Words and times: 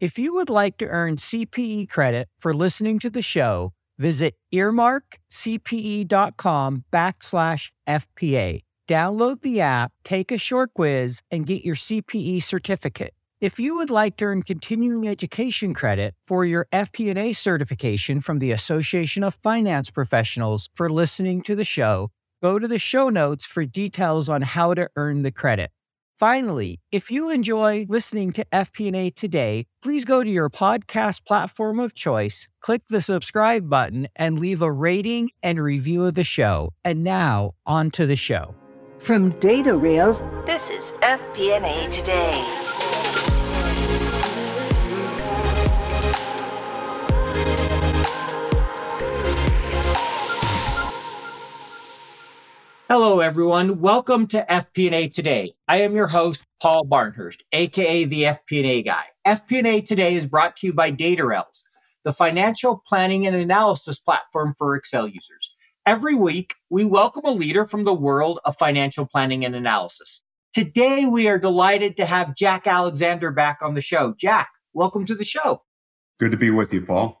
If 0.00 0.18
you 0.18 0.34
would 0.36 0.48
like 0.48 0.78
to 0.78 0.86
earn 0.86 1.16
CPE 1.16 1.90
credit 1.90 2.30
for 2.38 2.54
listening 2.54 2.98
to 3.00 3.10
the 3.10 3.20
show, 3.20 3.74
visit 3.98 4.34
earmarkcpe.com 4.50 6.84
backslash 6.90 7.70
FPA. 7.86 8.62
Download 8.88 9.42
the 9.42 9.60
app, 9.60 9.92
take 10.02 10.32
a 10.32 10.38
short 10.38 10.72
quiz, 10.72 11.20
and 11.30 11.46
get 11.46 11.66
your 11.66 11.74
CPE 11.74 12.42
certificate. 12.42 13.12
If 13.42 13.60
you 13.60 13.76
would 13.76 13.90
like 13.90 14.16
to 14.16 14.24
earn 14.24 14.42
continuing 14.42 15.06
education 15.06 15.74
credit 15.74 16.14
for 16.24 16.46
your 16.46 16.66
FP&A 16.72 17.34
certification 17.34 18.22
from 18.22 18.38
the 18.38 18.52
Association 18.52 19.22
of 19.22 19.34
Finance 19.42 19.90
Professionals 19.90 20.70
for 20.74 20.88
listening 20.88 21.42
to 21.42 21.54
the 21.54 21.62
show, 21.62 22.10
go 22.42 22.58
to 22.58 22.66
the 22.66 22.78
show 22.78 23.10
notes 23.10 23.44
for 23.44 23.66
details 23.66 24.30
on 24.30 24.40
how 24.40 24.72
to 24.72 24.88
earn 24.96 25.20
the 25.20 25.30
credit. 25.30 25.70
Finally, 26.20 26.78
if 26.92 27.10
you 27.10 27.30
enjoy 27.30 27.86
listening 27.88 28.30
to 28.30 28.44
FP&A 28.52 29.08
today, 29.08 29.64
please 29.82 30.04
go 30.04 30.22
to 30.22 30.28
your 30.28 30.50
podcast 30.50 31.24
platform 31.24 31.80
of 31.80 31.94
choice, 31.94 32.46
click 32.60 32.82
the 32.90 33.00
subscribe 33.00 33.70
button, 33.70 34.06
and 34.14 34.38
leave 34.38 34.60
a 34.60 34.70
rating 34.70 35.30
and 35.42 35.58
review 35.58 36.04
of 36.04 36.14
the 36.16 36.22
show. 36.22 36.74
And 36.84 37.02
now, 37.02 37.52
on 37.64 37.90
to 37.92 38.04
the 38.04 38.16
show. 38.16 38.54
From 38.98 39.30
Data 39.38 39.74
Rails, 39.74 40.20
this 40.44 40.68
is 40.68 40.92
FP&A 41.00 41.88
Today. 41.88 42.99
Hello, 52.92 53.20
everyone. 53.20 53.80
Welcome 53.80 54.26
to 54.26 54.44
FP&A 54.50 55.10
Today. 55.10 55.54
I 55.68 55.82
am 55.82 55.94
your 55.94 56.08
host, 56.08 56.44
Paul 56.60 56.84
Barnhurst, 56.84 57.36
aka 57.52 58.02
the 58.02 58.24
FP&A 58.24 58.82
guy. 58.82 59.04
FP&A 59.24 59.82
Today 59.82 60.16
is 60.16 60.26
brought 60.26 60.56
to 60.56 60.66
you 60.66 60.72
by 60.72 60.90
DataRails, 60.90 61.62
the 62.02 62.12
financial 62.12 62.82
planning 62.84 63.28
and 63.28 63.36
analysis 63.36 64.00
platform 64.00 64.56
for 64.58 64.74
Excel 64.74 65.06
users. 65.06 65.54
Every 65.86 66.16
week, 66.16 66.56
we 66.68 66.84
welcome 66.84 67.26
a 67.26 67.30
leader 67.30 67.64
from 67.64 67.84
the 67.84 67.94
world 67.94 68.40
of 68.44 68.58
financial 68.58 69.06
planning 69.06 69.44
and 69.44 69.54
analysis. 69.54 70.22
Today, 70.52 71.06
we 71.06 71.28
are 71.28 71.38
delighted 71.38 71.96
to 71.98 72.06
have 72.06 72.34
Jack 72.34 72.66
Alexander 72.66 73.30
back 73.30 73.58
on 73.62 73.74
the 73.74 73.80
show. 73.80 74.14
Jack, 74.18 74.50
welcome 74.72 75.06
to 75.06 75.14
the 75.14 75.24
show. 75.24 75.62
Good 76.18 76.32
to 76.32 76.36
be 76.36 76.50
with 76.50 76.72
you, 76.74 76.84
Paul. 76.84 77.19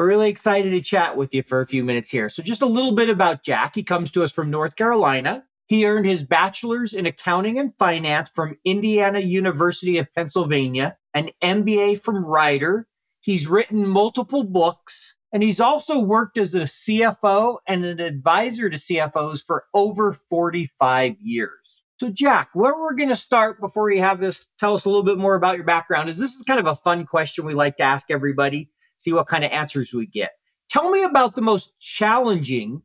We're 0.00 0.06
really 0.06 0.30
excited 0.30 0.70
to 0.70 0.80
chat 0.80 1.18
with 1.18 1.34
you 1.34 1.42
for 1.42 1.60
a 1.60 1.66
few 1.66 1.84
minutes 1.84 2.08
here. 2.08 2.30
So, 2.30 2.42
just 2.42 2.62
a 2.62 2.66
little 2.66 2.92
bit 2.92 3.10
about 3.10 3.42
Jack. 3.42 3.74
He 3.74 3.82
comes 3.82 4.12
to 4.12 4.24
us 4.24 4.32
from 4.32 4.50
North 4.50 4.74
Carolina. 4.74 5.44
He 5.66 5.86
earned 5.86 6.06
his 6.06 6.24
bachelor's 6.24 6.94
in 6.94 7.04
accounting 7.04 7.58
and 7.58 7.76
finance 7.78 8.30
from 8.30 8.56
Indiana 8.64 9.20
University 9.20 9.98
of 9.98 10.10
Pennsylvania, 10.14 10.96
an 11.12 11.28
MBA 11.42 12.00
from 12.00 12.24
Rider. 12.24 12.88
He's 13.20 13.46
written 13.46 13.86
multiple 13.86 14.42
books, 14.42 15.16
and 15.34 15.42
he's 15.42 15.60
also 15.60 15.98
worked 15.98 16.38
as 16.38 16.54
a 16.54 16.60
CFO 16.60 17.58
and 17.66 17.84
an 17.84 18.00
advisor 18.00 18.70
to 18.70 18.78
CFOs 18.78 19.44
for 19.44 19.64
over 19.74 20.14
45 20.14 21.16
years. 21.20 21.82
So, 21.98 22.08
Jack, 22.08 22.48
where 22.54 22.74
we're 22.74 22.94
going 22.94 23.10
to 23.10 23.14
start 23.14 23.60
before 23.60 23.90
you 23.90 24.00
have 24.00 24.18
this, 24.18 24.48
tell 24.58 24.72
us 24.72 24.86
a 24.86 24.88
little 24.88 25.04
bit 25.04 25.18
more 25.18 25.34
about 25.34 25.56
your 25.56 25.66
background, 25.66 26.08
is 26.08 26.16
this 26.16 26.36
is 26.36 26.42
kind 26.44 26.58
of 26.58 26.64
a 26.64 26.76
fun 26.76 27.04
question 27.04 27.44
we 27.44 27.52
like 27.52 27.76
to 27.76 27.82
ask 27.82 28.10
everybody 28.10 28.70
see 29.00 29.12
what 29.12 29.26
kind 29.26 29.44
of 29.44 29.50
answers 29.50 29.92
we 29.92 30.06
get. 30.06 30.30
Tell 30.70 30.90
me 30.90 31.02
about 31.02 31.34
the 31.34 31.42
most 31.42 31.72
challenging 31.80 32.82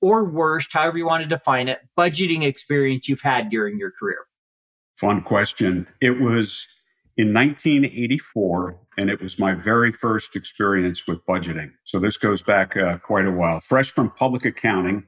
or 0.00 0.24
worst, 0.24 0.72
however 0.72 0.98
you 0.98 1.06
want 1.06 1.22
to 1.22 1.28
define 1.28 1.68
it, 1.68 1.80
budgeting 1.96 2.42
experience 2.44 3.08
you've 3.08 3.20
had 3.20 3.50
during 3.50 3.78
your 3.78 3.92
career. 3.92 4.18
Fun 4.96 5.22
question. 5.22 5.86
It 6.00 6.20
was 6.20 6.66
in 7.16 7.32
1984, 7.34 8.78
and 8.96 9.10
it 9.10 9.20
was 9.20 9.38
my 9.38 9.54
very 9.54 9.92
first 9.92 10.34
experience 10.34 11.06
with 11.06 11.24
budgeting. 11.26 11.72
So 11.84 11.98
this 11.98 12.16
goes 12.16 12.42
back 12.42 12.76
uh, 12.76 12.98
quite 12.98 13.26
a 13.26 13.32
while. 13.32 13.60
Fresh 13.60 13.90
from 13.90 14.10
public 14.10 14.44
accounting, 14.44 15.04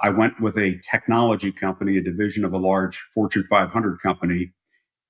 I 0.00 0.10
went 0.10 0.40
with 0.40 0.56
a 0.56 0.80
technology 0.90 1.52
company, 1.52 1.98
a 1.98 2.02
division 2.02 2.44
of 2.44 2.52
a 2.52 2.58
large 2.58 2.96
Fortune 3.14 3.44
500 3.48 4.00
company, 4.00 4.52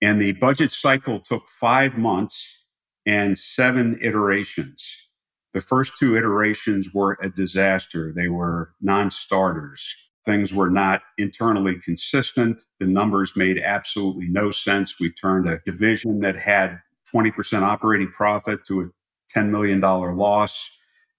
and 0.02 0.20
the 0.20 0.32
budget 0.32 0.72
cycle 0.72 1.20
took 1.20 1.48
five 1.48 1.96
months 1.96 2.59
and 3.06 3.38
seven 3.38 3.98
iterations. 4.00 4.96
The 5.52 5.60
first 5.60 5.94
two 5.98 6.16
iterations 6.16 6.90
were 6.94 7.18
a 7.22 7.28
disaster. 7.28 8.12
They 8.14 8.28
were 8.28 8.72
non 8.80 9.10
starters. 9.10 9.94
Things 10.24 10.54
were 10.54 10.70
not 10.70 11.02
internally 11.18 11.76
consistent. 11.80 12.62
The 12.78 12.86
numbers 12.86 13.34
made 13.36 13.58
absolutely 13.58 14.28
no 14.28 14.52
sense. 14.52 15.00
We 15.00 15.10
turned 15.10 15.48
a 15.48 15.60
division 15.66 16.20
that 16.20 16.36
had 16.36 16.80
20% 17.12 17.62
operating 17.62 18.12
profit 18.12 18.64
to 18.66 18.82
a 18.82 19.38
$10 19.38 19.48
million 19.50 19.80
loss. 19.80 20.70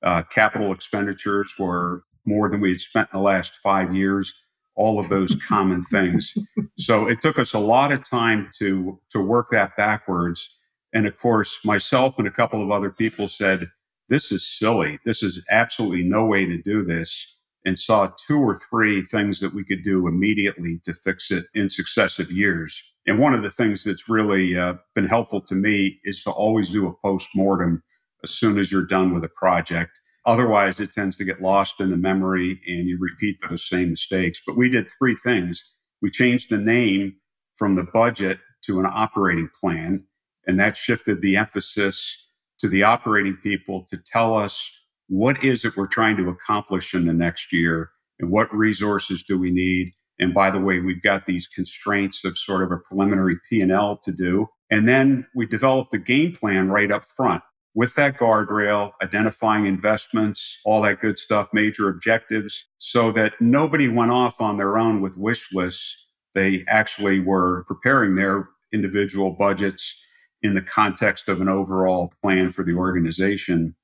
Uh, 0.04 0.24
capital 0.24 0.72
expenditures 0.72 1.54
were 1.60 2.04
more 2.26 2.50
than 2.50 2.62
we 2.62 2.70
had 2.72 2.82
spent 2.82 3.10
in 3.14 3.20
the 3.20 3.24
last 3.24 3.56
five 3.64 3.94
years. 3.94 4.34
All 4.76 5.00
of 5.00 5.10
those 5.10 5.36
common 5.48 5.84
things. 5.84 6.34
So 6.80 7.08
it 7.08 7.22
took 7.22 7.38
us 7.38 7.54
a 7.54 7.60
lot 7.60 7.92
of 7.92 8.08
time 8.10 8.50
to 8.58 9.00
to 9.12 9.22
work 9.22 9.50
that 9.52 9.78
backwards 9.78 10.50
and 10.94 11.08
of 11.08 11.18
course, 11.18 11.60
myself 11.64 12.18
and 12.18 12.28
a 12.28 12.32
couple 12.32 12.62
of 12.62 12.72
other 12.72 12.90
people 12.90 13.28
said, 13.28 13.70
This 14.10 14.32
is 14.32 14.46
silly. 14.46 15.00
This 15.06 15.24
is 15.24 15.42
absolutely 15.50 16.04
no 16.04 16.26
way 16.26 16.46
to 16.46 16.62
do 16.62 16.84
this. 16.84 17.38
And 17.64 17.78
saw 17.78 18.10
two 18.28 18.40
or 18.40 18.60
three 18.70 19.04
things 19.04 19.40
that 19.40 19.54
we 19.54 19.64
could 19.64 19.84
do 19.84 20.08
immediately 20.08 20.80
to 20.84 20.96
fix 20.96 21.30
it 21.30 21.46
in 21.54 21.70
successive 21.70 22.32
years. 22.32 22.82
And 23.06 23.20
one 23.20 23.36
of 23.36 23.44
the 23.44 23.52
things 23.52 23.84
that's 23.84 24.10
really 24.10 24.58
uh, 24.58 24.76
been 24.96 25.06
helpful 25.06 25.42
to 25.42 25.54
me 25.54 26.00
is 26.04 26.24
to 26.24 26.32
always 26.32 26.72
do 26.72 26.88
a 26.88 26.94
post 26.94 27.30
mortem 27.36 27.84
as 28.24 28.32
soon 28.32 28.58
as 28.58 28.72
you're 28.72 28.86
done 28.86 29.14
with 29.14 29.24
a 29.24 29.30
project. 29.30 30.00
Otherwise, 30.26 30.80
it 30.80 30.94
tends 30.94 31.18
to 31.18 31.24
get 31.24 31.42
lost 31.42 31.80
in 31.80 31.90
the 31.90 31.98
memory 31.98 32.60
and 32.68 32.88
you 32.88 32.98
repeat 33.00 33.38
those 33.48 33.68
same 33.68 33.92
mistakes. 33.92 34.42
But 34.46 34.58
we 34.58 34.70
did 34.70 34.88
three 34.88 35.16
things. 35.16 35.64
We 36.02 36.12
changed 36.12 36.50
the 36.50 36.58
name 36.58 37.16
from 37.56 37.76
the 37.76 37.84
budget 37.84 38.40
to 38.66 38.80
an 38.80 38.86
operating 38.86 39.50
plan. 39.60 40.06
And 40.46 40.60
that 40.60 40.78
shifted 40.78 41.22
the 41.22 41.38
emphasis 41.38 42.18
to 42.60 42.68
the 42.68 42.84
operating 42.84 43.38
people 43.38 43.86
to 43.90 43.98
tell 43.98 44.36
us 44.36 44.72
what 45.08 45.44
is 45.44 45.66
it 45.66 45.76
we're 45.76 45.88
trying 45.88 46.18
to 46.18 46.30
accomplish 46.30 46.94
in 46.94 47.06
the 47.06 47.14
next 47.14 47.52
year 47.52 47.92
and 48.20 48.32
what 48.32 48.54
resources 48.56 49.24
do 49.24 49.38
we 49.38 49.52
need. 49.52 49.92
And 50.20 50.34
by 50.34 50.52
the 50.52 50.60
way, 50.60 50.80
we've 50.80 51.02
got 51.02 51.26
these 51.26 51.48
constraints 51.48 52.24
of 52.24 52.38
sort 52.38 52.64
of 52.64 52.72
a 52.72 52.78
preliminary 52.78 53.38
P&L 53.50 53.98
to 54.04 54.12
do. 54.12 54.48
And 54.70 54.88
then 54.88 55.28
we 55.36 55.46
developed 55.46 55.92
the 55.92 55.98
game 55.98 56.34
plan 56.34 56.70
right 56.70 56.92
up 56.92 57.06
front 57.06 57.44
with 57.74 57.96
that 57.96 58.18
guardrail, 58.18 58.92
identifying 59.02 59.66
investments, 59.66 60.60
all 60.66 60.82
that 60.82 61.02
good 61.02 61.18
stuff, 61.18 61.50
major 61.54 61.90
objectives, 61.90 62.66
so 62.78 63.12
that 63.12 63.34
nobody 63.40 63.88
went 63.88 64.12
off 64.12 64.40
on 64.42 64.58
their 64.58 64.78
own 64.78 65.02
with 65.02 65.18
wish 65.18 65.52
lists. 65.54 66.06
They 66.36 66.64
actually 66.68 67.20
were 67.20 67.64
preparing 67.66 68.16
their 68.16 68.50
individual 68.72 69.32
budgets 69.32 69.96
in 70.42 70.56
the 70.56 70.62
context 70.62 71.30
of 71.30 71.42
an 71.42 71.50
overall 71.50 72.14
plan 72.22 72.52
for 72.52 72.64
the 72.64 72.74
organization. 72.74 73.76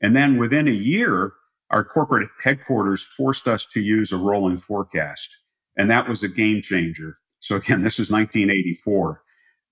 And 0.00 0.14
then 0.14 0.36
within 0.36 0.68
a 0.68 0.72
year, 0.72 1.32
our 1.70 1.84
corporate 1.84 2.28
headquarters 2.42 3.02
forced 3.02 3.48
us 3.48 3.64
to 3.66 3.80
use 3.80 4.12
a 4.12 4.18
rolling 4.18 4.58
forecast. 4.58 5.38
And 5.76 5.90
that 5.90 6.08
was 6.08 6.22
a 6.22 6.28
game 6.28 6.60
changer. 6.60 7.18
So 7.40 7.56
again, 7.56 7.82
this 7.82 7.98
is 7.98 8.10
1984. 8.10 9.22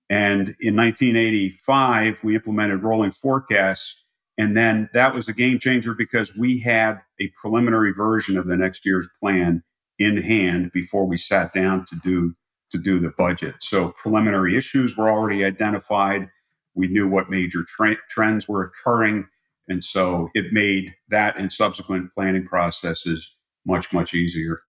And 0.09 0.55
in 0.59 0.75
1985, 0.75 2.23
we 2.23 2.35
implemented 2.35 2.83
rolling 2.83 3.11
forecasts. 3.11 3.95
And 4.37 4.57
then 4.57 4.89
that 4.93 5.13
was 5.13 5.29
a 5.29 5.33
game 5.33 5.59
changer 5.59 5.93
because 5.93 6.35
we 6.35 6.59
had 6.59 6.99
a 7.19 7.31
preliminary 7.39 7.93
version 7.93 8.37
of 8.37 8.47
the 8.47 8.57
next 8.57 8.85
year's 8.85 9.07
plan 9.21 9.63
in 9.99 10.17
hand 10.17 10.71
before 10.73 11.05
we 11.05 11.17
sat 11.17 11.53
down 11.53 11.85
to 11.85 11.95
do 12.03 12.33
to 12.71 12.77
do 12.77 12.99
the 12.99 13.11
budget. 13.17 13.55
So 13.59 13.89
preliminary 13.89 14.57
issues 14.57 14.97
were 14.97 15.09
already 15.09 15.43
identified. 15.45 16.29
We 16.73 16.87
knew 16.87 17.07
what 17.07 17.29
major 17.29 17.63
tra- 17.67 17.97
trends 18.09 18.47
were 18.47 18.63
occurring. 18.63 19.27
And 19.67 19.83
so 19.83 20.29
it 20.33 20.51
made 20.51 20.93
that 21.09 21.37
and 21.37 21.51
subsequent 21.51 22.13
planning 22.13 22.45
processes 22.45 23.29
much, 23.65 23.93
much 23.93 24.13
easier. 24.13 24.61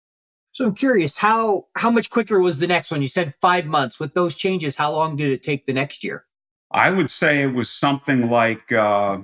So 0.53 0.67
I'm 0.67 0.75
curious, 0.75 1.17
how 1.17 1.67
how 1.77 1.91
much 1.91 2.11
quicker 2.11 2.39
was 2.39 2.59
the 2.59 2.67
next 2.67 2.91
one? 2.91 3.01
You 3.01 3.07
said 3.07 3.35
five 3.41 3.65
months. 3.65 3.99
With 3.99 4.13
those 4.13 4.35
changes, 4.35 4.77
how 4.77 4.93
long 4.93 5.17
did 5.17 5.31
it 5.31 5.43
take 5.43 5.65
the 5.65 5.73
next 5.73 6.05
year? 6.05 6.27
I 6.71 6.91
would 6.91 7.09
say 7.11 7.43
it 7.43 7.55
was 7.55 7.71
something 7.71 8.31
like 8.31 8.71
uh, 8.71 9.19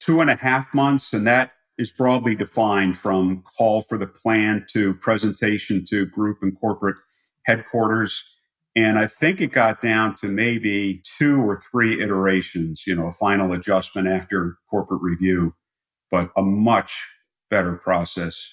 two 0.00 0.22
and 0.22 0.30
a 0.30 0.36
half 0.36 0.72
months, 0.72 1.12
and 1.12 1.26
that 1.26 1.52
is 1.76 1.92
broadly 1.92 2.34
defined 2.34 2.96
from 2.96 3.42
call 3.58 3.82
for 3.82 3.98
the 3.98 4.06
plan 4.06 4.64
to 4.72 4.94
presentation 4.94 5.84
to 5.86 6.06
group 6.06 6.38
and 6.40 6.58
corporate 6.58 6.96
headquarters. 7.44 8.24
And 8.76 8.98
I 8.98 9.06
think 9.06 9.40
it 9.40 9.52
got 9.52 9.80
down 9.80 10.16
to 10.16 10.26
maybe 10.26 11.00
two 11.18 11.40
or 11.40 11.60
three 11.70 12.02
iterations, 12.02 12.84
you 12.86 12.96
know, 12.96 13.06
a 13.06 13.12
final 13.12 13.52
adjustment 13.52 14.08
after 14.08 14.56
corporate 14.68 15.00
review, 15.00 15.54
but 16.10 16.30
a 16.36 16.42
much 16.42 17.06
better 17.50 17.76
process. 17.76 18.48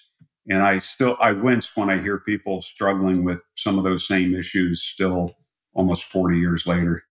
And 0.47 0.61
I 0.61 0.79
still, 0.79 1.17
I 1.19 1.31
wince 1.31 1.75
when 1.75 1.89
I 1.89 1.99
hear 1.99 2.19
people 2.19 2.61
struggling 2.61 3.23
with 3.23 3.39
some 3.55 3.77
of 3.77 3.83
those 3.83 4.07
same 4.07 4.35
issues 4.35 4.83
still 4.83 5.35
almost 5.73 6.05
40 6.05 6.37
years 6.37 6.67
later. 6.67 7.03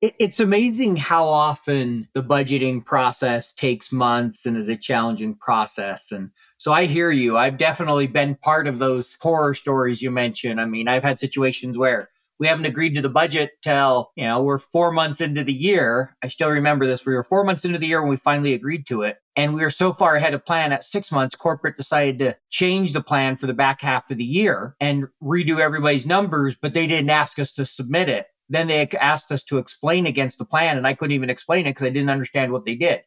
it's 0.00 0.40
amazing 0.40 0.96
how 0.96 1.24
often 1.24 2.08
the 2.12 2.24
budgeting 2.24 2.84
process 2.84 3.52
takes 3.52 3.92
months 3.92 4.46
and 4.46 4.56
is 4.56 4.68
a 4.68 4.76
challenging 4.76 5.36
process. 5.36 6.10
And 6.10 6.30
so 6.62 6.72
I 6.72 6.84
hear 6.84 7.10
you. 7.10 7.36
I've 7.36 7.58
definitely 7.58 8.06
been 8.06 8.36
part 8.36 8.68
of 8.68 8.78
those 8.78 9.18
horror 9.20 9.52
stories 9.52 10.00
you 10.00 10.12
mentioned. 10.12 10.60
I 10.60 10.64
mean, 10.64 10.86
I've 10.86 11.02
had 11.02 11.18
situations 11.18 11.76
where 11.76 12.08
we 12.38 12.46
haven't 12.46 12.66
agreed 12.66 12.94
to 12.94 13.02
the 13.02 13.08
budget 13.08 13.50
till, 13.62 14.12
you 14.14 14.28
know, 14.28 14.44
we're 14.44 14.60
four 14.60 14.92
months 14.92 15.20
into 15.20 15.42
the 15.42 15.52
year. 15.52 16.16
I 16.22 16.28
still 16.28 16.50
remember 16.50 16.86
this. 16.86 17.04
We 17.04 17.14
were 17.14 17.24
four 17.24 17.42
months 17.42 17.64
into 17.64 17.78
the 17.78 17.88
year 17.88 18.00
when 18.00 18.10
we 18.10 18.16
finally 18.16 18.54
agreed 18.54 18.86
to 18.86 19.02
it. 19.02 19.16
And 19.34 19.54
we 19.54 19.62
were 19.62 19.70
so 19.70 19.92
far 19.92 20.14
ahead 20.14 20.34
of 20.34 20.46
plan 20.46 20.70
at 20.72 20.84
six 20.84 21.10
months, 21.10 21.34
corporate 21.34 21.76
decided 21.76 22.20
to 22.20 22.36
change 22.48 22.92
the 22.92 23.02
plan 23.02 23.36
for 23.36 23.48
the 23.48 23.54
back 23.54 23.80
half 23.80 24.08
of 24.12 24.18
the 24.18 24.24
year 24.24 24.76
and 24.78 25.08
redo 25.20 25.58
everybody's 25.58 26.06
numbers, 26.06 26.54
but 26.62 26.74
they 26.74 26.86
didn't 26.86 27.10
ask 27.10 27.40
us 27.40 27.54
to 27.54 27.66
submit 27.66 28.08
it 28.08 28.26
then 28.48 28.66
they 28.66 28.86
asked 29.00 29.32
us 29.32 29.42
to 29.44 29.56
explain 29.56 30.04
against 30.04 30.36
the 30.36 30.44
plan, 30.44 30.76
and 30.76 30.86
I 30.86 30.92
couldn't 30.92 31.14
even 31.14 31.30
explain 31.30 31.66
it 31.66 31.70
because 31.70 31.86
I 31.86 31.90
didn't 31.90 32.10
understand 32.10 32.52
what 32.52 32.66
they 32.66 32.74
did. 32.74 33.02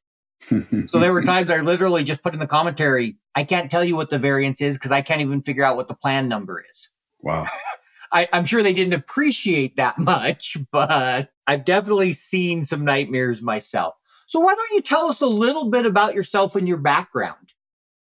So 0.88 1.00
there 1.00 1.14
were 1.14 1.24
times 1.24 1.50
I 1.50 1.62
literally 1.62 2.04
just 2.04 2.22
put 2.22 2.34
in 2.34 2.40
the 2.40 2.48
commentary, 2.48 3.18
I 3.34 3.44
can't 3.44 3.72
tell 3.72 3.84
you 3.84 3.96
what 3.96 4.10
the 4.10 4.20
variance 4.20 4.62
is 4.62 4.76
because 4.76 4.92
I 4.92 5.02
can't 5.02 5.22
even 5.22 5.42
figure 5.42 5.64
out 5.64 5.76
what 5.76 5.88
the 5.88 5.96
plan 5.96 6.28
number 6.28 6.64
is. 6.70 6.90
Wow. 7.22 7.48
I, 8.12 8.30
am 8.32 8.46
sure 8.46 8.64
they 8.64 8.74
didn't 8.74 8.94
appreciate 8.94 9.76
that 9.76 9.98
much, 9.98 10.58
but 10.72 11.30
I've 11.48 11.66
definitely 11.66 12.14
seen 12.14 12.64
some 12.64 12.86
nightmares 12.86 13.42
myself. 13.42 13.96
So 14.28 14.40
why 14.40 14.56
don't 14.56 14.72
you 14.74 14.82
tell 14.82 15.08
us 15.08 15.22
a 15.22 15.28
little 15.28 15.70
bit 15.70 15.86
about 15.86 16.16
yourself 16.16 16.56
and 16.56 16.68
your 16.68 16.78
background? 16.78 17.54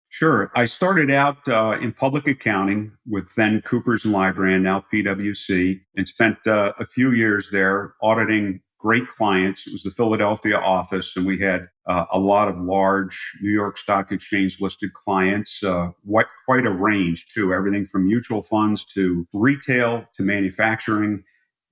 Sure. 0.08 0.50
I 0.56 0.64
started 0.64 1.11
out 1.11 1.46
uh, 1.49 1.78
in 1.81 1.93
public 1.93 2.26
accounting 2.26 2.93
with 3.06 3.32
then 3.37 3.62
Coopers 3.62 4.05
and 4.05 4.12
Lybrand, 4.12 4.62
now 4.62 4.84
PwC, 4.93 5.81
and 5.96 6.08
spent 6.08 6.38
uh, 6.49 6.73
a 6.78 6.84
few 6.84 7.12
years 7.12 7.50
there 7.50 7.94
auditing 8.02 8.61
great 8.81 9.09
clients. 9.09 9.67
It 9.67 9.73
was 9.73 9.82
the 9.82 9.91
Philadelphia 9.91 10.56
office, 10.56 11.15
and 11.17 11.27
we 11.27 11.38
had 11.38 11.69
uh, 11.87 12.06
a 12.11 12.19
lot 12.19 12.49
of 12.49 12.59
large 12.59 13.32
New 13.43 13.53
York 13.53 13.77
Stock 13.77 14.11
Exchange 14.11 14.61
listed 14.61 14.94
clients, 14.94 15.62
uh, 15.62 15.91
what, 16.03 16.27
quite 16.47 16.67
a 16.67 16.71
range 16.71 17.27
too, 17.27 17.53
everything 17.53 17.85
from 17.85 18.06
mutual 18.06 18.43
funds 18.43 18.85
to 18.85 19.27
retail 19.32 20.06
to 20.15 20.23
manufacturing, 20.23 21.23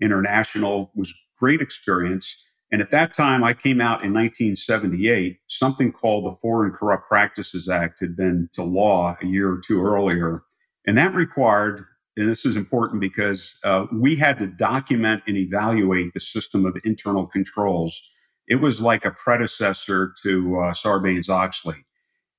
international 0.01 0.93
was 0.95 1.15
great 1.39 1.61
experience. 1.61 2.37
And 2.71 2.83
at 2.83 2.91
that 2.91 3.15
time, 3.15 3.43
I 3.43 3.55
came 3.55 3.81
out 3.81 4.05
in 4.05 4.13
1978. 4.13 5.39
Something 5.47 5.93
called 5.93 6.27
the 6.27 6.37
Foreign 6.37 6.73
Corrupt 6.73 7.09
Practices 7.09 7.69
Act 7.69 8.01
had 8.01 8.15
been 8.15 8.51
to 8.53 8.63
law 8.63 9.17
a 9.23 9.27
year 9.27 9.51
or 9.51 9.61
two 9.67 9.83
earlier. 9.83 10.43
And 10.87 10.99
that 10.99 11.15
required, 11.15 11.85
and 12.19 12.29
this 12.29 12.45
is 12.45 12.57
important 12.57 13.01
because 13.01 13.55
uh, 13.63 13.87
we 13.93 14.17
had 14.17 14.39
to 14.41 14.49
document 14.49 15.23
and 15.29 15.37
evaluate 15.37 16.15
the 16.15 16.21
system 16.21 16.67
of 16.67 16.77
internal 16.85 17.27
controls. 17.27 18.03
It 18.49 18.57
was 18.57 18.81
like 18.81 19.05
a 19.05 19.13
predecessor 19.13 20.13
to 20.25 20.59
uh, 20.59 20.73
Sarbanes 20.73 21.29
Oxley. 21.29 21.85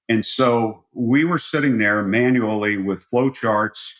And 0.10 0.26
so 0.26 0.86
we 0.94 1.24
were 1.24 1.38
sitting 1.38 1.78
there 1.78 2.04
manually 2.04 2.76
with 2.76 3.06
flowcharts 3.10 3.92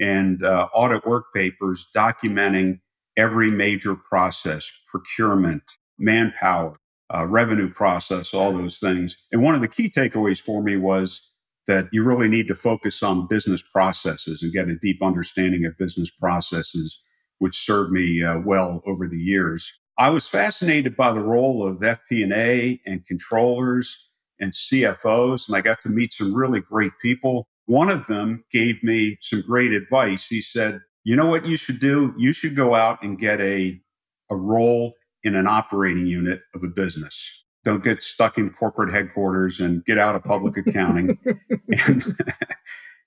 and 0.00 0.44
uh, 0.44 0.68
audit 0.74 1.06
work 1.06 1.26
papers 1.32 1.86
documenting 1.94 2.80
every 3.16 3.50
major 3.50 3.94
process, 3.94 4.70
procurement, 4.90 5.62
manpower, 5.98 6.78
uh, 7.14 7.26
revenue 7.26 7.70
process, 7.70 8.34
all 8.34 8.52
those 8.52 8.78
things. 8.78 9.16
And 9.30 9.42
one 9.42 9.54
of 9.54 9.60
the 9.60 9.68
key 9.68 9.88
takeaways 9.88 10.40
for 10.42 10.62
me 10.62 10.76
was 10.76 11.20
that 11.68 11.88
you 11.92 12.02
really 12.02 12.28
need 12.28 12.48
to 12.48 12.54
focus 12.54 13.02
on 13.02 13.28
business 13.28 13.62
processes 13.62 14.42
and 14.42 14.52
get 14.52 14.68
a 14.68 14.74
deep 14.74 15.02
understanding 15.02 15.64
of 15.66 15.78
business 15.78 16.10
processes, 16.10 16.98
which 17.38 17.56
served 17.56 17.92
me 17.92 18.24
uh, 18.24 18.40
well 18.40 18.80
over 18.86 19.06
the 19.06 19.18
years. 19.18 19.72
I 19.98 20.10
was 20.10 20.26
fascinated 20.26 20.96
by 20.96 21.12
the 21.12 21.20
role 21.20 21.66
of 21.66 21.78
FP&A 21.78 22.80
and 22.86 23.06
controllers 23.06 24.08
and 24.40 24.52
CFOs, 24.52 25.46
and 25.46 25.56
I 25.56 25.60
got 25.60 25.80
to 25.82 25.88
meet 25.88 26.12
some 26.14 26.34
really 26.34 26.60
great 26.60 26.92
people. 27.02 27.46
One 27.66 27.90
of 27.90 28.06
them 28.06 28.44
gave 28.50 28.82
me 28.82 29.18
some 29.20 29.42
great 29.42 29.72
advice. 29.72 30.28
He 30.28 30.40
said, 30.40 30.80
you 31.04 31.16
know 31.16 31.26
what 31.26 31.46
you 31.46 31.56
should 31.56 31.80
do? 31.80 32.14
You 32.16 32.32
should 32.32 32.56
go 32.56 32.74
out 32.74 33.02
and 33.02 33.18
get 33.18 33.40
a, 33.40 33.80
a 34.30 34.36
role 34.36 34.94
in 35.22 35.34
an 35.34 35.46
operating 35.46 36.06
unit 36.06 36.40
of 36.54 36.62
a 36.62 36.68
business. 36.68 37.37
Don't 37.64 37.82
get 37.82 38.02
stuck 38.02 38.38
in 38.38 38.50
corporate 38.50 38.92
headquarters 38.92 39.60
and 39.60 39.84
get 39.84 39.98
out 39.98 40.14
of 40.14 40.22
public 40.22 40.56
accounting. 40.66 41.18
and, 41.86 42.16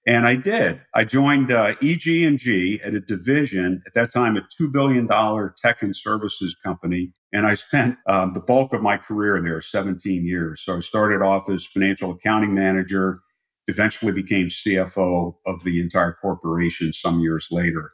and, 0.06 0.27
I 0.27 0.36
did. 0.36 0.81
I 0.94 1.03
joined 1.03 1.51
uh, 1.51 1.75
EG&G 1.81 2.81
at 2.83 2.94
a 2.94 3.00
division 3.00 3.81
at 3.86 3.94
that 3.94 4.12
time 4.12 4.38
a 4.38 4.42
two 4.56 4.69
billion 4.69 5.07
dollar 5.07 5.53
tech 5.62 5.81
and 5.81 5.95
services 5.95 6.56
company, 6.63 7.13
and 7.33 7.45
I 7.45 7.53
spent 7.53 7.98
um, 8.07 8.33
the 8.33 8.42
bulk 8.42 8.74
of 8.74 8.81
my 8.81 8.98
career 8.98 9.42
there, 9.42 9.62
17 9.62 10.25
years. 10.25 10.63
So 10.63 10.77
I 10.77 10.80
started 10.81 11.21
off 11.21 11.50
as 11.50 11.65
financial 11.65 12.12
accounting 12.12 12.53
manager 12.53 13.21
eventually 13.68 14.12
became 14.12 14.48
CFO 14.48 15.36
of 15.45 15.63
the 15.63 15.80
entire 15.80 16.13
corporation 16.13 16.94
some 16.94 17.19
years 17.19 17.48
later. 17.51 17.94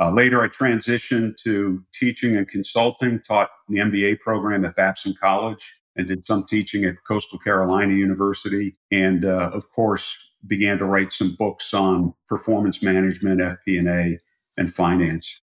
Uh, 0.00 0.10
later, 0.10 0.42
I 0.42 0.48
transitioned 0.48 1.36
to 1.44 1.84
teaching 1.92 2.36
and 2.36 2.48
consulting, 2.48 3.20
taught 3.20 3.50
the 3.68 3.78
MBA 3.78 4.20
program 4.20 4.64
at 4.64 4.74
Babson 4.74 5.14
College, 5.20 5.74
and 5.96 6.08
did 6.08 6.24
some 6.24 6.44
teaching 6.44 6.84
at 6.84 6.96
Coastal 7.06 7.38
Carolina 7.38 7.94
University. 7.94 8.76
And 8.90 9.24
uh, 9.24 9.50
of 9.52 9.70
course, 9.70 10.16
began 10.46 10.78
to 10.78 10.84
write 10.84 11.12
some 11.12 11.34
books 11.38 11.72
on 11.72 12.14
performance 12.28 12.82
management, 12.82 13.40
FP&A, 13.40 14.18
and 14.56 14.72
finance. 14.72 15.40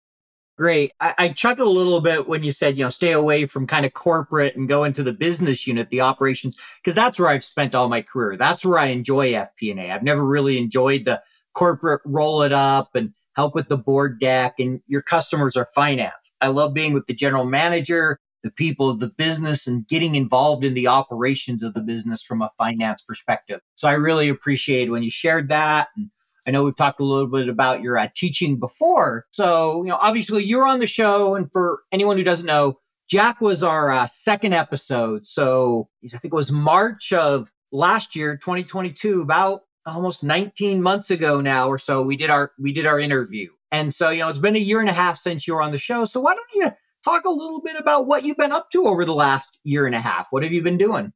Great. 0.58 0.92
I, 1.00 1.14
I 1.18 1.28
chuckled 1.30 1.66
a 1.66 1.70
little 1.70 2.00
bit 2.00 2.28
when 2.28 2.44
you 2.44 2.52
said, 2.52 2.76
you 2.76 2.84
know, 2.84 2.90
stay 2.90 3.12
away 3.12 3.46
from 3.46 3.66
kind 3.66 3.86
of 3.86 3.94
corporate 3.94 4.54
and 4.54 4.68
go 4.68 4.84
into 4.84 5.02
the 5.02 5.12
business 5.12 5.66
unit, 5.66 5.88
the 5.88 6.02
operations, 6.02 6.56
because 6.76 6.94
that's 6.94 7.18
where 7.18 7.30
I've 7.30 7.44
spent 7.44 7.74
all 7.74 7.88
my 7.88 8.02
career. 8.02 8.36
That's 8.36 8.64
where 8.64 8.78
I 8.78 8.86
enjoy 8.86 9.32
FP&A. 9.32 9.90
I've 9.90 10.02
never 10.02 10.24
really 10.24 10.58
enjoyed 10.58 11.04
the 11.04 11.22
corporate 11.54 12.02
roll 12.04 12.42
it 12.42 12.52
up 12.52 12.94
and 12.94 13.12
help 13.34 13.54
with 13.54 13.68
the 13.68 13.78
board 13.78 14.20
deck 14.20 14.54
and 14.58 14.80
your 14.86 15.02
customers 15.02 15.56
are 15.56 15.66
finance. 15.74 16.32
I 16.40 16.48
love 16.48 16.74
being 16.74 16.92
with 16.92 17.06
the 17.06 17.14
general 17.14 17.44
manager, 17.44 18.18
the 18.42 18.50
people 18.50 18.88
of 18.88 18.98
the 18.98 19.12
business 19.16 19.66
and 19.66 19.86
getting 19.86 20.14
involved 20.14 20.64
in 20.64 20.74
the 20.74 20.88
operations 20.88 21.62
of 21.62 21.74
the 21.74 21.80
business 21.80 22.22
from 22.22 22.42
a 22.42 22.50
finance 22.58 23.02
perspective. 23.02 23.60
So 23.76 23.88
I 23.88 23.92
really 23.92 24.28
appreciate 24.28 24.90
when 24.90 25.02
you 25.02 25.10
shared 25.10 25.48
that 25.48 25.88
and 25.96 26.10
I 26.46 26.50
know 26.50 26.64
we've 26.64 26.76
talked 26.76 27.00
a 27.00 27.04
little 27.04 27.28
bit 27.28 27.48
about 27.48 27.82
your 27.82 27.98
uh, 27.98 28.08
teaching 28.14 28.58
before. 28.58 29.26
So, 29.30 29.82
you 29.84 29.90
know, 29.90 29.98
obviously 30.00 30.42
you're 30.42 30.66
on 30.66 30.80
the 30.80 30.86
show. 30.86 31.36
And 31.36 31.50
for 31.52 31.80
anyone 31.92 32.16
who 32.16 32.24
doesn't 32.24 32.46
know, 32.46 32.78
Jack 33.08 33.40
was 33.40 33.62
our 33.62 33.90
uh, 33.90 34.06
second 34.06 34.52
episode. 34.52 35.26
So 35.26 35.88
I 36.04 36.18
think 36.18 36.32
it 36.32 36.36
was 36.36 36.50
March 36.50 37.12
of 37.12 37.50
last 37.70 38.16
year, 38.16 38.36
2022, 38.36 39.22
about 39.22 39.62
almost 39.86 40.24
19 40.24 40.82
months 40.82 41.10
ago 41.10 41.40
now 41.40 41.68
or 41.68 41.78
so. 41.78 42.02
We 42.02 42.16
did 42.16 42.30
our 42.30 42.52
we 42.58 42.72
did 42.72 42.86
our 42.86 42.98
interview. 42.98 43.50
And 43.70 43.92
so, 43.92 44.10
you 44.10 44.20
know, 44.20 44.28
it's 44.28 44.38
been 44.38 44.56
a 44.56 44.60
year 44.60 44.80
and 44.80 44.88
a 44.88 44.92
half 44.92 45.18
since 45.18 45.46
you 45.46 45.54
were 45.54 45.62
on 45.62 45.72
the 45.72 45.78
show. 45.78 46.04
So 46.04 46.20
why 46.20 46.34
don't 46.34 46.46
you 46.54 46.70
talk 47.04 47.24
a 47.24 47.30
little 47.30 47.60
bit 47.60 47.76
about 47.76 48.06
what 48.06 48.24
you've 48.24 48.36
been 48.36 48.52
up 48.52 48.70
to 48.70 48.86
over 48.86 49.04
the 49.04 49.14
last 49.14 49.58
year 49.64 49.86
and 49.86 49.94
a 49.94 50.00
half? 50.00 50.28
What 50.30 50.42
have 50.42 50.52
you 50.52 50.62
been 50.62 50.78
doing? 50.78 51.12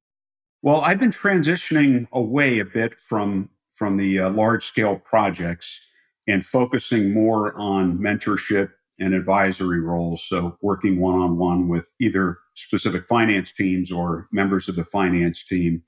Well, 0.62 0.81
I've 0.81 0.99
been 1.00 1.11
transitioning 1.11 2.09
away 2.12 2.59
a 2.59 2.64
bit 2.64 2.99
from 2.99 3.50
from 3.73 3.99
the 3.99 4.19
uh, 4.19 4.31
large 4.31 4.64
scale 4.64 4.97
projects 4.97 5.81
and 6.26 6.45
focusing 6.45 7.12
more 7.12 7.55
on 7.59 7.99
mentorship 7.99 8.71
and 8.99 9.14
advisory 9.14 9.81
roles. 9.81 10.26
So, 10.26 10.57
working 10.62 10.99
one 10.99 11.21
on 11.21 11.37
one 11.37 11.69
with 11.69 11.93
either 12.00 12.38
specific 12.55 13.07
finance 13.07 13.52
teams 13.52 13.93
or 13.93 14.28
members 14.33 14.69
of 14.69 14.76
the 14.76 14.85
finance 14.85 15.45
team, 15.45 15.83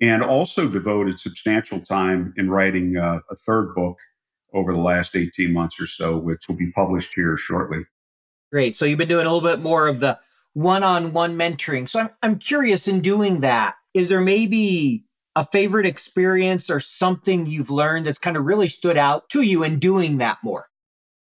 and 0.00 0.22
also 0.22 0.68
devoted 0.68 1.20
substantial 1.20 1.80
time 1.80 2.32
in 2.36 2.50
writing 2.50 2.96
uh, 2.96 3.20
a 3.30 3.36
third 3.36 3.74
book 3.74 3.98
over 4.54 4.72
the 4.72 4.80
last 4.80 5.16
18 5.16 5.52
months 5.52 5.80
or 5.80 5.86
so, 5.86 6.16
which 6.16 6.48
will 6.48 6.56
be 6.56 6.70
published 6.72 7.12
here 7.14 7.36
shortly. 7.36 7.84
Great. 8.54 8.76
So, 8.76 8.84
you've 8.84 8.98
been 8.98 9.08
doing 9.08 9.26
a 9.26 9.32
little 9.34 9.50
bit 9.50 9.58
more 9.58 9.88
of 9.88 9.98
the 9.98 10.16
one 10.52 10.84
on 10.84 11.12
one 11.12 11.36
mentoring. 11.36 11.88
So, 11.88 11.98
I'm, 11.98 12.10
I'm 12.22 12.38
curious 12.38 12.86
in 12.86 13.00
doing 13.00 13.40
that, 13.40 13.74
is 13.94 14.08
there 14.08 14.20
maybe 14.20 15.06
a 15.34 15.44
favorite 15.44 15.86
experience 15.86 16.70
or 16.70 16.78
something 16.78 17.46
you've 17.46 17.70
learned 17.70 18.06
that's 18.06 18.20
kind 18.20 18.36
of 18.36 18.44
really 18.44 18.68
stood 18.68 18.96
out 18.96 19.28
to 19.30 19.42
you 19.42 19.64
in 19.64 19.80
doing 19.80 20.18
that 20.18 20.38
more? 20.44 20.68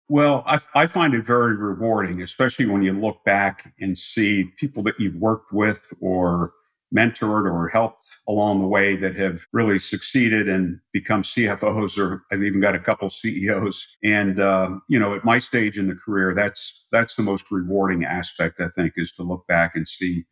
Well, 0.10 0.44
I, 0.46 0.60
I, 0.76 0.88
find 0.88 1.14
it 1.14 1.26
very 1.26 1.56
rewarding, 1.56 2.22
especially 2.22 2.66
when 2.66 2.84
you 2.84 2.92
look 2.92 3.24
back 3.24 3.74
and 3.80 3.98
see 3.98 4.52
people 4.58 4.84
that 4.84 5.00
you've 5.00 5.16
worked 5.16 5.54
with 5.54 5.94
or 6.02 6.52
mentored 6.96 7.52
or 7.52 7.70
helped 7.70 8.08
along 8.28 8.60
the 8.60 8.68
way 8.68 8.96
that 8.96 9.16
have 9.16 9.46
really 9.52 9.80
succeeded 9.80 10.48
and 10.48 10.80
become 10.92 11.24
CFOs, 11.24 11.98
or 11.98 12.24
I've 12.32 12.44
even 12.44 12.62
got 12.62 12.76
a 12.76 12.80
couple 12.80 13.10
CEOs. 13.10 13.88
And 14.04 14.40
um, 14.40 14.82
you 14.90 15.00
know, 15.00 15.16
at 15.16 15.26
my 15.26 15.40
stage 15.40 15.78
in 15.78 15.88
the 15.88 15.96
career, 15.96 16.34
that's 16.34 16.86
that's 16.92 17.16
the 17.16 17.24
most 17.24 17.46
rewarding 17.52 18.06
aspect. 18.06 18.60
I 18.62 18.70
think 18.70 18.94
is 18.98 19.12
to 19.14 19.24
look 19.24 19.46
back 19.48 19.76
and 19.76 19.88
see 19.88 20.26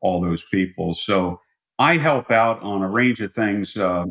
all 0.00 0.20
those 0.20 0.44
people. 0.44 0.94
So 0.94 1.40
I 1.78 1.96
help 1.96 2.30
out 2.30 2.62
on 2.62 2.82
a 2.82 2.88
range 2.88 3.20
of 3.20 3.34
things. 3.34 3.76
Uh, 3.76 4.06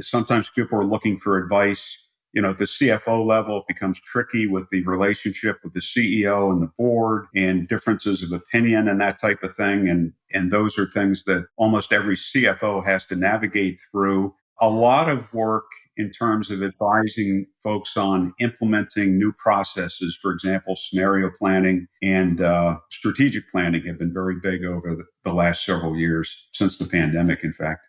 sometimes 0.00 0.50
people 0.50 0.78
are 0.78 0.84
looking 0.84 1.18
for 1.18 1.38
advice 1.38 2.05
you 2.36 2.42
know, 2.42 2.50
at 2.50 2.58
the 2.58 2.66
CFO 2.66 3.24
level, 3.24 3.60
it 3.60 3.66
becomes 3.66 3.98
tricky 3.98 4.46
with 4.46 4.68
the 4.68 4.82
relationship 4.84 5.58
with 5.64 5.72
the 5.72 5.80
CEO 5.80 6.52
and 6.52 6.60
the 6.60 6.70
board 6.76 7.24
and 7.34 7.66
differences 7.66 8.22
of 8.22 8.30
opinion 8.30 8.88
and 8.88 9.00
that 9.00 9.18
type 9.18 9.42
of 9.42 9.56
thing. 9.56 9.88
And, 9.88 10.12
and 10.34 10.52
those 10.52 10.78
are 10.78 10.84
things 10.84 11.24
that 11.24 11.46
almost 11.56 11.94
every 11.94 12.14
CFO 12.14 12.84
has 12.84 13.06
to 13.06 13.16
navigate 13.16 13.80
through. 13.90 14.34
A 14.60 14.68
lot 14.68 15.08
of 15.08 15.32
work 15.32 15.64
in 15.96 16.10
terms 16.10 16.50
of 16.50 16.62
advising 16.62 17.46
folks 17.62 17.96
on 17.96 18.34
implementing 18.38 19.18
new 19.18 19.32
processes. 19.32 20.18
For 20.20 20.30
example, 20.30 20.76
scenario 20.76 21.30
planning 21.38 21.88
and 22.02 22.42
uh, 22.42 22.76
strategic 22.90 23.50
planning 23.50 23.86
have 23.86 23.98
been 23.98 24.12
very 24.12 24.36
big 24.42 24.62
over 24.62 24.94
the, 24.94 25.04
the 25.24 25.32
last 25.32 25.64
several 25.64 25.96
years 25.96 26.48
since 26.52 26.76
the 26.76 26.84
pandemic, 26.84 27.42
in 27.42 27.54
fact. 27.54 27.86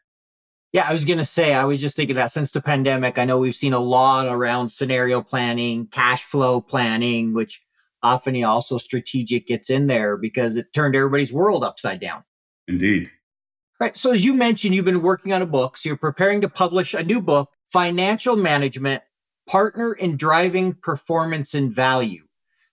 Yeah, 0.73 0.85
I 0.87 0.93
was 0.93 1.05
going 1.05 1.17
to 1.17 1.25
say, 1.25 1.53
I 1.53 1.63
was 1.63 1.79
just 1.79 1.95
thinking 1.95 2.17
that 2.17 2.31
since 2.31 2.51
the 2.51 2.61
pandemic, 2.61 3.17
I 3.17 3.25
know 3.25 3.37
we've 3.37 3.55
seen 3.55 3.73
a 3.73 3.79
lot 3.79 4.27
around 4.27 4.69
scenario 4.69 5.21
planning, 5.21 5.87
cash 5.87 6.23
flow 6.23 6.59
planning, 6.59 7.33
which 7.33 7.61
often 8.03 8.43
also 8.43 8.77
strategic 8.77 9.47
gets 9.47 9.69
in 9.69 9.87
there 9.87 10.17
because 10.17 10.57
it 10.57 10.73
turned 10.73 10.95
everybody's 10.95 11.33
world 11.33 11.63
upside 11.63 11.99
down. 11.99 12.23
Indeed. 12.67 13.09
Right. 13.79 13.95
So, 13.95 14.11
as 14.11 14.25
you 14.25 14.33
mentioned, 14.33 14.75
you've 14.75 14.85
been 14.85 15.01
working 15.01 15.33
on 15.33 15.41
a 15.41 15.47
book. 15.47 15.77
So, 15.77 15.89
you're 15.89 15.97
preparing 15.97 16.41
to 16.41 16.49
publish 16.49 16.93
a 16.93 17.03
new 17.03 17.21
book, 17.21 17.49
Financial 17.71 18.35
Management 18.35 19.03
Partner 19.47 19.93
in 19.93 20.17
Driving 20.17 20.73
Performance 20.73 21.53
and 21.53 21.71
Value. 21.71 22.23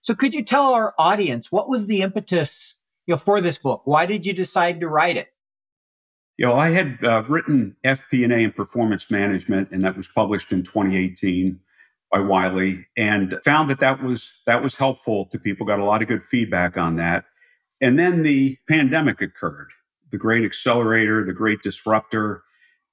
So, 0.01 0.15
could 0.15 0.33
you 0.33 0.43
tell 0.43 0.73
our 0.73 0.93
audience 0.97 1.51
what 1.51 1.69
was 1.69 1.87
the 1.87 2.01
impetus 2.01 2.75
you 3.05 3.13
know, 3.13 3.17
for 3.17 3.39
this 3.39 3.57
book? 3.57 3.83
Why 3.85 4.05
did 4.05 4.25
you 4.25 4.33
decide 4.33 4.79
to 4.81 4.87
write 4.87 5.17
it? 5.17 5.27
You 6.37 6.45
know, 6.45 6.55
I 6.55 6.69
had 6.69 6.97
uh, 7.03 7.23
written 7.27 7.77
FP&A 7.85 8.43
and 8.43 8.55
performance 8.55 9.09
management, 9.09 9.69
and 9.71 9.83
that 9.85 9.95
was 9.95 10.07
published 10.07 10.51
in 10.51 10.63
2018 10.63 11.59
by 12.11 12.19
Wiley, 12.19 12.85
and 12.97 13.39
found 13.43 13.69
that 13.69 13.79
that 13.79 14.03
was 14.03 14.33
that 14.45 14.61
was 14.61 14.75
helpful 14.75 15.25
to 15.27 15.39
people. 15.39 15.65
Got 15.65 15.79
a 15.79 15.85
lot 15.85 16.01
of 16.01 16.07
good 16.07 16.23
feedback 16.23 16.77
on 16.77 16.97
that. 16.97 17.25
And 17.81 17.97
then 17.97 18.23
the 18.23 18.57
pandemic 18.69 19.21
occurred, 19.21 19.69
the 20.11 20.17
great 20.17 20.43
accelerator, 20.43 21.25
the 21.25 21.33
great 21.33 21.61
disruptor. 21.61 22.43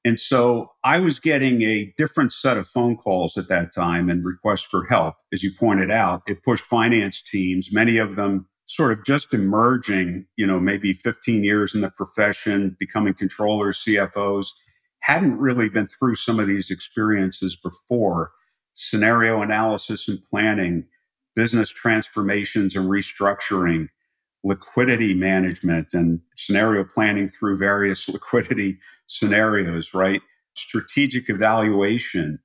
And 0.05 0.19
so 0.19 0.73
I 0.83 0.99
was 0.99 1.21
getting 1.21 1.63
a 1.63 1.93
different 1.97 2.33
set 2.33 2.57
of 2.57 2.67
phone 2.67 2.97
calls 2.97 3.37
at 3.37 3.49
that 3.49 3.73
time 3.73 4.11
and 4.11 4.25
requests 4.25 4.65
for 4.65 4.87
help. 4.87 5.15
As 5.33 5.45
you 5.45 5.53
pointed 5.57 5.91
out, 5.91 6.23
it 6.27 6.43
pushed 6.43 6.65
finance 6.65 7.23
teams, 7.23 7.73
many 7.73 7.99
of 7.99 8.17
them 8.17 8.49
sort 8.67 8.93
of 8.93 9.05
just 9.05 9.35
emerging, 9.35 10.27
you 10.37 10.47
know, 10.47 10.61
maybe 10.61 10.93
15 10.93 11.45
years 11.45 11.75
in 11.75 11.81
the 11.81 11.91
profession, 11.91 12.77
becoming 12.79 13.15
controllers, 13.15 13.83
CFOs, 13.87 14.49
hadn't 15.01 15.39
really 15.39 15.69
been 15.69 15.87
through 15.87 16.15
some 16.15 16.39
of 16.39 16.47
these 16.47 16.71
experiences 16.71 17.57
before. 17.57 18.33
Scenario 18.75 19.43
analysis 19.43 20.09
and 20.09 20.23
planning, 20.25 20.85
business 21.35 21.71
transformations 21.71 22.75
and 22.75 22.89
restructuring, 22.89 23.89
liquidity 24.45 25.15
management 25.15 25.93
and 25.93 26.21
scenario 26.37 26.85
planning 26.85 27.29
through 27.29 27.57
various 27.59 28.09
liquidity 28.09 28.79
scenarios, 29.07 29.93
right? 29.93 30.23
Strategic 30.55 31.29
evaluation, 31.29 32.39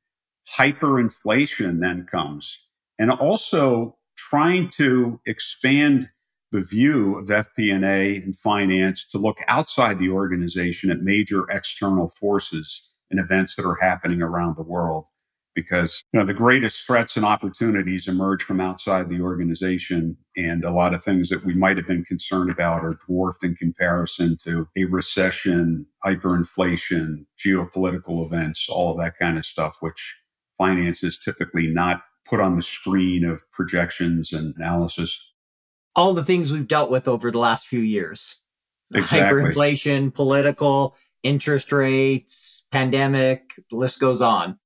hyperinflation 0.57 1.79
then 1.81 2.05
comes. 2.09 2.59
And 2.99 3.11
also 3.11 3.97
trying 4.17 4.69
to 4.69 5.21
expand 5.25 6.09
the 6.51 6.61
view 6.61 7.17
of 7.17 7.27
FP&A 7.27 8.17
and 8.17 8.35
finance 8.35 9.05
to 9.05 9.17
look 9.17 9.37
outside 9.47 9.99
the 9.99 10.09
organization 10.09 10.89
at 10.89 11.01
major 11.01 11.49
external 11.49 12.09
forces 12.09 12.89
and 13.11 13.19
events 13.19 13.55
that 13.55 13.65
are 13.65 13.75
happening 13.75 14.21
around 14.21 14.55
the 14.55 14.63
world. 14.63 15.05
Because 15.53 16.03
you 16.13 16.19
know 16.19 16.25
the 16.25 16.35
greatest 16.35 16.85
threats 16.85 17.17
and 17.17 17.25
opportunities 17.25 18.07
emerge 18.07 18.43
from 18.43 18.61
outside 18.61 19.09
the 19.09 19.21
organization 19.21 20.15
and 20.35 20.63
a 20.63 20.71
lot 20.71 20.93
of 20.93 21.03
things 21.03 21.29
that 21.29 21.43
we 21.43 21.55
might 21.55 21.77
have 21.77 21.87
been 21.87 22.05
concerned 22.05 22.51
about 22.51 22.83
are 22.83 22.99
dwarfed 23.07 23.43
in 23.43 23.55
comparison 23.55 24.37
to 24.43 24.67
a 24.77 24.83
recession 24.83 25.87
hyperinflation 26.05 27.25
geopolitical 27.43 28.23
events 28.23 28.69
all 28.69 28.91
of 28.91 28.99
that 28.99 29.17
kind 29.17 29.35
of 29.35 29.45
stuff 29.45 29.77
which 29.79 30.15
finance 30.59 31.01
is 31.01 31.17
typically 31.17 31.65
not 31.65 32.03
put 32.29 32.39
on 32.39 32.55
the 32.55 32.63
screen 32.63 33.23
of 33.23 33.49
projections 33.51 34.33
and 34.33 34.55
analysis. 34.55 35.19
All 35.95 36.13
the 36.13 36.25
things 36.25 36.51
we've 36.51 36.67
dealt 36.67 36.91
with 36.91 37.07
over 37.07 37.31
the 37.31 37.39
last 37.39 37.67
few 37.67 37.79
years 37.79 38.35
exactly. 38.93 39.41
hyperinflation, 39.41 40.13
political, 40.13 40.95
interest 41.23 41.71
rates, 41.71 42.63
pandemic, 42.71 43.53
the 43.69 43.77
list 43.77 43.99
goes 43.99 44.21
on. 44.21 44.57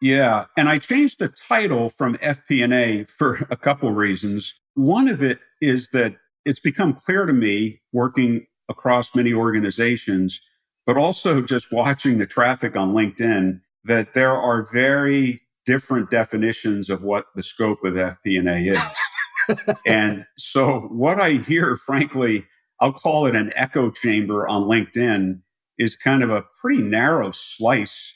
Yeah, 0.00 0.46
and 0.56 0.68
I 0.68 0.78
changed 0.78 1.18
the 1.18 1.28
title 1.28 1.90
from 1.90 2.16
FP&A 2.16 3.04
for 3.04 3.46
a 3.50 3.56
couple 3.56 3.92
reasons. 3.92 4.54
One 4.74 5.08
of 5.08 5.22
it 5.22 5.40
is 5.60 5.90
that 5.90 6.14
it's 6.46 6.60
become 6.60 6.94
clear 6.94 7.26
to 7.26 7.34
me 7.34 7.82
working 7.92 8.46
across 8.68 9.14
many 9.14 9.34
organizations, 9.34 10.40
but 10.86 10.96
also 10.96 11.42
just 11.42 11.70
watching 11.70 12.18
the 12.18 12.26
traffic 12.26 12.76
on 12.76 12.94
LinkedIn 12.94 13.60
that 13.84 14.14
there 14.14 14.32
are 14.32 14.66
very 14.72 15.42
different 15.70 16.10
definitions 16.10 16.90
of 16.90 17.04
what 17.04 17.26
the 17.36 17.44
scope 17.44 17.84
of 17.84 17.94
FP&A 17.94 18.72
is. 18.72 19.66
and 19.86 20.24
so 20.36 20.80
what 20.90 21.20
I 21.20 21.34
hear, 21.34 21.76
frankly, 21.76 22.44
I'll 22.80 22.92
call 22.92 23.26
it 23.26 23.36
an 23.36 23.52
echo 23.54 23.92
chamber 23.92 24.48
on 24.48 24.64
LinkedIn 24.64 25.42
is 25.78 25.94
kind 25.94 26.24
of 26.24 26.30
a 26.30 26.42
pretty 26.60 26.82
narrow 26.82 27.30
slice 27.30 28.12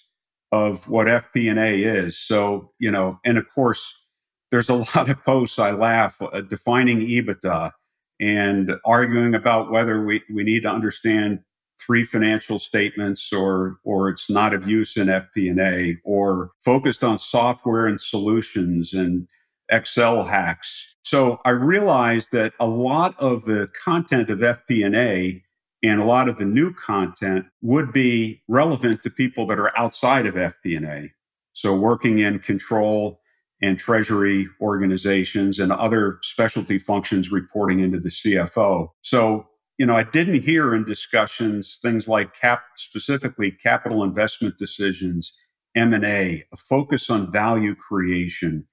of 0.50 0.88
what 0.88 1.06
FP&A 1.06 1.84
is. 1.84 2.18
So, 2.18 2.72
you 2.80 2.90
know, 2.90 3.20
and 3.24 3.38
of 3.38 3.46
course, 3.54 3.94
there's 4.50 4.68
a 4.68 4.74
lot 4.96 5.08
of 5.08 5.24
posts 5.24 5.60
I 5.60 5.70
laugh 5.70 6.20
uh, 6.20 6.40
defining 6.40 7.02
EBITDA 7.02 7.70
and 8.20 8.72
arguing 8.84 9.36
about 9.36 9.70
whether 9.70 10.04
we, 10.04 10.22
we 10.34 10.42
need 10.42 10.64
to 10.64 10.70
understand 10.70 11.38
three 11.84 12.04
financial 12.04 12.58
statements 12.58 13.32
or 13.32 13.76
or 13.84 14.08
it's 14.08 14.30
not 14.30 14.54
of 14.54 14.68
use 14.68 14.96
in 14.96 15.08
FP&A 15.08 15.98
or 16.04 16.52
focused 16.64 17.04
on 17.04 17.18
software 17.18 17.86
and 17.86 18.00
solutions 18.00 18.92
and 18.92 19.26
Excel 19.70 20.24
hacks. 20.24 20.86
So 21.02 21.40
I 21.44 21.50
realized 21.50 22.32
that 22.32 22.52
a 22.60 22.66
lot 22.66 23.14
of 23.18 23.44
the 23.44 23.68
content 23.82 24.30
of 24.30 24.38
FP&A 24.40 25.42
and 25.82 26.00
a 26.00 26.04
lot 26.04 26.28
of 26.28 26.38
the 26.38 26.44
new 26.44 26.72
content 26.72 27.46
would 27.60 27.92
be 27.92 28.42
relevant 28.48 29.02
to 29.02 29.10
people 29.10 29.46
that 29.46 29.58
are 29.58 29.76
outside 29.78 30.26
of 30.26 30.34
FP&A. 30.34 31.12
So 31.52 31.74
working 31.74 32.18
in 32.18 32.38
control 32.38 33.20
and 33.62 33.78
treasury 33.78 34.48
organizations 34.60 35.58
and 35.58 35.72
other 35.72 36.18
specialty 36.22 36.78
functions 36.78 37.30
reporting 37.30 37.80
into 37.80 38.00
the 38.00 38.10
CFO. 38.10 38.88
So 39.02 39.46
you 39.78 39.86
know, 39.86 39.96
I 39.96 40.04
didn't 40.04 40.42
hear 40.42 40.74
in 40.74 40.84
discussions 40.84 41.78
things 41.82 42.06
like 42.06 42.34
cap, 42.34 42.62
specifically 42.76 43.50
capital 43.50 44.04
investment 44.04 44.56
decisions, 44.56 45.32
M&A, 45.74 46.44
a 46.52 46.56
focus 46.56 47.10
on 47.10 47.32
value 47.32 47.74
creation, 47.74 48.66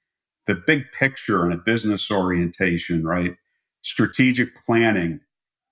the 0.45 0.55
big 0.55 0.91
picture 0.91 1.43
and 1.43 1.53
a 1.53 1.57
business 1.57 2.11
orientation, 2.11 3.03
right? 3.03 3.35
Strategic 3.81 4.55
planning, 4.63 5.21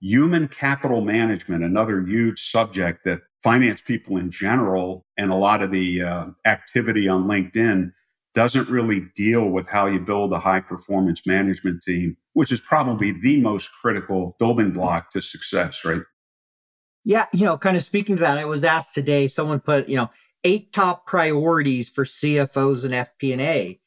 human 0.02 0.48
capital 0.48 1.02
management, 1.02 1.64
another 1.64 2.02
huge 2.02 2.50
subject 2.50 3.06
that 3.06 3.22
finance 3.44 3.82
people 3.82 4.18
in 4.18 4.32
general 4.32 5.06
and 5.16 5.32
a 5.32 5.36
lot 5.36 5.62
of 5.62 5.72
the 5.72 6.02
uh, 6.02 6.26
activity 6.46 7.08
on 7.08 7.26
LinkedIn 7.26 7.92
doesn't 8.34 8.70
really 8.70 9.08
deal 9.16 9.46
with 9.50 9.68
how 9.68 9.86
you 9.86 10.00
build 10.00 10.34
a 10.34 10.40
high 10.40 10.60
performance 10.60 11.26
management 11.26 11.82
team, 11.82 12.18
which 12.40 12.54
is 12.54 12.62
probably 12.62 13.12
the 13.12 13.42
most 13.42 13.70
critical 13.82 14.34
building 14.40 14.72
block 14.72 15.10
to 15.10 15.22
success, 15.22 15.84
right? 15.84 16.00
Yeah, 17.04 17.26
you 17.34 17.44
know, 17.44 17.58
kind 17.58 17.76
of 17.76 17.84
speaking 17.84 18.16
to 18.16 18.22
that, 18.22 18.38
I 18.38 18.46
was 18.46 18.64
asked 18.64 18.96
today, 18.96 19.28
someone 19.28 19.60
put, 19.60 19.90
you 19.90 19.98
know, 19.98 20.10
eight 20.46 20.72
top 20.72 21.06
priorities 21.06 21.90
for 21.90 22.06
CFOs 22.06 22.86
and 22.86 22.94
FP&A. 22.94 23.82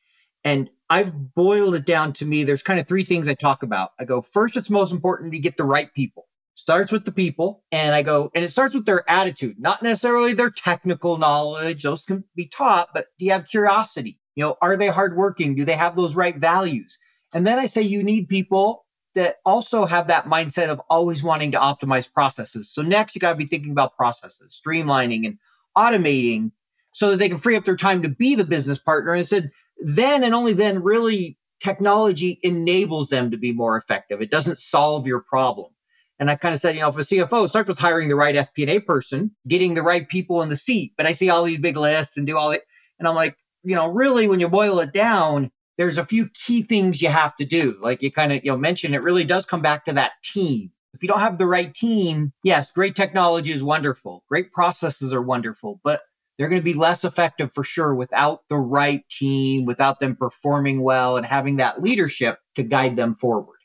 And 0.44 0.68
I've 0.90 1.34
boiled 1.34 1.76
it 1.76 1.86
down 1.86 2.12
to 2.12 2.26
me. 2.26 2.44
There's 2.44 2.62
kind 2.62 2.78
of 2.78 2.86
three 2.86 3.04
things 3.04 3.26
I 3.26 3.32
talk 3.32 3.62
about. 3.62 3.92
I 3.98 4.04
go, 4.04 4.20
first, 4.20 4.58
it's 4.58 4.68
most 4.68 4.92
important 4.92 5.32
to 5.32 5.38
get 5.38 5.56
the 5.56 5.64
right 5.64 5.90
people. 5.94 6.26
Starts 6.54 6.92
with 6.92 7.06
the 7.06 7.12
people. 7.12 7.64
And 7.72 7.94
I 7.94 8.02
go, 8.02 8.30
and 8.34 8.44
it 8.44 8.50
starts 8.50 8.74
with 8.74 8.84
their 8.84 9.08
attitude, 9.10 9.58
not 9.58 9.82
necessarily 9.82 10.34
their 10.34 10.50
technical 10.50 11.16
knowledge. 11.16 11.84
Those 11.84 12.04
can 12.04 12.22
be 12.36 12.48
taught, 12.48 12.90
but 12.92 13.06
do 13.18 13.24
you 13.24 13.32
have 13.32 13.48
curiosity? 13.48 14.18
You 14.34 14.44
know, 14.44 14.56
are 14.60 14.76
they 14.76 14.88
hardworking? 14.88 15.54
Do 15.54 15.64
they 15.64 15.72
have 15.72 15.96
those 15.96 16.14
right 16.14 16.36
values? 16.36 16.98
And 17.32 17.46
then 17.46 17.58
I 17.58 17.66
say 17.66 17.82
you 17.82 18.02
need 18.02 18.28
people 18.28 18.84
that 19.14 19.36
also 19.44 19.84
have 19.84 20.06
that 20.06 20.26
mindset 20.26 20.68
of 20.68 20.80
always 20.88 21.22
wanting 21.22 21.52
to 21.52 21.58
optimize 21.58 22.10
processes. 22.10 22.70
So 22.72 22.82
next 22.82 23.14
you 23.14 23.20
got 23.20 23.32
to 23.32 23.36
be 23.36 23.46
thinking 23.46 23.72
about 23.72 23.96
processes, 23.96 24.60
streamlining 24.64 25.26
and 25.26 25.38
automating 25.76 26.50
so 26.92 27.10
that 27.10 27.18
they 27.18 27.28
can 27.28 27.38
free 27.38 27.56
up 27.56 27.64
their 27.64 27.76
time 27.76 28.02
to 28.02 28.08
be 28.08 28.34
the 28.34 28.44
business 28.44 28.78
partner. 28.78 29.12
And 29.12 29.26
said 29.26 29.50
then 29.78 30.24
and 30.24 30.34
only 30.34 30.52
then 30.52 30.82
really 30.82 31.38
technology 31.60 32.38
enables 32.42 33.08
them 33.08 33.30
to 33.30 33.36
be 33.36 33.52
more 33.52 33.76
effective. 33.76 34.20
It 34.20 34.30
doesn't 34.30 34.58
solve 34.58 35.06
your 35.06 35.20
problem. 35.20 35.72
And 36.18 36.30
I 36.30 36.36
kind 36.36 36.54
of 36.54 36.60
said, 36.60 36.74
you 36.74 36.82
know, 36.82 36.88
if 36.88 36.96
a 36.96 37.00
CFO, 37.00 37.46
it 37.46 37.48
starts 37.48 37.68
with 37.68 37.78
hiring 37.78 38.08
the 38.08 38.14
right 38.14 38.34
FP&A 38.34 38.80
person, 38.80 39.32
getting 39.48 39.74
the 39.74 39.82
right 39.82 40.08
people 40.08 40.42
in 40.42 40.48
the 40.48 40.56
seat. 40.56 40.92
But 40.96 41.06
I 41.06 41.12
see 41.12 41.30
all 41.30 41.42
these 41.42 41.58
big 41.58 41.76
lists 41.76 42.16
and 42.16 42.26
do 42.26 42.36
all 42.36 42.50
that. 42.50 42.62
And 42.98 43.08
I'm 43.08 43.14
like, 43.14 43.36
you 43.64 43.74
know, 43.74 43.88
really 43.88 44.28
when 44.28 44.38
you 44.38 44.48
boil 44.48 44.78
it 44.80 44.92
down, 44.92 45.50
there's 45.78 45.98
a 45.98 46.04
few 46.04 46.28
key 46.28 46.62
things 46.62 47.00
you 47.00 47.08
have 47.08 47.34
to 47.36 47.44
do. 47.44 47.76
Like 47.80 48.02
you 48.02 48.12
kind 48.12 48.32
of, 48.32 48.44
you 48.44 48.50
know, 48.50 48.58
mentioned, 48.58 48.94
it 48.94 49.02
really 49.02 49.24
does 49.24 49.46
come 49.46 49.62
back 49.62 49.86
to 49.86 49.92
that 49.94 50.12
team. 50.22 50.70
If 50.94 51.02
you 51.02 51.08
don't 51.08 51.20
have 51.20 51.38
the 51.38 51.46
right 51.46 51.72
team, 51.72 52.32
yes, 52.42 52.70
great 52.70 52.94
technology 52.94 53.52
is 53.52 53.62
wonderful. 53.62 54.24
Great 54.28 54.52
processes 54.52 55.12
are 55.14 55.22
wonderful, 55.22 55.80
but 55.82 56.02
they're 56.36 56.48
going 56.48 56.60
to 56.60 56.64
be 56.64 56.74
less 56.74 57.04
effective 57.04 57.52
for 57.52 57.64
sure 57.64 57.94
without 57.94 58.42
the 58.48 58.56
right 58.56 59.02
team, 59.08 59.64
without 59.64 60.00
them 60.00 60.16
performing 60.16 60.82
well 60.82 61.16
and 61.16 61.24
having 61.24 61.56
that 61.56 61.82
leadership 61.82 62.38
to 62.56 62.62
guide 62.62 62.96
them 62.96 63.14
forward. 63.14 63.58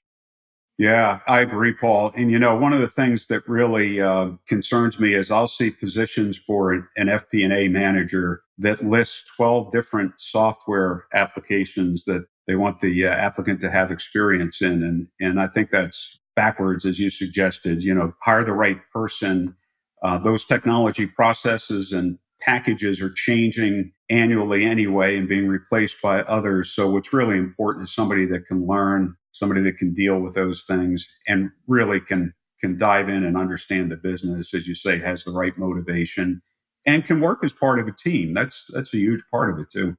Yeah, 0.78 1.22
I 1.30 1.42
agree, 1.42 1.74
Paul. 1.74 2.12
And 2.18 2.32
you 2.32 2.40
know, 2.40 2.58
one 2.58 2.74
of 2.74 2.82
the 2.82 2.90
things 2.90 3.30
that 3.30 3.48
really 3.50 4.02
uh, 4.02 4.32
concerns 4.50 5.00
me 5.00 5.16
is 5.16 5.32
I'll 5.32 5.48
see 5.48 5.72
positions 5.72 6.38
for 6.38 6.74
an, 6.74 6.90
an 6.98 7.08
FP&A 7.08 7.70
manager 7.70 8.44
that 8.60 8.84
lists 8.84 9.26
12 9.38 9.72
different 9.72 10.20
software 10.20 11.06
applications 11.14 12.06
that 12.08 12.26
they 12.50 12.58
want 12.58 12.82
the 12.82 13.08
uh, 13.08 13.12
applicant 13.12 13.62
to 13.62 13.72
have 13.72 13.92
experience 13.92 14.62
in, 14.62 14.84
and 14.84 15.08
and 15.22 15.42
I 15.42 15.48
think 15.48 15.72
that's 15.72 16.20
backwards, 16.36 16.86
as 16.86 17.00
you 17.00 17.10
suggested. 17.10 17.84
You 17.84 17.96
know, 17.96 18.14
hire 18.24 18.46
the 18.46 18.54
right 18.54 18.80
person. 18.94 19.56
Uh, 20.04 20.20
those 20.20 20.46
technology 20.46 21.08
processes 21.08 21.94
and 21.94 22.20
packages 22.42 23.02
are 23.02 23.12
changing 23.12 23.94
annually 24.12 24.66
anyway 24.66 25.18
and 25.18 25.30
being 25.30 25.48
replaced 25.48 26.04
by 26.04 26.22
others. 26.24 26.72
So 26.72 26.92
what's 26.92 27.14
really 27.14 27.40
important 27.40 27.86
is 27.86 27.96
somebody 27.96 28.28
that 28.28 28.46
can 28.48 28.68
learn 28.68 29.16
somebody 29.38 29.62
that 29.62 29.78
can 29.78 29.94
deal 29.94 30.20
with 30.20 30.36
those 30.36 30.64
things 30.64 31.08
and 31.28 31.50
really 31.68 32.00
can 32.00 32.34
can 32.60 32.78
dive 32.78 33.08
in 33.08 33.24
and 33.24 33.38
understand 33.38 33.92
the 33.92 33.98
business, 33.98 34.54
as 34.54 34.68
you 34.68 34.74
say, 34.74 35.00
has 35.00 35.24
the 35.24 35.32
right 35.32 35.58
motivation 35.58 36.42
and 36.86 37.06
can 37.06 37.20
work 37.20 37.44
as 37.44 37.54
part 37.54 37.80
of 37.80 37.88
a 37.88 37.92
team. 37.92 38.34
That's 38.34 38.66
that's 38.70 38.94
a 38.94 38.98
huge 38.98 39.22
part 39.30 39.52
of 39.52 39.60
it 39.60 39.70
too. 39.70 39.96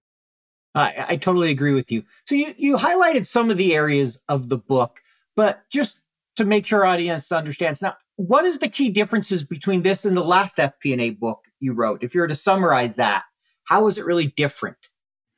I, 0.74 1.06
I 1.08 1.16
totally 1.16 1.50
agree 1.50 1.74
with 1.74 1.90
you. 1.92 2.04
So 2.26 2.34
you 2.34 2.54
you 2.56 2.76
highlighted 2.76 3.26
some 3.26 3.50
of 3.50 3.56
the 3.56 3.74
areas 3.74 4.20
of 4.28 4.48
the 4.48 4.58
book, 4.58 5.00
but 5.36 5.62
just 5.70 6.00
to 6.36 6.44
make 6.44 6.66
sure 6.66 6.84
audience 6.84 7.30
understands 7.32 7.82
now, 7.82 7.96
what 8.16 8.44
is 8.44 8.58
the 8.58 8.68
key 8.68 8.90
differences 8.90 9.44
between 9.44 9.82
this 9.82 10.04
and 10.04 10.16
the 10.16 10.24
last 10.24 10.56
FP&A 10.56 11.10
book 11.10 11.40
you 11.60 11.72
wrote? 11.72 12.02
If 12.02 12.14
you 12.14 12.20
were 12.20 12.28
to 12.28 12.34
summarize 12.34 12.96
that, 12.96 13.24
how 13.64 13.86
is 13.86 13.98
it 13.98 14.06
really 14.06 14.28
different? 14.36 14.76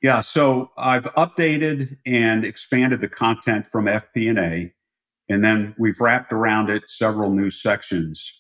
Yeah, 0.03 0.23
so 0.23 0.71
I've 0.79 1.05
updated 1.15 1.99
and 2.07 2.45
expanded 2.45 3.01
the 3.03 3.09
content 3.09 3.67
from 3.67 3.85
FP&A, 3.85 4.73
and 5.29 5.45
then 5.45 5.75
we've 5.79 6.01
wrapped 6.01 6.33
around 6.33 6.71
it 6.71 6.89
several 6.89 7.31
new 7.31 7.51
sections. 7.51 8.33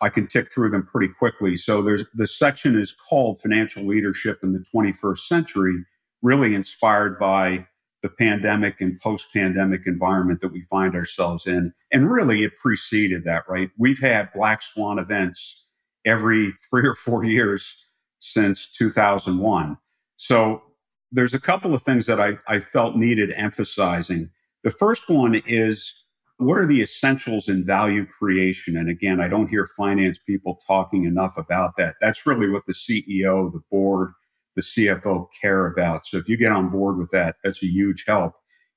I 0.00 0.10
can 0.10 0.28
tick 0.28 0.52
through 0.52 0.70
them 0.70 0.86
pretty 0.86 1.12
quickly. 1.12 1.56
So 1.56 1.82
there's 1.82 2.04
the 2.14 2.28
section 2.28 2.78
is 2.78 2.92
called 2.92 3.40
Financial 3.40 3.84
Leadership 3.84 4.38
in 4.44 4.52
the 4.52 4.64
21st 4.72 5.18
Century, 5.18 5.84
really 6.22 6.54
inspired 6.54 7.18
by 7.18 7.66
the 8.02 8.08
pandemic 8.08 8.80
and 8.80 8.96
post-pandemic 9.00 9.82
environment 9.86 10.40
that 10.40 10.52
we 10.52 10.62
find 10.70 10.94
ourselves 10.94 11.48
in. 11.48 11.72
And 11.92 12.08
really 12.08 12.44
it 12.44 12.54
preceded 12.54 13.24
that, 13.24 13.42
right? 13.48 13.70
We've 13.76 13.98
had 13.98 14.32
black 14.32 14.62
swan 14.62 15.00
events 15.00 15.66
every 16.04 16.52
3 16.70 16.86
or 16.86 16.94
4 16.94 17.24
years 17.24 17.74
since 18.20 18.70
2001. 18.70 19.78
So 20.16 20.62
there's 21.10 21.34
a 21.34 21.40
couple 21.40 21.74
of 21.74 21.82
things 21.82 22.06
that 22.06 22.20
I, 22.20 22.38
I 22.46 22.60
felt 22.60 22.96
needed 22.96 23.32
emphasizing. 23.34 24.30
The 24.62 24.70
first 24.70 25.08
one 25.08 25.40
is 25.46 25.94
what 26.38 26.58
are 26.58 26.66
the 26.66 26.80
essentials 26.80 27.48
in 27.48 27.64
value 27.64 28.06
creation? 28.06 28.76
And 28.76 28.88
again, 28.88 29.20
I 29.20 29.28
don't 29.28 29.48
hear 29.48 29.66
finance 29.66 30.18
people 30.18 30.58
talking 30.66 31.04
enough 31.04 31.36
about 31.36 31.76
that. 31.76 31.96
That's 32.00 32.26
really 32.26 32.48
what 32.48 32.66
the 32.66 32.72
CEO, 32.72 33.52
the 33.52 33.62
board, 33.70 34.12
the 34.54 34.62
CFO 34.62 35.26
care 35.40 35.66
about. 35.66 36.06
So 36.06 36.16
if 36.16 36.28
you 36.28 36.36
get 36.36 36.52
on 36.52 36.70
board 36.70 36.98
with 36.98 37.10
that, 37.10 37.36
that's 37.42 37.62
a 37.62 37.66
huge 37.66 38.04
help. 38.06 38.34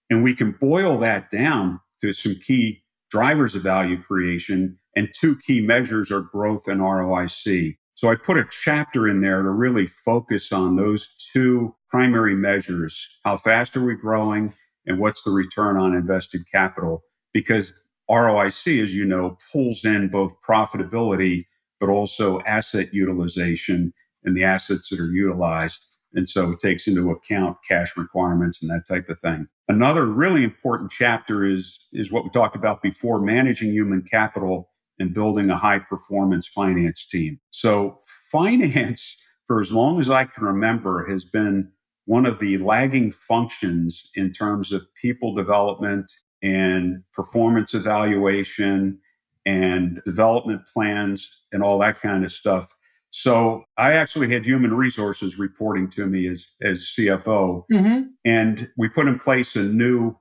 And 0.10 0.24
we 0.24 0.36
can 0.36 0.52
boil 0.60 0.98
that 1.00 1.30
down 1.30 1.80
to 2.02 2.14
some 2.14 2.36
key 2.36 2.84
drivers 3.12 3.54
of 3.54 3.62
value 3.62 4.02
creation. 4.02 4.78
And 4.96 5.10
two 5.14 5.38
key 5.38 5.62
measures 5.62 6.12
are 6.12 6.22
growth 6.22 6.68
and 6.68 6.82
ROIC. 6.82 7.78
So 7.94 8.10
I 8.10 8.16
put 8.16 8.38
a 8.38 8.48
chapter 8.50 9.08
in 9.08 9.22
there 9.22 9.44
to 9.44 9.50
really 9.52 9.86
focus 9.86 10.52
on 10.52 10.76
those 10.78 11.08
two 11.32 11.76
primary 11.92 12.36
measures. 12.36 13.08
How 13.26 13.38
fast 13.38 13.76
are 13.76 13.86
we 13.86 13.96
growing 13.96 14.54
and 14.86 15.00
what's 15.00 15.24
the 15.24 15.32
return 15.32 15.78
on 15.78 15.94
invested 15.94 16.44
capital? 16.52 17.04
Because 17.34 17.74
ROIC, 18.10 18.82
as 18.82 18.96
you 18.96 19.06
know, 19.06 19.38
pulls 19.52 19.84
in 19.84 20.08
both 20.08 20.34
profitability, 20.42 21.46
but 21.80 21.90
also 21.90 22.42
asset 22.42 22.94
utilization 22.94 23.94
and 24.24 24.36
the 24.36 24.44
assets 24.44 24.90
that 24.90 25.00
are 25.00 25.12
utilized. 25.12 25.86
And 26.14 26.28
so 26.28 26.52
it 26.52 26.60
takes 26.60 26.88
into 26.88 27.10
account 27.10 27.58
cash 27.68 27.96
requirements 27.96 28.62
and 28.62 28.70
that 28.72 28.88
type 28.88 29.10
of 29.10 29.20
thing. 29.20 29.48
Another 29.68 30.06
really 30.06 30.44
important 30.44 30.92
chapter 30.92 31.46
is, 31.46 31.80
is 31.94 32.12
what 32.12 32.24
we 32.24 32.30
talked 32.30 32.56
about 32.56 32.82
before, 32.82 33.22
managing 33.22 33.72
human 33.72 34.04
capital 34.10 34.70
and 35.00 35.14
building 35.14 35.50
a 35.50 35.58
high 35.58 35.80
performance 35.80 36.48
finance 36.48 37.06
team. 37.06 37.40
So, 37.50 37.98
finance, 38.32 39.16
for 39.48 39.60
as 39.60 39.72
long 39.72 40.00
as 40.00 40.10
I 40.10 40.26
can 40.26 40.44
remember, 40.44 41.10
has 41.10 41.26
been 41.26 41.72
one 42.06 42.26
of 42.26 42.40
the 42.40 42.58
lagging 42.58 43.12
functions 43.12 44.10
in 44.16 44.32
terms 44.32 44.72
of 44.72 44.86
people 45.00 45.34
development 45.34 46.12
and 46.42 47.04
performance 47.14 47.74
evaluation 47.74 49.00
and 49.46 50.02
development 50.06 50.62
plans 50.72 51.44
and 51.52 51.64
all 51.64 51.80
that 51.80 52.00
kind 52.00 52.24
of 52.24 52.32
stuff. 52.32 52.76
So 53.12 53.66
I 53.78 53.94
actually 53.94 54.32
had 54.32 54.46
human 54.46 54.74
resources 54.74 55.38
reporting 55.38 55.90
to 55.92 56.06
me 56.06 56.28
as, 56.28 56.48
as 56.62 56.94
CFO. 56.98 57.64
Mm-hmm. 57.72 58.02
And 58.24 58.70
we 58.78 58.88
put 58.88 59.08
in 59.08 59.20
place 59.20 59.56
a 59.56 59.64
new 59.64 60.16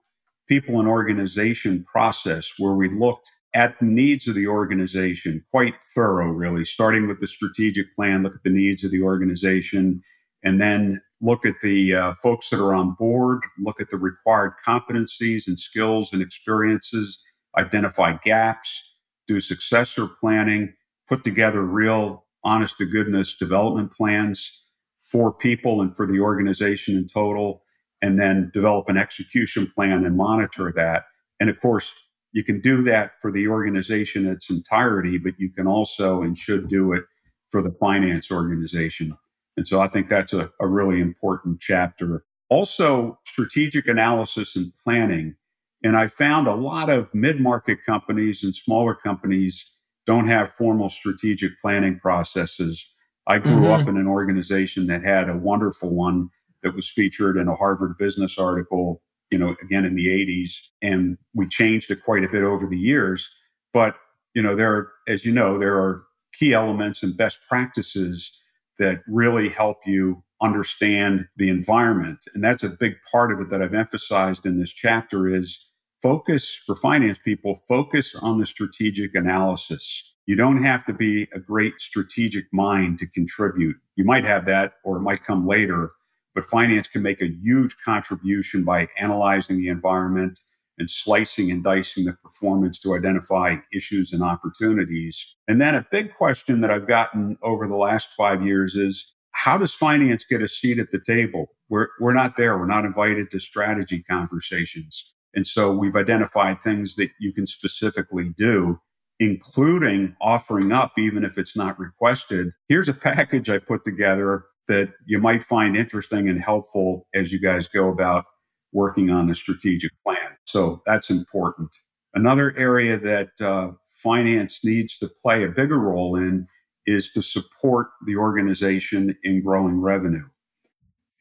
people 0.48 0.80
and 0.80 0.88
organization 0.88 1.84
process 1.84 2.52
where 2.58 2.74
we 2.74 2.88
looked 2.88 3.30
at 3.54 3.78
the 3.78 3.84
needs 3.84 4.28
of 4.28 4.34
the 4.34 4.46
organization, 4.46 5.44
quite 5.50 5.74
thorough, 5.94 6.30
really, 6.30 6.64
starting 6.64 7.06
with 7.06 7.20
the 7.20 7.26
strategic 7.26 7.92
plan, 7.94 8.22
look 8.22 8.34
at 8.34 8.42
the 8.44 8.50
needs 8.50 8.84
of 8.84 8.90
the 8.90 9.02
organization, 9.02 10.02
and 10.42 10.60
then 10.60 11.00
look 11.20 11.44
at 11.46 11.56
the 11.62 11.94
uh, 11.94 12.12
folks 12.22 12.50
that 12.50 12.60
are 12.60 12.74
on 12.74 12.94
board, 12.98 13.40
look 13.58 13.80
at 13.80 13.90
the 13.90 13.96
required 13.98 14.52
competencies 14.66 15.46
and 15.46 15.58
skills 15.58 16.12
and 16.12 16.22
experiences, 16.22 17.18
identify 17.58 18.16
gaps, 18.22 18.82
do 19.28 19.40
successor 19.40 20.06
planning, 20.06 20.74
put 21.08 21.24
together 21.24 21.62
real 21.62 22.24
honest 22.44 22.78
to 22.78 22.86
goodness 22.86 23.34
development 23.34 23.92
plans 23.92 24.64
for 25.00 25.32
people 25.32 25.80
and 25.80 25.94
for 25.96 26.06
the 26.06 26.20
organization 26.20 26.96
in 26.96 27.06
total, 27.06 27.62
and 28.00 28.18
then 28.18 28.50
develop 28.54 28.88
an 28.88 28.96
execution 28.96 29.66
plan 29.66 30.04
and 30.04 30.16
monitor 30.16 30.72
that. 30.74 31.04
And 31.38 31.50
of 31.50 31.60
course, 31.60 31.92
you 32.32 32.44
can 32.44 32.60
do 32.60 32.82
that 32.84 33.12
for 33.20 33.32
the 33.32 33.48
organization 33.48 34.26
in 34.26 34.32
its 34.32 34.48
entirety, 34.48 35.18
but 35.18 35.34
you 35.38 35.50
can 35.50 35.66
also 35.66 36.22
and 36.22 36.38
should 36.38 36.68
do 36.68 36.92
it 36.92 37.04
for 37.50 37.60
the 37.62 37.72
finance 37.72 38.30
organization. 38.30 39.16
And 39.56 39.66
so 39.66 39.80
I 39.80 39.88
think 39.88 40.08
that's 40.08 40.32
a, 40.32 40.50
a 40.60 40.66
really 40.66 41.00
important 41.00 41.60
chapter. 41.60 42.24
Also, 42.48 43.18
strategic 43.24 43.86
analysis 43.86 44.56
and 44.56 44.72
planning. 44.82 45.36
And 45.82 45.96
I 45.96 46.06
found 46.08 46.46
a 46.46 46.54
lot 46.54 46.90
of 46.90 47.08
mid 47.14 47.40
market 47.40 47.78
companies 47.84 48.42
and 48.42 48.54
smaller 48.54 48.94
companies 48.94 49.64
don't 50.06 50.26
have 50.26 50.52
formal 50.52 50.90
strategic 50.90 51.52
planning 51.60 51.98
processes. 51.98 52.86
I 53.26 53.38
grew 53.38 53.62
mm-hmm. 53.62 53.82
up 53.82 53.88
in 53.88 53.96
an 53.96 54.06
organization 54.06 54.86
that 54.88 55.04
had 55.04 55.28
a 55.28 55.36
wonderful 55.36 55.94
one 55.94 56.30
that 56.62 56.74
was 56.74 56.88
featured 56.88 57.36
in 57.36 57.48
a 57.48 57.54
Harvard 57.54 57.96
Business 57.98 58.38
article 58.38 59.02
you 59.30 59.38
know, 59.38 59.54
again 59.62 59.84
in 59.84 59.94
the 59.94 60.08
80s. 60.08 60.58
And 60.82 61.16
we 61.34 61.46
changed 61.46 61.90
it 61.90 62.04
quite 62.04 62.24
a 62.24 62.28
bit 62.28 62.42
over 62.42 62.66
the 62.66 62.78
years. 62.78 63.30
But, 63.72 63.94
you 64.34 64.42
know, 64.42 64.56
there 64.56 64.72
are, 64.72 64.92
as 65.08 65.24
you 65.24 65.32
know, 65.32 65.58
there 65.58 65.76
are 65.76 66.02
key 66.32 66.52
elements 66.52 67.02
and 67.02 67.16
best 67.16 67.40
practices 67.48 68.32
that 68.80 69.02
really 69.08 69.50
help 69.50 69.78
you 69.86 70.24
understand 70.42 71.26
the 71.38 71.50
environment. 71.50 72.24
And 72.34 72.44
that's 72.44 72.64
a 72.64 72.70
big 72.70 72.94
part 73.12 73.32
of 73.32 73.40
it 73.40 73.50
that 73.50 73.62
I've 73.62 73.74
emphasized 73.74 74.46
in 74.46 74.60
this 74.60 74.72
chapter 74.72 75.34
is 75.34 75.60
focus 76.02 76.58
for 76.66 76.76
finance 76.76 77.20
people, 77.24 77.62
focus 77.68 78.16
on 78.16 78.40
the 78.40 78.46
strategic 78.46 79.14
analysis. 79.16 80.04
You 80.26 80.36
don't 80.36 80.64
have 80.64 80.84
to 80.86 80.94
be 80.94 81.28
a 81.34 81.40
great 81.40 81.80
strategic 81.80 82.46
mind 82.52 83.00
to 83.00 83.08
contribute. 83.08 83.76
You 83.96 84.04
might 84.04 84.26
have 84.26 84.46
that 84.46 84.74
or 84.84 84.98
it 84.98 85.02
might 85.02 85.24
come 85.24 85.48
later, 85.48 85.92
but 86.34 86.46
finance 86.46 86.88
can 86.88 87.02
make 87.02 87.22
a 87.22 87.30
huge 87.30 87.76
contribution 87.84 88.64
by 88.64 88.88
analyzing 88.98 89.58
the 89.58 89.68
environment 89.68 90.40
and 90.80 90.90
slicing 90.90 91.50
and 91.50 91.62
dicing 91.62 92.06
the 92.06 92.14
performance 92.14 92.80
to 92.80 92.96
identify 92.96 93.56
issues 93.72 94.12
and 94.12 94.22
opportunities. 94.22 95.36
And 95.46 95.60
then 95.60 95.76
a 95.76 95.86
big 95.92 96.12
question 96.12 96.62
that 96.62 96.70
I've 96.70 96.88
gotten 96.88 97.36
over 97.42 97.68
the 97.68 97.76
last 97.76 98.08
five 98.16 98.42
years 98.42 98.74
is 98.74 99.14
how 99.32 99.58
does 99.58 99.74
finance 99.74 100.24
get 100.24 100.42
a 100.42 100.48
seat 100.48 100.80
at 100.80 100.90
the 100.90 101.00
table? 101.00 101.50
We're, 101.68 101.88
we're 102.00 102.14
not 102.14 102.36
there. 102.36 102.58
We're 102.58 102.66
not 102.66 102.84
invited 102.84 103.30
to 103.30 103.38
strategy 103.38 104.02
conversations. 104.02 105.12
And 105.34 105.46
so 105.46 105.70
we've 105.70 105.94
identified 105.94 106.60
things 106.60 106.96
that 106.96 107.10
you 107.20 107.32
can 107.32 107.46
specifically 107.46 108.30
do, 108.36 108.80
including 109.20 110.16
offering 110.20 110.72
up, 110.72 110.92
even 110.98 111.24
if 111.24 111.38
it's 111.38 111.54
not 111.54 111.78
requested. 111.78 112.48
Here's 112.68 112.88
a 112.88 112.94
package 112.94 113.48
I 113.48 113.58
put 113.58 113.84
together 113.84 114.44
that 114.66 114.88
you 115.06 115.18
might 115.18 115.42
find 115.42 115.76
interesting 115.76 116.28
and 116.28 116.40
helpful 116.40 117.06
as 117.14 117.32
you 117.32 117.40
guys 117.40 117.68
go 117.68 117.88
about 117.88 118.24
working 118.72 119.10
on 119.10 119.26
the 119.26 119.34
strategic 119.34 119.90
plan. 120.04 120.36
So 120.44 120.82
that's 120.86 121.10
important. 121.10 121.70
Another 122.14 122.56
area 122.56 122.98
that 122.98 123.40
uh, 123.40 123.72
finance 123.90 124.64
needs 124.64 124.98
to 124.98 125.08
play 125.22 125.44
a 125.44 125.48
bigger 125.48 125.78
role 125.78 126.16
in 126.16 126.46
is 126.86 127.10
to 127.10 127.22
support 127.22 127.88
the 128.06 128.16
organization 128.16 129.16
in 129.22 129.42
growing 129.42 129.80
revenue. 129.80 130.24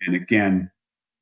And 0.02 0.16
again, 0.16 0.72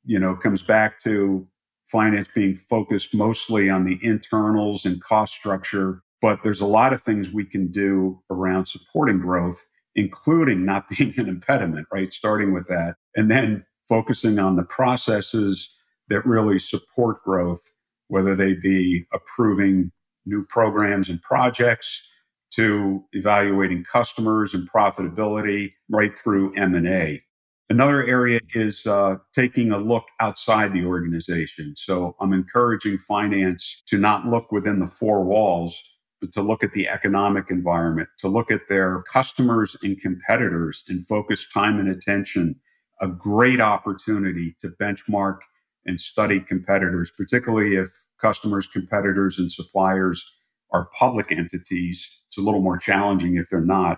you 0.04 0.18
know, 0.18 0.36
comes 0.36 0.62
back 0.62 0.98
to 1.00 1.46
finance 1.86 2.28
being 2.34 2.54
focused 2.54 3.14
mostly 3.14 3.68
on 3.68 3.84
the 3.84 3.98
internals 4.02 4.84
and 4.84 5.02
cost 5.02 5.34
structure. 5.34 6.02
But 6.20 6.40
there's 6.42 6.60
a 6.60 6.66
lot 6.66 6.92
of 6.92 7.02
things 7.02 7.30
we 7.30 7.44
can 7.44 7.70
do 7.70 8.20
around 8.30 8.66
supporting 8.66 9.18
growth, 9.18 9.64
including 9.94 10.64
not 10.64 10.88
being 10.98 11.14
an 11.18 11.28
impediment, 11.28 11.86
right? 11.92 12.12
Starting 12.12 12.52
with 12.52 12.68
that. 12.68 12.96
And 13.16 13.30
then 13.30 13.64
focusing 13.88 14.38
on 14.38 14.56
the 14.56 14.64
processes 14.64 15.74
that 16.08 16.26
really 16.26 16.58
support 16.58 17.22
growth, 17.22 17.72
whether 18.08 18.34
they 18.34 18.54
be 18.54 19.06
approving 19.12 19.92
new 20.26 20.44
programs 20.44 21.08
and 21.08 21.20
projects 21.22 22.02
to 22.50 23.04
evaluating 23.12 23.84
customers 23.84 24.54
and 24.54 24.70
profitability 24.70 25.72
right 25.88 26.16
through 26.16 26.54
M&A. 26.54 27.22
Another 27.70 28.04
area 28.06 28.40
is 28.54 28.86
uh, 28.86 29.16
taking 29.34 29.70
a 29.72 29.78
look 29.78 30.04
outside 30.20 30.72
the 30.72 30.86
organization. 30.86 31.76
So 31.76 32.16
I'm 32.18 32.32
encouraging 32.32 32.96
finance 32.96 33.82
to 33.86 33.98
not 33.98 34.26
look 34.26 34.50
within 34.50 34.78
the 34.78 34.86
four 34.86 35.22
walls, 35.22 35.82
but 36.20 36.32
to 36.32 36.42
look 36.42 36.64
at 36.64 36.72
the 36.72 36.88
economic 36.88 37.50
environment, 37.50 38.08
to 38.18 38.28
look 38.28 38.50
at 38.50 38.68
their 38.70 39.02
customers 39.02 39.76
and 39.82 40.00
competitors 40.00 40.82
and 40.88 41.06
focus 41.06 41.46
time 41.52 41.78
and 41.78 41.88
attention. 41.88 42.56
A 43.00 43.06
great 43.06 43.60
opportunity 43.60 44.56
to 44.60 44.68
benchmark 44.70 45.38
and 45.88 46.00
study 46.00 46.40
competitors, 46.40 47.12
particularly 47.16 47.76
if 47.76 47.90
customers, 48.20 48.68
competitors, 48.68 49.40
and 49.40 49.52
suppliers 49.52 50.24
are 50.72 50.90
public 50.98 51.32
entities. 51.32 52.08
It's 52.28 52.38
a 52.38 52.42
little 52.42 52.62
more 52.62 52.78
challenging 52.78 53.38
if 53.38 53.50
they're 53.50 53.62
not 53.62 53.92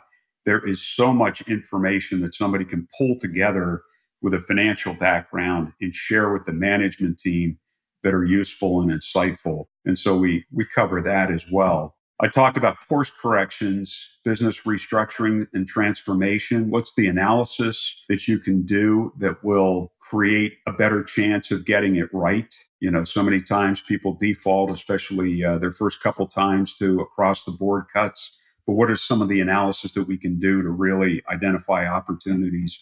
there 0.46 0.66
is 0.66 0.86
so 0.86 1.14
much 1.14 1.42
information 1.48 2.22
that 2.22 2.34
somebody 2.34 2.66
can 2.66 2.88
pull 2.98 3.16
together 3.20 3.82
with 4.22 4.34
a 4.34 4.40
financial 4.40 4.94
background 4.94 5.72
and 5.80 5.94
share 5.94 6.32
with 6.32 6.46
the 6.46 6.54
management 6.54 7.18
team 7.20 7.58
that 8.04 8.14
are 8.14 8.26
useful 8.26 8.82
and 8.82 8.92
insightful. 8.92 9.66
And 9.86 9.98
so 9.98 10.18
we 10.18 10.46
we 10.52 10.66
cover 10.74 11.02
that 11.02 11.32
as 11.32 11.46
well. 11.52 11.96
I 12.22 12.28
talked 12.28 12.56
about 12.56 12.76
course 12.86 13.10
corrections, 13.10 14.08
business 14.24 14.62
restructuring 14.62 15.46
and 15.54 15.66
transformation. 15.66 16.70
What's 16.70 16.94
the 16.94 17.06
analysis 17.08 17.96
that 18.08 18.28
you 18.28 18.38
can 18.38 18.62
do 18.66 19.12
that 19.18 19.42
will 19.42 19.92
create 20.00 20.54
a 20.66 20.72
better 20.72 21.02
chance 21.02 21.50
of 21.50 21.64
getting 21.64 21.96
it 21.96 22.08
right? 22.12 22.54
You 22.80 22.90
know, 22.90 23.04
so 23.04 23.22
many 23.22 23.40
times 23.40 23.80
people 23.80 24.16
default, 24.20 24.70
especially 24.70 25.44
uh, 25.44 25.58
their 25.58 25.72
first 25.72 26.02
couple 26.02 26.26
times, 26.26 26.74
to 26.74 27.00
across 27.00 27.44
the 27.44 27.52
board 27.52 27.86
cuts 27.92 28.32
but 28.70 28.74
what 28.74 28.90
are 28.90 28.96
some 28.96 29.20
of 29.20 29.28
the 29.28 29.40
analysis 29.40 29.92
that 29.92 30.04
we 30.04 30.16
can 30.16 30.38
do 30.38 30.62
to 30.62 30.70
really 30.70 31.22
identify 31.28 31.86
opportunities 31.86 32.78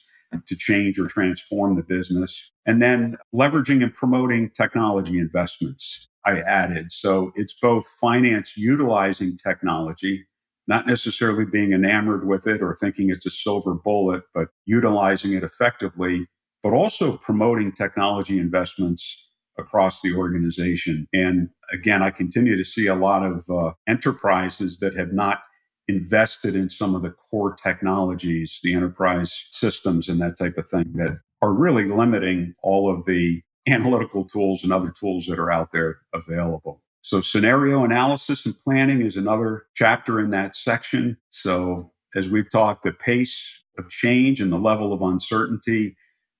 to 0.46 0.54
change 0.54 0.98
or 0.98 1.06
transform 1.06 1.76
the 1.76 1.82
business? 1.82 2.50
And 2.66 2.82
then 2.82 3.16
leveraging 3.34 3.82
and 3.82 3.94
promoting 3.94 4.50
technology 4.50 5.18
investments, 5.18 6.08
I 6.28 6.40
added. 6.40 6.92
So 6.92 7.32
it's 7.34 7.54
both 7.54 7.86
finance 8.00 8.56
utilizing 8.56 9.36
technology, 9.36 10.26
not 10.66 10.86
necessarily 10.86 11.46
being 11.46 11.72
enamored 11.72 12.26
with 12.26 12.46
it 12.46 12.60
or 12.62 12.76
thinking 12.76 13.10
it's 13.10 13.26
a 13.26 13.30
silver 13.30 13.74
bullet, 13.74 14.24
but 14.34 14.48
utilizing 14.66 15.32
it 15.32 15.42
effectively, 15.42 16.26
but 16.62 16.74
also 16.74 17.16
promoting 17.16 17.72
technology 17.72 18.38
investments 18.38 19.28
across 19.58 20.00
the 20.02 20.14
organization. 20.14 21.06
And 21.12 21.48
again, 21.72 22.02
I 22.02 22.10
continue 22.10 22.56
to 22.56 22.64
see 22.64 22.86
a 22.86 22.94
lot 22.94 23.24
of 23.24 23.48
uh, 23.50 23.72
enterprises 23.88 24.78
that 24.78 24.94
have 24.94 25.12
not 25.12 25.40
invested 25.88 26.54
in 26.54 26.68
some 26.68 26.94
of 26.94 27.02
the 27.02 27.10
core 27.10 27.54
technologies, 27.54 28.60
the 28.62 28.74
enterprise 28.74 29.46
systems, 29.50 30.08
and 30.08 30.20
that 30.20 30.36
type 30.38 30.58
of 30.58 30.68
thing 30.68 30.92
that 30.96 31.18
are 31.40 31.54
really 31.54 31.88
limiting 31.88 32.52
all 32.62 32.92
of 32.92 33.06
the 33.06 33.40
analytical 33.66 34.24
tools 34.24 34.62
and 34.64 34.72
other 34.72 34.90
tools 34.90 35.26
that 35.26 35.38
are 35.38 35.50
out 35.50 35.72
there 35.72 35.98
available. 36.12 36.82
So, 37.02 37.20
scenario 37.20 37.84
analysis 37.84 38.44
and 38.44 38.58
planning 38.58 39.00
is 39.00 39.16
another 39.16 39.64
chapter 39.74 40.20
in 40.20 40.30
that 40.30 40.54
section. 40.54 41.16
So, 41.30 41.92
as 42.14 42.28
we've 42.28 42.50
talked, 42.50 42.84
the 42.84 42.92
pace 42.92 43.62
of 43.78 43.88
change 43.88 44.40
and 44.40 44.52
the 44.52 44.58
level 44.58 44.92
of 44.92 45.02
uncertainty 45.02 45.96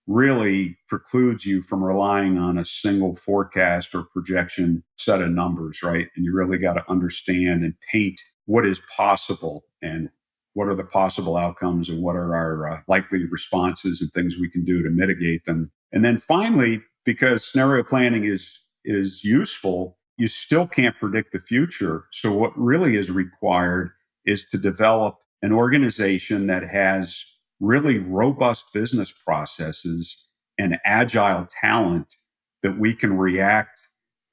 really 0.06 0.76
precludes 0.88 1.44
you 1.44 1.62
from 1.62 1.84
relying 1.84 2.38
on 2.38 2.58
a 2.58 2.64
single 2.64 3.14
forecast 3.14 3.94
or 3.94 4.04
projection 4.04 4.82
set 4.96 5.20
of 5.20 5.30
numbers, 5.30 5.82
right? 5.82 6.08
And 6.16 6.24
you 6.24 6.34
really 6.34 6.58
got 6.58 6.74
to 6.74 6.90
understand 6.90 7.62
and 7.62 7.74
paint 7.92 8.20
what 8.46 8.66
is 8.66 8.80
possible 8.96 9.64
and 9.82 10.08
what 10.54 10.66
are 10.66 10.74
the 10.74 10.82
possible 10.82 11.36
outcomes 11.36 11.88
and 11.88 12.02
what 12.02 12.16
are 12.16 12.34
our 12.34 12.68
uh, 12.68 12.80
likely 12.88 13.26
responses 13.26 14.00
and 14.00 14.10
things 14.10 14.38
we 14.38 14.50
can 14.50 14.64
do 14.64 14.82
to 14.82 14.90
mitigate 14.90 15.44
them. 15.44 15.70
And 15.92 16.04
then 16.04 16.18
finally, 16.18 16.82
because 17.08 17.42
scenario 17.42 17.82
planning 17.82 18.26
is 18.26 18.60
is 18.84 19.24
useful, 19.24 19.96
you 20.18 20.28
still 20.28 20.66
can't 20.66 20.94
predict 20.98 21.32
the 21.32 21.38
future. 21.38 22.04
So 22.12 22.30
what 22.34 22.52
really 22.54 22.96
is 22.96 23.10
required 23.10 23.92
is 24.26 24.44
to 24.50 24.58
develop 24.58 25.16
an 25.40 25.50
organization 25.50 26.48
that 26.48 26.68
has 26.68 27.24
really 27.60 27.98
robust 27.98 28.66
business 28.74 29.10
processes 29.10 30.18
and 30.58 30.76
agile 30.84 31.46
talent 31.62 32.14
that 32.62 32.78
we 32.78 32.92
can 32.92 33.16
react 33.16 33.80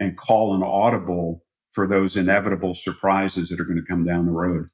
and 0.02 0.18
call 0.18 0.54
an 0.54 0.62
audible 0.62 1.46
for 1.72 1.88
those 1.88 2.18
inevitable 2.18 2.76
surprises 2.76 3.48
that 3.48 3.60
are 3.62 3.66
going 3.66 3.80
to 3.80 3.90
come 3.90 4.04
down 4.04 4.26
the 4.26 4.34
road. 4.34 4.68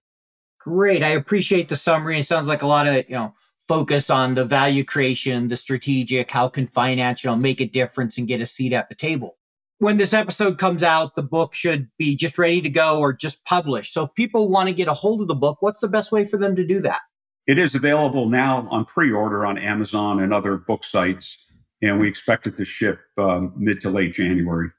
Great. 0.60 1.04
I 1.04 1.10
appreciate 1.10 1.70
the 1.70 1.76
summary. 1.76 2.20
It 2.20 2.26
sounds 2.26 2.48
like 2.48 2.64
a 2.64 2.68
lot 2.68 2.88
of, 2.88 2.96
you 3.08 3.16
know, 3.16 3.36
focus 3.72 4.10
on 4.10 4.34
the 4.34 4.44
value 4.44 4.84
creation, 4.84 5.48
the 5.48 5.56
strategic, 5.56 6.30
how 6.30 6.50
can 6.50 6.68
finance, 6.68 7.24
you 7.24 7.30
know, 7.30 7.38
make 7.38 7.62
a 7.62 7.66
difference 7.66 8.18
and 8.18 8.28
get 8.28 8.42
a 8.42 8.46
seat 8.46 8.74
at 8.74 8.90
the 8.90 8.96
table. 8.96 9.38
When 9.78 9.96
this 9.96 10.14
episode 10.14 10.58
comes 10.60 10.84
out, 10.84 11.16
the 11.16 11.24
book 11.24 11.54
should 11.54 11.88
be 11.98 12.18
just 12.18 12.38
ready 12.38 12.60
to 12.64 12.70
go 12.70 13.00
or 13.00 13.14
just 13.14 13.46
published. 13.46 13.94
So 13.94 14.04
if 14.04 14.14
people 14.14 14.50
want 14.50 14.68
to 14.68 14.74
get 14.74 14.90
a 14.90 14.94
hold 14.94 15.22
of 15.22 15.30
the 15.30 15.36
book, 15.36 15.62
what's 15.62 15.80
the 15.80 15.88
best 15.88 16.12
way 16.12 16.26
for 16.26 16.36
them 16.36 16.58
to 16.58 16.68
do 16.68 16.82
that? 16.82 17.00
It 17.48 17.58
is 17.58 17.74
available 17.74 18.28
now 18.28 18.68
on 18.70 18.84
pre-order 18.84 19.46
on 19.46 19.58
Amazon 19.58 20.22
and 20.22 20.34
other 20.34 20.58
book 20.58 20.84
sites, 20.84 21.38
and 21.82 21.98
we 21.98 22.10
expect 22.10 22.48
it 22.48 22.58
to 22.58 22.66
ship 22.66 23.00
um, 23.18 23.54
mid 23.56 23.80
to 23.82 23.90
late 23.90 24.12
January. 24.12 24.72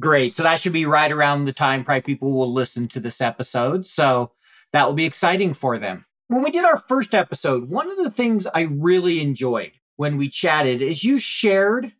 Great. 0.00 0.34
So 0.34 0.42
that 0.42 0.58
should 0.58 0.72
be 0.72 0.84
right 0.84 1.12
around 1.12 1.44
the 1.44 1.52
time 1.52 1.84
probably 1.84 2.02
people 2.02 2.32
will 2.32 2.52
listen 2.52 2.88
to 2.88 2.98
this 2.98 3.20
episode. 3.20 3.86
So 3.86 4.32
that 4.72 4.88
will 4.88 4.94
be 4.94 5.04
exciting 5.04 5.54
for 5.54 5.78
them. 5.78 6.06
When 6.30 6.44
we 6.44 6.52
did 6.52 6.64
our 6.64 6.78
first 6.78 7.12
episode, 7.12 7.68
one 7.68 7.90
of 7.90 7.96
the 7.96 8.08
things 8.08 8.46
I 8.46 8.60
really 8.60 9.20
enjoyed 9.20 9.72
when 9.96 10.16
we 10.16 10.28
chatted 10.28 10.80
is 10.80 11.02
you 11.02 11.18
shared 11.18 11.92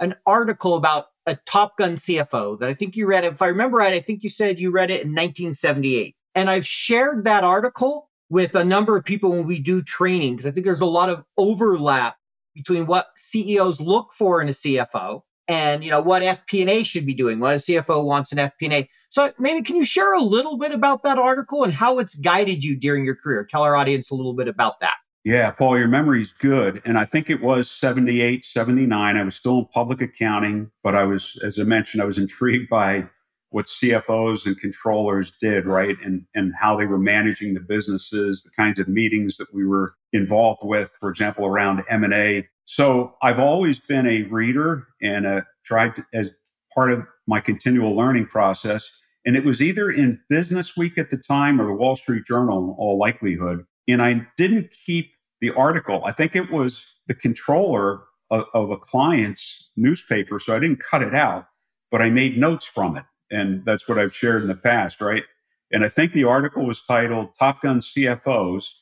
an 0.00 0.16
article 0.26 0.74
about 0.74 1.06
a 1.24 1.36
Top 1.46 1.78
Gun 1.78 1.94
CFO 1.94 2.58
that 2.58 2.68
I 2.68 2.74
think 2.74 2.96
you 2.96 3.06
read. 3.06 3.24
If 3.24 3.42
I 3.42 3.46
remember 3.46 3.76
right, 3.76 3.94
I 3.94 4.00
think 4.00 4.24
you 4.24 4.28
said 4.28 4.58
you 4.58 4.72
read 4.72 4.90
it 4.90 5.02
in 5.02 5.10
1978. 5.10 6.16
And 6.34 6.50
I've 6.50 6.66
shared 6.66 7.26
that 7.26 7.44
article 7.44 8.10
with 8.28 8.56
a 8.56 8.64
number 8.64 8.96
of 8.96 9.04
people 9.04 9.30
when 9.30 9.46
we 9.46 9.60
do 9.60 9.82
training 9.82 10.32
because 10.32 10.46
I 10.46 10.50
think 10.50 10.66
there's 10.66 10.80
a 10.80 10.84
lot 10.84 11.08
of 11.08 11.24
overlap 11.36 12.16
between 12.56 12.86
what 12.86 13.10
CEOs 13.16 13.80
look 13.80 14.12
for 14.12 14.42
in 14.42 14.48
a 14.48 14.50
CFO 14.50 15.22
and 15.48 15.84
you 15.84 15.90
know 15.90 16.00
what 16.00 16.22
FP&A 16.22 16.82
should 16.82 17.06
be 17.06 17.14
doing, 17.14 17.40
what 17.40 17.54
a 17.54 17.58
CFO 17.58 18.04
wants 18.04 18.32
in 18.32 18.38
FP&A. 18.38 18.88
So 19.08 19.32
maybe 19.38 19.62
can 19.62 19.76
you 19.76 19.84
share 19.84 20.14
a 20.14 20.20
little 20.20 20.58
bit 20.58 20.72
about 20.72 21.02
that 21.04 21.18
article 21.18 21.64
and 21.64 21.72
how 21.72 21.98
it's 21.98 22.14
guided 22.14 22.64
you 22.64 22.76
during 22.76 23.04
your 23.04 23.16
career? 23.16 23.46
Tell 23.48 23.62
our 23.62 23.76
audience 23.76 24.10
a 24.10 24.14
little 24.14 24.34
bit 24.34 24.48
about 24.48 24.80
that. 24.80 24.94
Yeah, 25.24 25.50
Paul, 25.50 25.76
your 25.76 25.88
memory's 25.88 26.32
good. 26.32 26.80
And 26.84 26.96
I 26.96 27.04
think 27.04 27.28
it 27.28 27.40
was 27.40 27.68
78, 27.68 28.44
79. 28.44 29.16
I 29.16 29.22
was 29.24 29.34
still 29.34 29.58
in 29.58 29.66
public 29.66 30.00
accounting, 30.00 30.70
but 30.84 30.94
I 30.94 31.04
was, 31.04 31.36
as 31.42 31.58
I 31.58 31.64
mentioned, 31.64 32.00
I 32.00 32.06
was 32.06 32.16
intrigued 32.16 32.68
by 32.70 33.08
what 33.50 33.66
CFOs 33.66 34.44
and 34.44 34.58
controllers 34.58 35.32
did, 35.40 35.66
right? 35.66 35.96
And, 36.04 36.26
and 36.34 36.52
how 36.60 36.76
they 36.76 36.86
were 36.86 36.98
managing 36.98 37.54
the 37.54 37.60
businesses, 37.60 38.42
the 38.42 38.50
kinds 38.50 38.78
of 38.78 38.88
meetings 38.88 39.36
that 39.36 39.52
we 39.54 39.64
were 39.64 39.94
involved 40.12 40.60
with, 40.62 40.96
for 40.98 41.08
example, 41.08 41.46
around 41.46 41.82
M&A 41.88 42.48
so 42.66 43.14
I've 43.22 43.38
always 43.38 43.80
been 43.80 44.06
a 44.06 44.24
reader 44.24 44.88
and 45.00 45.24
a, 45.24 45.46
tried 45.64 45.96
to, 45.96 46.06
as 46.12 46.32
part 46.74 46.92
of 46.92 47.02
my 47.26 47.40
continual 47.40 47.96
learning 47.96 48.26
process. 48.26 48.90
And 49.24 49.36
it 49.36 49.44
was 49.44 49.62
either 49.62 49.90
in 49.90 50.20
Business 50.28 50.76
Week 50.76 50.98
at 50.98 51.10
the 51.10 51.16
time 51.16 51.60
or 51.60 51.66
the 51.66 51.72
Wall 51.72 51.96
Street 51.96 52.26
Journal, 52.26 52.58
in 52.58 52.70
all 52.76 52.98
likelihood. 52.98 53.64
And 53.88 54.02
I 54.02 54.26
didn't 54.36 54.74
keep 54.84 55.12
the 55.40 55.52
article. 55.52 56.02
I 56.04 56.12
think 56.12 56.34
it 56.34 56.50
was 56.50 56.84
the 57.06 57.14
controller 57.14 58.02
of, 58.30 58.44
of 58.52 58.70
a 58.70 58.76
client's 58.76 59.70
newspaper. 59.76 60.38
So 60.38 60.54
I 60.54 60.58
didn't 60.58 60.80
cut 60.80 61.02
it 61.02 61.14
out, 61.14 61.46
but 61.90 62.02
I 62.02 62.10
made 62.10 62.36
notes 62.36 62.66
from 62.66 62.96
it. 62.96 63.04
And 63.30 63.64
that's 63.64 63.88
what 63.88 63.98
I've 63.98 64.14
shared 64.14 64.42
in 64.42 64.48
the 64.48 64.54
past, 64.54 65.00
right? 65.00 65.24
And 65.72 65.84
I 65.84 65.88
think 65.88 66.12
the 66.12 66.24
article 66.24 66.66
was 66.66 66.80
titled 66.80 67.34
Top 67.38 67.62
Gun 67.62 67.80
CFOs 67.80 68.72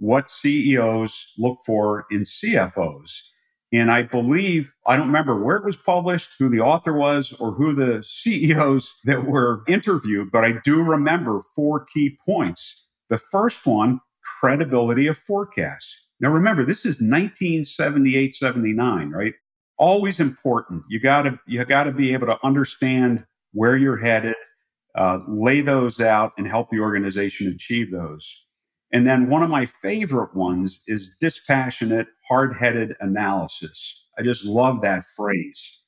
what 0.00 0.30
CEOs 0.30 1.26
look 1.38 1.58
for 1.64 2.06
in 2.10 2.22
CFOs. 2.22 3.20
And 3.72 3.90
I 3.92 4.02
believe, 4.02 4.74
I 4.86 4.96
don't 4.96 5.06
remember 5.06 5.40
where 5.40 5.56
it 5.56 5.64
was 5.64 5.76
published, 5.76 6.30
who 6.38 6.48
the 6.48 6.60
author 6.60 6.94
was, 6.94 7.32
or 7.38 7.52
who 7.52 7.72
the 7.72 8.02
CEOs 8.02 8.94
that 9.04 9.26
were 9.26 9.62
interviewed, 9.68 10.30
but 10.32 10.44
I 10.44 10.54
do 10.64 10.82
remember 10.82 11.40
four 11.54 11.84
key 11.84 12.18
points. 12.26 12.86
The 13.10 13.18
first 13.18 13.66
one, 13.66 14.00
credibility 14.40 15.06
of 15.06 15.16
forecasts. 15.16 15.96
Now 16.18 16.30
remember, 16.30 16.64
this 16.64 16.80
is 16.80 17.00
1978, 17.00 18.34
79, 18.34 19.10
right? 19.10 19.34
Always 19.78 20.18
important. 20.18 20.82
You 20.88 21.00
gotta, 21.00 21.38
you 21.46 21.64
gotta 21.64 21.92
be 21.92 22.12
able 22.12 22.26
to 22.26 22.38
understand 22.42 23.24
where 23.52 23.76
you're 23.76 23.98
headed, 23.98 24.36
uh, 24.94 25.18
lay 25.28 25.60
those 25.60 26.00
out 26.00 26.32
and 26.36 26.46
help 26.46 26.68
the 26.68 26.80
organization 26.80 27.48
achieve 27.48 27.90
those. 27.90 28.36
And 28.92 29.06
then 29.06 29.28
one 29.28 29.42
of 29.42 29.50
my 29.50 29.66
favorite 29.66 30.34
ones 30.34 30.80
is 30.86 31.14
dispassionate, 31.20 32.08
hard 32.28 32.56
headed 32.56 32.96
analysis. 33.00 34.04
I 34.18 34.22
just 34.22 34.44
love 34.44 34.80
that 34.82 35.04
phrase. 35.16 35.82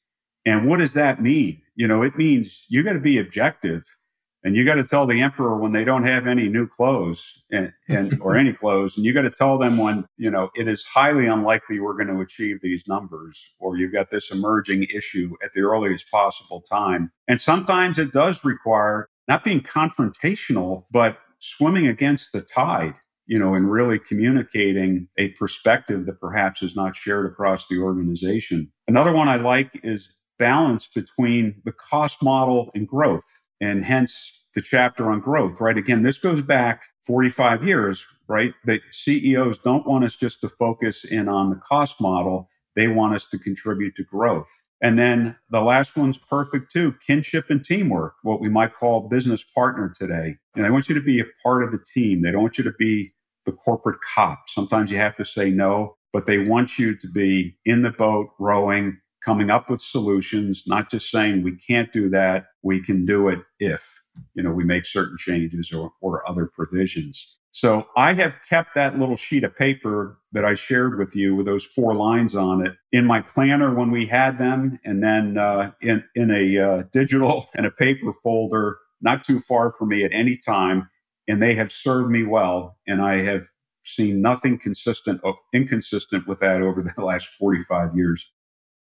And 0.46 0.68
what 0.68 0.79
does 0.79 0.94
that 0.94 1.20
mean? 1.20 1.62
You 1.75 1.88
know, 1.88 2.03
it 2.03 2.16
means 2.16 2.64
you 2.68 2.83
got 2.83 2.92
to 2.94 3.01
be 3.01 3.18
objective 3.18 3.83
and 4.44 4.57
you 4.57 4.64
got 4.64 4.74
to 4.74 4.85
tell 4.85 5.07
the 5.07 5.20
emperor 5.20 5.57
when 5.57 5.72
they 5.72 5.85
don't 5.85 6.05
have 6.05 6.26
any 6.26 6.48
new 6.48 6.66
clothes 6.66 7.42
and, 7.50 7.72
and 7.88 8.18
or 8.22 8.37
any 8.37 8.52
clothes 8.52 8.96
and 8.96 9.07
you 9.07 9.12
got 9.12 9.22
to 9.22 9.31
tell 9.31 9.59
them 9.59 9.78
when 9.78 10.05
you 10.16 10.31
know 10.31 10.50
it 10.55 10.68
is 10.68 10.85
highly 10.85 11.26
unlikely 11.26 11.81
we're 11.81 11.96
going 11.96 12.14
to 12.14 12.20
achieve 12.20 12.59
these 12.62 12.87
numbers 12.87 13.46
or 13.59 13.76
you've 13.76 13.92
got 13.92 14.11
this 14.11 14.31
emerging 14.31 14.85
issue 14.94 15.35
at 15.42 15.52
the 15.52 15.61
earliest 15.61 16.11
possible 16.11 16.61
time 16.61 17.11
and 17.28 17.40
sometimes 17.40 17.98
it 17.98 18.12
does 18.12 18.44
require 18.44 19.09
not 19.28 19.44
being 19.44 19.61
confrontational 19.61 20.85
but 20.90 21.18
swimming 21.42 21.88
against 21.88 22.33
the 22.33 22.40
tide, 22.40 22.94
you 23.26 23.38
know, 23.38 23.55
and 23.55 23.70
really 23.70 23.98
communicating 23.98 25.09
a 25.18 25.28
perspective 25.31 26.07
that 26.07 26.20
perhaps 26.20 26.62
is 26.62 26.76
not 26.76 26.96
shared 26.96 27.26
across 27.26 27.66
the 27.66 27.78
organization. 27.78 28.70
Another 28.87 29.12
one 29.12 29.28
I 29.28 29.37
like 29.37 29.72
is 29.83 30.09
balance 30.38 30.87
between 30.87 31.61
the 31.64 31.72
cost 31.72 32.22
model 32.22 32.70
and 32.74 32.87
growth, 32.87 33.40
and 33.62 33.85
hence 33.85 34.33
the 34.55 34.61
chapter 34.61 35.11
on 35.11 35.20
growth, 35.20 35.61
right? 35.61 35.79
Again, 35.79 36.03
this 36.03 36.18
goes 36.18 36.42
back 36.42 36.85
45 37.07 37.64
years, 37.64 38.07
right? 38.29 38.53
The 38.64 38.81
CEOs 38.90 39.59
don't 39.59 39.87
want 39.87 40.05
us 40.05 40.16
just 40.16 40.40
to 40.42 40.48
focus 40.48 41.05
in 41.05 41.29
on 41.29 41.51
the 41.51 41.57
cost 41.57 42.01
model. 42.01 42.51
They 42.75 42.88
want 42.88 43.14
us 43.14 43.25
to 43.27 43.38
contribute 43.38 43.94
to 43.96 44.05
growth. 44.05 44.51
And 44.83 44.98
then 44.98 45.37
the 45.48 45.62
last 45.62 45.96
one's 45.96 46.18
perfect 46.18 46.72
too 46.72 46.96
kinship 47.07 47.51
and 47.51 47.62
teamwork, 47.62 48.14
what 48.22 48.40
we 48.40 48.48
might 48.48 48.75
call 48.75 49.09
business 49.09 49.44
partner 49.44 49.92
today. 49.96 50.37
And 50.57 50.64
they 50.64 50.70
want 50.70 50.88
you 50.88 50.96
to 50.96 51.01
be 51.01 51.20
a 51.20 51.25
part 51.42 51.62
of 51.62 51.70
the 51.70 51.83
team. 51.94 52.22
They 52.22 52.33
don't 52.33 52.42
want 52.42 52.59
you 52.59 52.64
to 52.64 52.75
be 52.79 53.14
the 53.46 53.53
corporate 53.53 54.01
cop. 54.14 54.40
Sometimes 54.48 54.90
you 54.90 54.98
have 54.98 55.16
to 55.16 55.25
say 55.25 55.51
no, 55.51 55.96
but 56.12 56.27
they 56.27 56.38
want 56.38 56.81
you 56.81 56.96
to 56.96 57.09
be 57.09 57.57
in 57.64 57.83
the 57.83 57.92
boat, 57.92 58.31
rowing, 58.40 58.98
coming 59.24 59.50
up 59.50 59.70
with 59.70 59.80
solutions, 59.80 60.64
not 60.66 60.90
just 60.90 61.11
saying 61.11 61.42
we 61.42 61.56
can't 61.56 61.92
do 61.92 62.08
that. 62.11 62.46
We 62.62 62.82
can 62.82 63.04
do 63.04 63.28
it 63.28 63.40
if, 63.58 64.02
you 64.35 64.42
know, 64.42 64.52
we 64.52 64.64
make 64.64 64.85
certain 64.85 65.16
changes 65.16 65.72
or, 65.72 65.92
or 66.00 66.28
other 66.28 66.46
provisions. 66.46 67.38
So 67.52 67.87
I 67.96 68.14
have 68.14 68.37
kept 68.48 68.74
that 68.74 68.98
little 68.98 69.16
sheet 69.16 69.44
of 69.44 69.54
paper 69.54 70.18
that 70.32 70.44
I 70.44 70.54
shared 70.54 70.98
with 70.98 71.14
you 71.14 71.37
with 71.37 71.44
those 71.44 71.66
four 71.66 71.94
lines 71.94 72.35
on 72.35 72.66
it 72.66 72.72
in 72.92 73.06
my 73.06 73.20
planner 73.20 73.74
when 73.74 73.90
we 73.90 74.06
had 74.06 74.38
them, 74.38 74.78
and 74.87 75.02
then 75.02 75.37
uh, 75.37 75.72
in 75.82 76.02
in 76.14 76.30
a 76.30 76.58
uh, 76.58 76.82
digital 76.92 77.46
and 77.54 77.66
a 77.66 77.70
paper 77.70 78.12
folder 78.22 78.78
not 79.02 79.22
too 79.22 79.38
far 79.38 79.70
from 79.70 79.88
me 79.88 80.02
at 80.04 80.12
any 80.12 80.37
time, 80.37 80.88
and 81.28 81.42
they 81.42 81.54
have 81.54 81.70
served 81.70 82.11
me 82.11 82.24
well, 82.24 82.78
and 82.87 83.02
I 83.02 83.18
have 83.18 83.48
seen 83.85 84.22
nothing 84.22 84.58
consistent 84.58 85.20
or 85.22 85.37
inconsistent 85.52 86.26
with 86.26 86.40
that 86.40 86.62
over 86.62 86.82
the 86.82 86.94
last 87.04 87.28
45 87.30 87.94
years. 87.94 88.30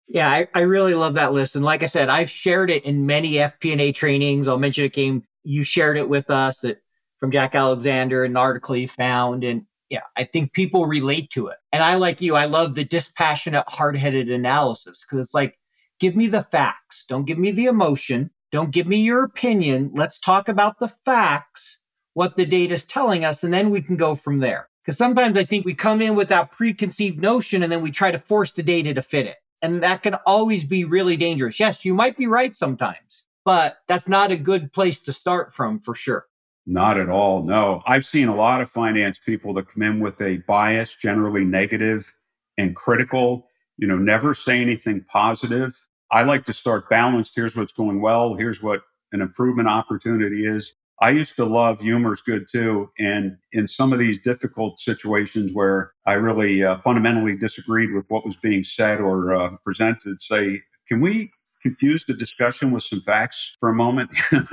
Yeah, 0.10 0.28
I, 0.28 0.48
I 0.56 0.62
really 0.62 0.96
love 0.96 1.14
that 1.14 1.34
list. 1.34 1.56
And 1.56 1.64
like 1.64 1.84
I 1.84 1.86
said, 1.86 2.10
I've 2.10 2.32
shared 2.32 2.72
it 2.72 2.84
in 2.86 3.06
many 3.06 3.34
FP&A 3.34 3.92
trainings. 3.92 4.48
I'll 4.48 4.58
mention 4.58 4.86
a 4.86 4.90
game 4.90 5.24
you 5.44 5.64
shared 5.64 5.98
it 5.98 6.10
with 6.10 6.32
us 6.32 6.62
that 6.62 6.82
from 7.20 7.32
Jack 7.32 7.54
Alexander, 7.54 8.24
an 8.24 8.36
article 8.36 8.74
he 8.74 8.88
found. 8.88 9.44
And 9.44 9.66
yeah, 9.90 10.02
I 10.18 10.24
think 10.24 10.52
people 10.52 10.88
relate 10.88 11.30
to 11.32 11.48
it. 11.48 11.58
And 11.72 11.84
I, 11.84 11.96
like 11.96 12.22
you, 12.22 12.36
I 12.36 12.46
love 12.46 12.74
the 12.74 12.84
dispassionate, 12.84 13.66
hard 13.68 13.96
headed 13.96 14.32
analysis 14.32 15.06
because 15.06 15.28
it's 15.28 15.36
like, 15.36 15.60
give 16.00 16.16
me 16.16 16.26
the 16.26 16.42
facts. 16.42 17.06
Don't 17.08 17.26
give 17.26 17.38
me 17.38 17.52
the 17.52 17.66
emotion. 17.66 18.32
Don't 18.52 18.72
give 18.72 18.88
me 18.88 18.98
your 18.98 19.24
opinion. 19.24 19.92
Let's 19.94 20.18
talk 20.18 20.50
about 20.50 20.80
the 20.80 20.88
facts, 21.06 21.78
what 22.16 22.36
the 22.36 22.48
data 22.48 22.74
is 22.74 22.86
telling 22.86 23.26
us, 23.26 23.44
and 23.44 23.54
then 23.54 23.70
we 23.70 23.82
can 23.82 23.96
go 23.96 24.16
from 24.16 24.40
there. 24.40 24.70
Because 24.84 24.98
sometimes 24.98 25.38
I 25.38 25.44
think 25.44 25.66
we 25.66 25.76
come 25.76 26.02
in 26.02 26.16
with 26.16 26.30
that 26.30 26.52
preconceived 26.52 27.22
notion 27.22 27.62
and 27.62 27.72
then 27.72 27.84
we 27.84 27.92
try 27.92 28.10
to 28.10 28.18
force 28.18 28.54
the 28.54 28.64
data 28.64 28.96
to 28.96 29.04
fit 29.04 29.28
it. 29.28 29.38
And 29.62 29.84
that 29.84 30.04
can 30.04 30.16
always 30.26 30.64
be 30.64 30.86
really 30.86 31.18
dangerous. 31.18 31.60
Yes, 31.60 31.84
you 31.84 31.94
might 31.94 32.18
be 32.18 32.28
right 32.28 32.56
sometimes, 32.56 33.24
but 33.44 33.78
that's 33.88 34.08
not 34.08 34.32
a 34.32 34.38
good 34.38 34.72
place 34.72 35.02
to 35.04 35.14
start 35.14 35.54
from 35.54 35.80
for 35.80 35.94
sure. 35.94 36.28
Not 36.66 36.98
at 36.98 37.10
all. 37.10 37.44
No. 37.44 37.82
I've 37.88 38.06
seen 38.06 38.28
a 38.28 38.36
lot 38.36 38.62
of 38.62 38.70
finance 38.70 39.20
people 39.20 39.54
that 39.56 39.68
come 39.68 39.84
in 39.84 40.00
with 40.00 40.22
a 40.22 40.38
bias, 40.48 40.96
generally 40.96 41.44
negative 41.44 42.14
and 42.58 42.76
critical, 42.76 43.48
you 43.78 43.88
know, 43.88 43.98
never 43.98 44.34
say 44.34 44.62
anything 44.62 45.04
positive. 45.12 45.86
I 46.12 46.24
like 46.24 46.46
to 46.46 46.54
start 46.54 46.90
balanced. 46.90 47.36
Here's 47.36 47.56
what's 47.56 47.74
going 47.74 48.02
well. 48.02 48.36
Here's 48.36 48.62
what 48.62 48.82
an 49.12 49.22
improvement 49.22 49.68
opportunity 49.68 50.46
is. 50.46 50.74
I 51.02 51.12
used 51.12 51.36
to 51.38 51.46
love 51.46 51.80
humor's 51.80 52.22
good 52.22 52.46
too. 52.52 52.92
And 53.00 53.38
in 53.54 53.68
some 53.68 53.94
of 53.94 54.00
these 54.00 54.22
difficult 54.22 54.80
situations 54.80 55.52
where 55.54 55.94
I 56.06 56.14
really 56.14 56.64
uh, 56.64 56.80
fundamentally 56.80 57.38
disagreed 57.38 57.94
with 57.94 58.06
what 58.10 58.26
was 58.26 58.36
being 58.36 58.64
said 58.64 59.00
or 59.00 59.34
uh, 59.34 59.52
presented, 59.64 60.20
say, 60.20 60.62
can 60.88 61.00
we 61.00 61.32
confuse 61.62 62.06
the 62.06 62.14
discussion 62.14 62.72
with 62.72 62.84
some 62.84 63.02
facts 63.02 63.56
for 63.60 63.70
a 63.70 63.74
moment? 63.74 64.10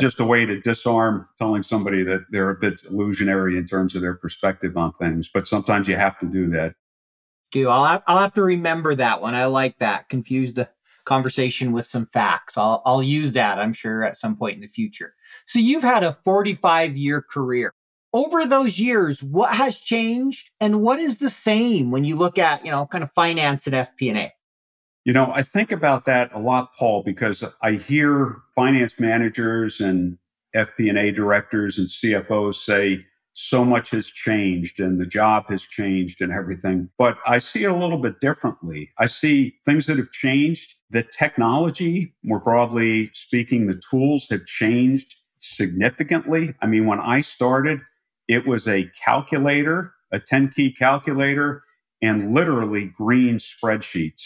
just 0.00 0.20
a 0.20 0.24
way 0.24 0.44
to 0.44 0.60
disarm 0.60 1.28
telling 1.38 1.62
somebody 1.62 2.02
that 2.02 2.24
they're 2.30 2.50
a 2.50 2.58
bit 2.58 2.82
illusionary 2.90 3.56
in 3.56 3.66
terms 3.66 3.94
of 3.94 4.02
their 4.02 4.14
perspective 4.14 4.76
on 4.76 4.92
things. 4.94 5.30
But 5.32 5.46
sometimes 5.46 5.88
you 5.88 5.96
have 5.96 6.18
to 6.18 6.26
do 6.26 6.48
that. 6.50 6.74
Do 7.52 7.68
I'll 7.68 7.84
have, 7.84 8.02
I'll 8.06 8.18
have 8.18 8.34
to 8.34 8.42
remember 8.42 8.94
that 8.96 9.22
one. 9.22 9.34
I 9.34 9.46
like 9.46 9.78
that. 9.78 10.08
Confuse 10.08 10.54
the 10.54 10.68
conversation 11.06 11.72
with 11.72 11.86
some 11.86 12.06
facts. 12.12 12.58
I'll 12.58 12.82
I'll 12.84 13.02
use 13.02 13.32
that. 13.32 13.58
I'm 13.58 13.72
sure 13.72 14.04
at 14.04 14.16
some 14.16 14.36
point 14.36 14.56
in 14.56 14.60
the 14.60 14.66
future. 14.66 15.14
So 15.46 15.58
you've 15.58 15.82
had 15.82 16.04
a 16.04 16.12
45 16.12 16.96
year 16.96 17.22
career. 17.22 17.72
Over 18.12 18.46
those 18.46 18.78
years, 18.78 19.22
what 19.22 19.54
has 19.54 19.80
changed 19.80 20.50
and 20.60 20.80
what 20.80 21.00
is 21.00 21.18
the 21.18 21.30
same 21.30 21.90
when 21.90 22.04
you 22.04 22.16
look 22.16 22.38
at 22.38 22.64
you 22.64 22.70
know 22.70 22.86
kind 22.86 23.02
of 23.02 23.10
finance 23.12 23.66
and 23.66 23.74
FP&A? 23.74 24.32
You 25.04 25.12
know, 25.12 25.32
I 25.32 25.42
think 25.42 25.70
about 25.70 26.04
that 26.06 26.32
a 26.34 26.38
lot, 26.38 26.70
Paul, 26.76 27.02
because 27.04 27.44
I 27.62 27.72
hear 27.74 28.38
finance 28.56 28.98
managers 28.98 29.80
and 29.80 30.18
FP&A 30.54 31.12
directors 31.12 31.78
and 31.78 31.86
CFOs 31.86 32.56
say 32.56 33.06
so 33.38 33.66
much 33.66 33.90
has 33.90 34.06
changed 34.08 34.80
and 34.80 34.98
the 34.98 35.06
job 35.06 35.44
has 35.50 35.62
changed 35.62 36.22
and 36.22 36.32
everything. 36.32 36.88
But 36.96 37.18
I 37.26 37.36
see 37.36 37.64
it 37.64 37.70
a 37.70 37.76
little 37.76 37.98
bit 37.98 38.18
differently. 38.18 38.90
I 38.96 39.06
see 39.06 39.56
things 39.66 39.84
that 39.86 39.98
have 39.98 40.10
changed. 40.10 40.72
The 40.88 41.02
technology, 41.02 42.14
more 42.22 42.40
broadly 42.40 43.10
speaking, 43.12 43.66
the 43.66 43.80
tools 43.90 44.26
have 44.30 44.46
changed 44.46 45.16
significantly. 45.36 46.54
I 46.62 46.66
mean, 46.66 46.86
when 46.86 46.98
I 46.98 47.20
started, 47.20 47.80
it 48.26 48.46
was 48.46 48.66
a 48.66 48.90
calculator, 49.04 49.92
a 50.12 50.18
10 50.18 50.48
key 50.48 50.72
calculator, 50.72 51.62
and 52.00 52.32
literally 52.32 52.86
green 52.86 53.36
spreadsheets 53.36 54.22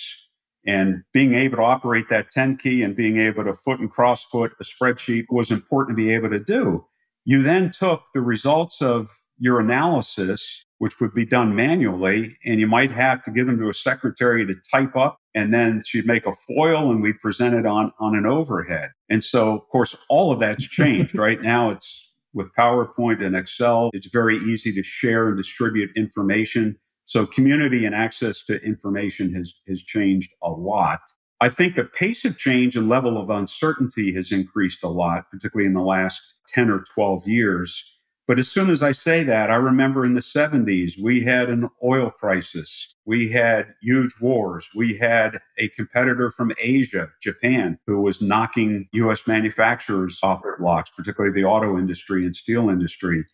and 0.66 1.02
being 1.12 1.34
able 1.34 1.56
to 1.56 1.62
operate 1.64 2.04
that 2.10 2.30
10 2.30 2.58
key 2.58 2.84
and 2.84 2.94
being 2.94 3.16
able 3.16 3.42
to 3.42 3.54
foot 3.54 3.80
and 3.80 3.90
cross 3.90 4.24
foot 4.24 4.52
a 4.60 4.64
spreadsheet 4.64 5.24
was 5.30 5.50
important 5.50 5.96
to 5.96 6.02
be 6.04 6.14
able 6.14 6.30
to 6.30 6.38
do. 6.38 6.86
You 7.30 7.44
then 7.44 7.70
took 7.70 8.02
the 8.12 8.22
results 8.22 8.82
of 8.82 9.08
your 9.38 9.60
analysis, 9.60 10.64
which 10.78 10.98
would 10.98 11.14
be 11.14 11.24
done 11.24 11.54
manually, 11.54 12.36
and 12.44 12.58
you 12.58 12.66
might 12.66 12.90
have 12.90 13.22
to 13.22 13.30
give 13.30 13.46
them 13.46 13.56
to 13.60 13.68
a 13.68 13.72
secretary 13.72 14.44
to 14.44 14.56
type 14.68 14.96
up, 14.96 15.16
and 15.32 15.54
then 15.54 15.80
she'd 15.86 16.06
make 16.06 16.26
a 16.26 16.32
foil 16.48 16.90
and 16.90 17.00
we 17.00 17.12
present 17.12 17.54
it 17.54 17.66
on, 17.66 17.92
on 18.00 18.16
an 18.16 18.26
overhead. 18.26 18.90
And 19.08 19.22
so, 19.22 19.54
of 19.54 19.68
course, 19.68 19.94
all 20.08 20.32
of 20.32 20.40
that's 20.40 20.66
changed. 20.66 21.14
right 21.16 21.40
now, 21.40 21.70
it's 21.70 22.12
with 22.34 22.48
PowerPoint 22.58 23.24
and 23.24 23.36
Excel, 23.36 23.90
it's 23.92 24.08
very 24.08 24.36
easy 24.38 24.72
to 24.72 24.82
share 24.82 25.28
and 25.28 25.36
distribute 25.36 25.90
information 25.96 26.80
so 27.10 27.26
community 27.26 27.86
and 27.86 27.92
access 27.92 28.40
to 28.44 28.62
information 28.62 29.34
has, 29.34 29.52
has 29.66 29.82
changed 29.82 30.30
a 30.44 30.48
lot. 30.48 31.00
I 31.42 31.48
think 31.48 31.74
the 31.74 31.84
pace 31.84 32.26
of 32.26 32.36
change 32.36 32.76
and 32.76 32.88
level 32.88 33.16
of 33.16 33.30
uncertainty 33.30 34.12
has 34.12 34.30
increased 34.30 34.84
a 34.84 34.88
lot, 34.88 35.30
particularly 35.30 35.66
in 35.66 35.72
the 35.72 35.80
last 35.80 36.34
10 36.48 36.68
or 36.68 36.84
12 36.94 37.26
years. 37.26 37.96
But 38.28 38.38
as 38.38 38.46
soon 38.46 38.68
as 38.68 38.82
I 38.82 38.92
say 38.92 39.24
that, 39.24 39.50
I 39.50 39.56
remember 39.56 40.04
in 40.04 40.14
the 40.14 40.20
70s, 40.20 41.02
we 41.02 41.22
had 41.22 41.48
an 41.48 41.68
oil 41.82 42.10
crisis. 42.10 42.94
We 43.06 43.30
had 43.30 43.74
huge 43.80 44.12
wars. 44.20 44.68
We 44.76 44.98
had 44.98 45.40
a 45.58 45.68
competitor 45.70 46.30
from 46.30 46.52
Asia, 46.60 47.08
Japan, 47.22 47.78
who 47.86 48.02
was 48.02 48.20
knocking 48.20 48.86
US 48.92 49.26
manufacturers 49.26 50.20
off 50.22 50.42
their 50.42 50.58
blocks, 50.58 50.90
particularly 50.90 51.34
the 51.34 51.48
auto 51.48 51.78
industry 51.78 52.24
and 52.24 52.36
steel 52.36 52.68
industry. 52.68 53.24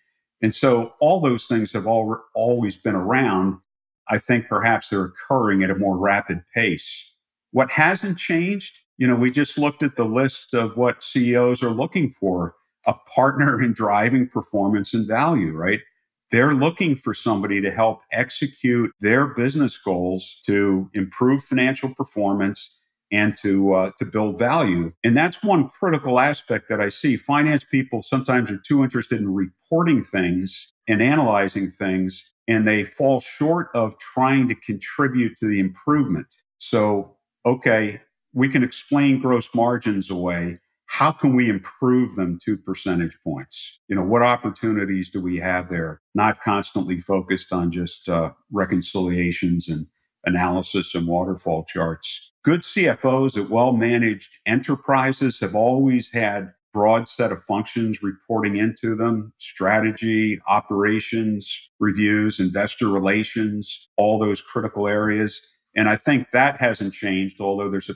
And 0.40 0.55
so 0.55 0.95
all 1.01 1.21
those 1.21 1.47
things 1.47 1.73
have 1.73 1.87
all, 1.87 2.16
always 2.35 2.77
been 2.77 2.95
around. 2.95 3.59
I 4.09 4.19
think 4.19 4.47
perhaps 4.49 4.90
they're 4.90 5.12
occurring 5.12 5.64
at 5.64 5.71
a 5.71 5.75
more 5.75 5.99
rapid 5.99 6.42
pace. 6.55 7.12
What 7.57 7.71
hasn't 7.71 8.19
changed? 8.19 8.81
You 8.99 9.07
know, 9.07 9.16
we 9.16 9.31
just 9.31 9.57
looked 9.57 9.83
at 9.83 9.97
the 9.97 10.05
list 10.05 10.53
of 10.53 10.77
what 10.77 11.03
CEOs 11.03 11.62
are 11.62 11.71
looking 11.71 12.11
for 12.11 12.55
a 12.87 12.92
partner 12.92 13.62
in 13.62 13.73
driving 13.73 14.29
performance 14.29 14.92
and 14.92 15.09
value, 15.09 15.53
right? 15.53 15.81
They're 16.31 16.53
looking 16.53 16.97
for 16.97 17.14
somebody 17.14 17.62
to 17.62 17.71
help 17.71 18.01
execute 18.12 18.90
their 19.01 19.29
business 19.29 19.79
goals 19.79 20.37
to 20.45 20.90
improve 20.92 21.45
financial 21.45 21.95
performance 21.95 22.79
and 23.11 23.35
to 23.38 23.73
uh, 23.73 23.90
to 24.01 24.05
build 24.05 24.38
value. 24.38 24.92
And 25.03 25.16
that's 25.16 25.42
one 25.42 25.71
critical 25.71 26.21
aspect 26.21 26.69
that 26.69 26.83
I 26.83 26.90
see. 26.90 27.16
Finance 27.16 27.64
people 27.64 28.03
sometimes 28.03 28.51
are 28.51 28.61
too 28.61 28.83
interested 28.83 29.19
in 29.19 29.33
reporting 29.33 30.05
things 30.05 30.75
and 30.88 31.01
analyzing 31.01 31.71
things, 31.71 32.23
and 32.47 32.69
they 32.69 32.85
fall 32.85 33.21
short 33.21 33.69
of 33.73 33.99
trying 33.99 34.47
to 34.51 34.55
contribute 34.55 35.38
to 35.38 35.47
the 35.47 35.59
improvement. 35.59 36.27
So, 36.59 37.15
okay, 37.47 38.01
we 38.35 38.49
can 38.49 38.63
explain 38.65 39.21
gross 39.21 39.49
margins 39.55 40.11
away. 40.11 40.59
How 40.87 41.11
can 41.13 41.35
we 41.35 41.49
improve 41.49 42.17
them 42.17 42.39
two 42.45 42.57
percentage 42.57 43.17
points? 43.25 43.81
You 43.89 43.97
know, 43.97 44.05
what 44.05 44.23
opportunities 44.23 45.09
do 45.09 45.21
we 45.21 45.39
have 45.39 45.69
there? 45.69 46.01
Not 46.15 46.43
constantly 46.43 47.01
focused 47.01 47.53
on 47.53 47.71
just 47.73 48.09
uh, 48.09 48.33
reconciliations 48.53 49.69
and 49.69 49.87
analysis 50.25 50.95
and 50.95 51.07
waterfall 51.07 51.65
charts. 51.65 52.33
Good 52.45 52.61
CFOs 52.61 53.41
at 53.41 53.49
well 53.51 53.73
managed 53.73 54.31
enterprises 54.45 55.41
have 55.41 55.55
always 55.55 56.11
had 56.13 56.53
broad 56.73 57.09
set 57.09 57.33
of 57.33 57.43
functions 57.43 58.03
reporting 58.03 58.57
into 58.57 58.95
them 58.95 59.33
strategy 59.39 60.39
operations 60.47 61.71
reviews 61.81 62.39
investor 62.39 62.89
relations 62.89 63.89
all 63.97 64.19
those 64.19 64.43
critical 64.43 64.87
areas 64.87 65.41
and 65.77 65.89
i 65.89 65.97
think 65.97 66.27
that 66.33 66.59
hasn't 66.59 66.93
changed 66.93 67.41
although 67.41 67.71
there's 67.71 67.89
a 67.89 67.95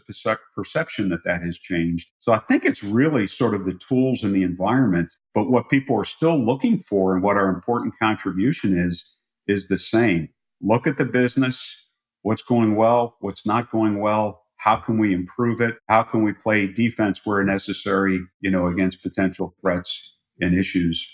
perception 0.55 1.09
that 1.09 1.25
that 1.25 1.43
has 1.43 1.59
changed 1.59 2.11
so 2.19 2.33
i 2.33 2.39
think 2.39 2.65
it's 2.65 2.85
really 2.85 3.27
sort 3.27 3.55
of 3.55 3.65
the 3.65 3.75
tools 3.75 4.23
and 4.23 4.35
the 4.35 4.43
environment 4.43 5.15
but 5.35 5.51
what 5.51 5.69
people 5.69 5.99
are 5.99 6.05
still 6.05 6.39
looking 6.39 6.79
for 6.79 7.15
and 7.15 7.23
what 7.23 7.37
our 7.37 7.49
important 7.49 7.93
contribution 8.01 8.79
is 8.79 9.05
is 9.49 9.67
the 9.67 9.79
same 9.79 10.29
look 10.61 10.87
at 10.87 10.99
the 10.99 11.05
business 11.05 11.77
what's 12.23 12.43
going 12.43 12.77
well, 12.77 13.17
what's 13.21 13.47
not 13.47 13.71
going 13.71 14.01
well, 14.01 14.43
how 14.57 14.77
can 14.77 14.99
we 14.99 15.15
improve 15.15 15.61
it? 15.61 15.77
How 15.89 16.03
can 16.03 16.23
we 16.23 16.33
play 16.33 16.71
defense 16.71 17.21
where 17.25 17.43
necessary, 17.43 18.21
you 18.41 18.51
know, 18.51 18.67
against 18.67 19.03
potential 19.03 19.55
threats 19.61 20.17
and 20.41 20.59
issues? 20.59 21.07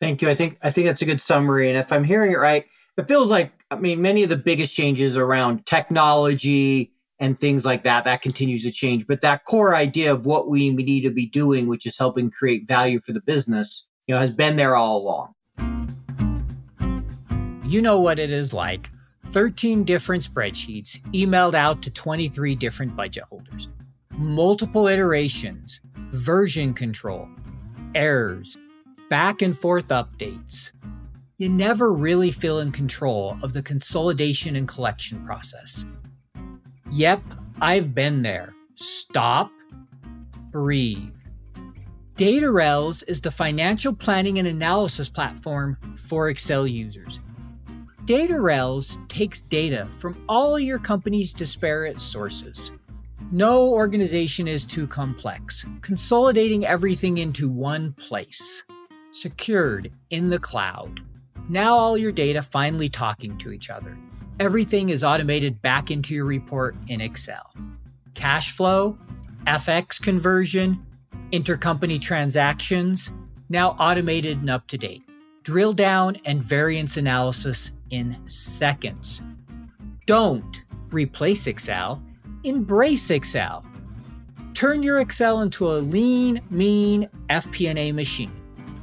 Thank 0.00 0.22
you. 0.22 0.30
I 0.30 0.34
think 0.34 0.58
I 0.62 0.70
think 0.70 0.86
that's 0.86 1.02
a 1.02 1.06
good 1.06 1.20
summary. 1.20 1.68
And 1.68 1.78
if 1.78 1.92
I'm 1.92 2.04
hearing 2.04 2.32
it 2.32 2.38
right, 2.38 2.64
it 2.96 3.08
feels 3.08 3.30
like 3.30 3.52
I 3.74 3.80
mean 3.80 4.00
many 4.00 4.22
of 4.22 4.28
the 4.28 4.36
biggest 4.36 4.74
changes 4.74 5.16
around 5.16 5.66
technology 5.66 6.92
and 7.20 7.38
things 7.38 7.64
like 7.64 7.82
that 7.84 8.04
that 8.04 8.22
continues 8.22 8.62
to 8.62 8.70
change. 8.70 9.06
But 9.06 9.20
that 9.20 9.44
core 9.44 9.74
idea 9.74 10.12
of 10.12 10.26
what 10.26 10.48
we 10.48 10.70
need 10.70 11.02
to 11.02 11.10
be 11.10 11.26
doing, 11.26 11.66
which 11.66 11.86
is 11.86 11.96
helping 11.96 12.30
create 12.30 12.66
value 12.66 13.00
for 13.00 13.12
the 13.12 13.20
business, 13.20 13.86
you 14.06 14.14
know, 14.14 14.20
has 14.20 14.30
been 14.30 14.56
there 14.56 14.76
all 14.76 14.98
along. 14.98 15.34
You 17.64 17.80
know 17.82 18.00
what 18.00 18.18
it 18.18 18.30
is 18.30 18.52
like 18.52 18.90
13 19.24 19.84
different 19.84 20.22
spreadsheets 20.22 21.00
emailed 21.12 21.54
out 21.54 21.82
to 21.82 21.90
23 21.90 22.54
different 22.54 22.94
budget 22.94 23.24
holders, 23.24 23.68
multiple 24.12 24.86
iterations, 24.86 25.80
version 25.96 26.74
control, 26.74 27.28
errors, 27.94 28.56
back 29.08 29.42
and 29.42 29.56
forth 29.56 29.88
updates. 29.88 30.72
You 31.36 31.48
never 31.48 31.92
really 31.92 32.30
feel 32.30 32.60
in 32.60 32.72
control 32.72 33.36
of 33.42 33.52
the 33.52 33.62
consolidation 33.62 34.56
and 34.56 34.68
collection 34.68 35.24
process. 35.24 35.84
Yep, 36.90 37.22
I've 37.60 37.94
been 37.94 38.22
there. 38.22 38.54
Stop, 38.76 39.50
breathe. 40.50 41.14
DataRails 42.16 43.02
is 43.08 43.20
the 43.20 43.30
financial 43.30 43.92
planning 43.92 44.38
and 44.38 44.46
analysis 44.46 45.10
platform 45.10 45.76
for 45.96 46.28
Excel 46.28 46.66
users 46.66 47.18
DataRails 48.06 48.98
takes 49.08 49.40
data 49.40 49.86
from 49.86 50.22
all 50.28 50.58
your 50.58 50.78
company's 50.78 51.32
disparate 51.32 51.98
sources. 51.98 52.70
No 53.32 53.70
organization 53.70 54.46
is 54.46 54.66
too 54.66 54.86
complex, 54.86 55.64
consolidating 55.80 56.66
everything 56.66 57.16
into 57.16 57.48
one 57.48 57.94
place, 57.94 58.62
secured 59.10 59.90
in 60.10 60.28
the 60.28 60.38
cloud. 60.38 61.00
Now 61.48 61.76
all 61.76 61.98
your 61.98 62.12
data 62.12 62.42
finally 62.42 62.88
talking 62.88 63.36
to 63.38 63.52
each 63.52 63.70
other. 63.70 63.96
Everything 64.40 64.88
is 64.88 65.04
automated 65.04 65.60
back 65.62 65.90
into 65.90 66.14
your 66.14 66.24
report 66.24 66.74
in 66.88 67.00
Excel. 67.00 67.52
Cash 68.14 68.52
flow, 68.52 68.98
FX 69.46 70.00
conversion, 70.00 70.84
intercompany 71.32 72.00
transactions, 72.00 73.12
now 73.48 73.70
automated 73.78 74.38
and 74.38 74.50
up 74.50 74.66
to 74.68 74.78
date. 74.78 75.02
Drill 75.42 75.74
down 75.74 76.16
and 76.24 76.42
variance 76.42 76.96
analysis 76.96 77.72
in 77.90 78.16
seconds. 78.26 79.22
Don't 80.06 80.62
replace 80.90 81.46
Excel, 81.46 82.02
embrace 82.44 83.10
Excel. 83.10 83.64
Turn 84.54 84.82
your 84.82 85.00
Excel 85.00 85.42
into 85.42 85.70
a 85.70 85.76
lean, 85.76 86.40
mean 86.48 87.08
FP&A 87.28 87.92
machine. 87.92 88.32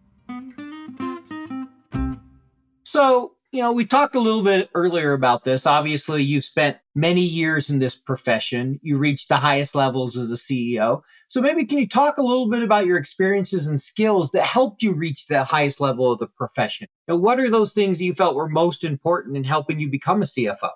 So, 2.83 3.33
you 3.51 3.61
know, 3.61 3.71
we 3.71 3.85
talked 3.85 4.15
a 4.15 4.19
little 4.19 4.43
bit 4.43 4.69
earlier 4.75 5.13
about 5.13 5.43
this. 5.43 5.65
Obviously, 5.65 6.23
you've 6.23 6.43
spent 6.43 6.77
many 6.93 7.21
years 7.21 7.71
in 7.71 7.79
this 7.79 7.95
profession. 7.95 8.79
You 8.83 8.97
reached 8.97 9.29
the 9.29 9.37
highest 9.37 9.73
levels 9.73 10.15
as 10.15 10.31
a 10.31 10.35
CEO. 10.35 11.01
So 11.27 11.41
maybe 11.41 11.65
can 11.65 11.79
you 11.79 11.87
talk 11.87 12.17
a 12.17 12.21
little 12.21 12.49
bit 12.49 12.61
about 12.61 12.85
your 12.85 12.97
experiences 12.97 13.65
and 13.67 13.81
skills 13.81 14.31
that 14.31 14.43
helped 14.43 14.83
you 14.83 14.93
reach 14.93 15.25
the 15.25 15.43
highest 15.43 15.81
level 15.81 16.11
of 16.11 16.19
the 16.19 16.27
profession? 16.27 16.87
And 17.07 17.21
what 17.21 17.39
are 17.39 17.49
those 17.49 17.73
things 17.73 17.97
that 17.97 18.05
you 18.05 18.13
felt 18.13 18.35
were 18.35 18.47
most 18.47 18.83
important 18.83 19.37
in 19.37 19.43
helping 19.43 19.79
you 19.79 19.89
become 19.89 20.21
a 20.21 20.25
CFO? 20.25 20.69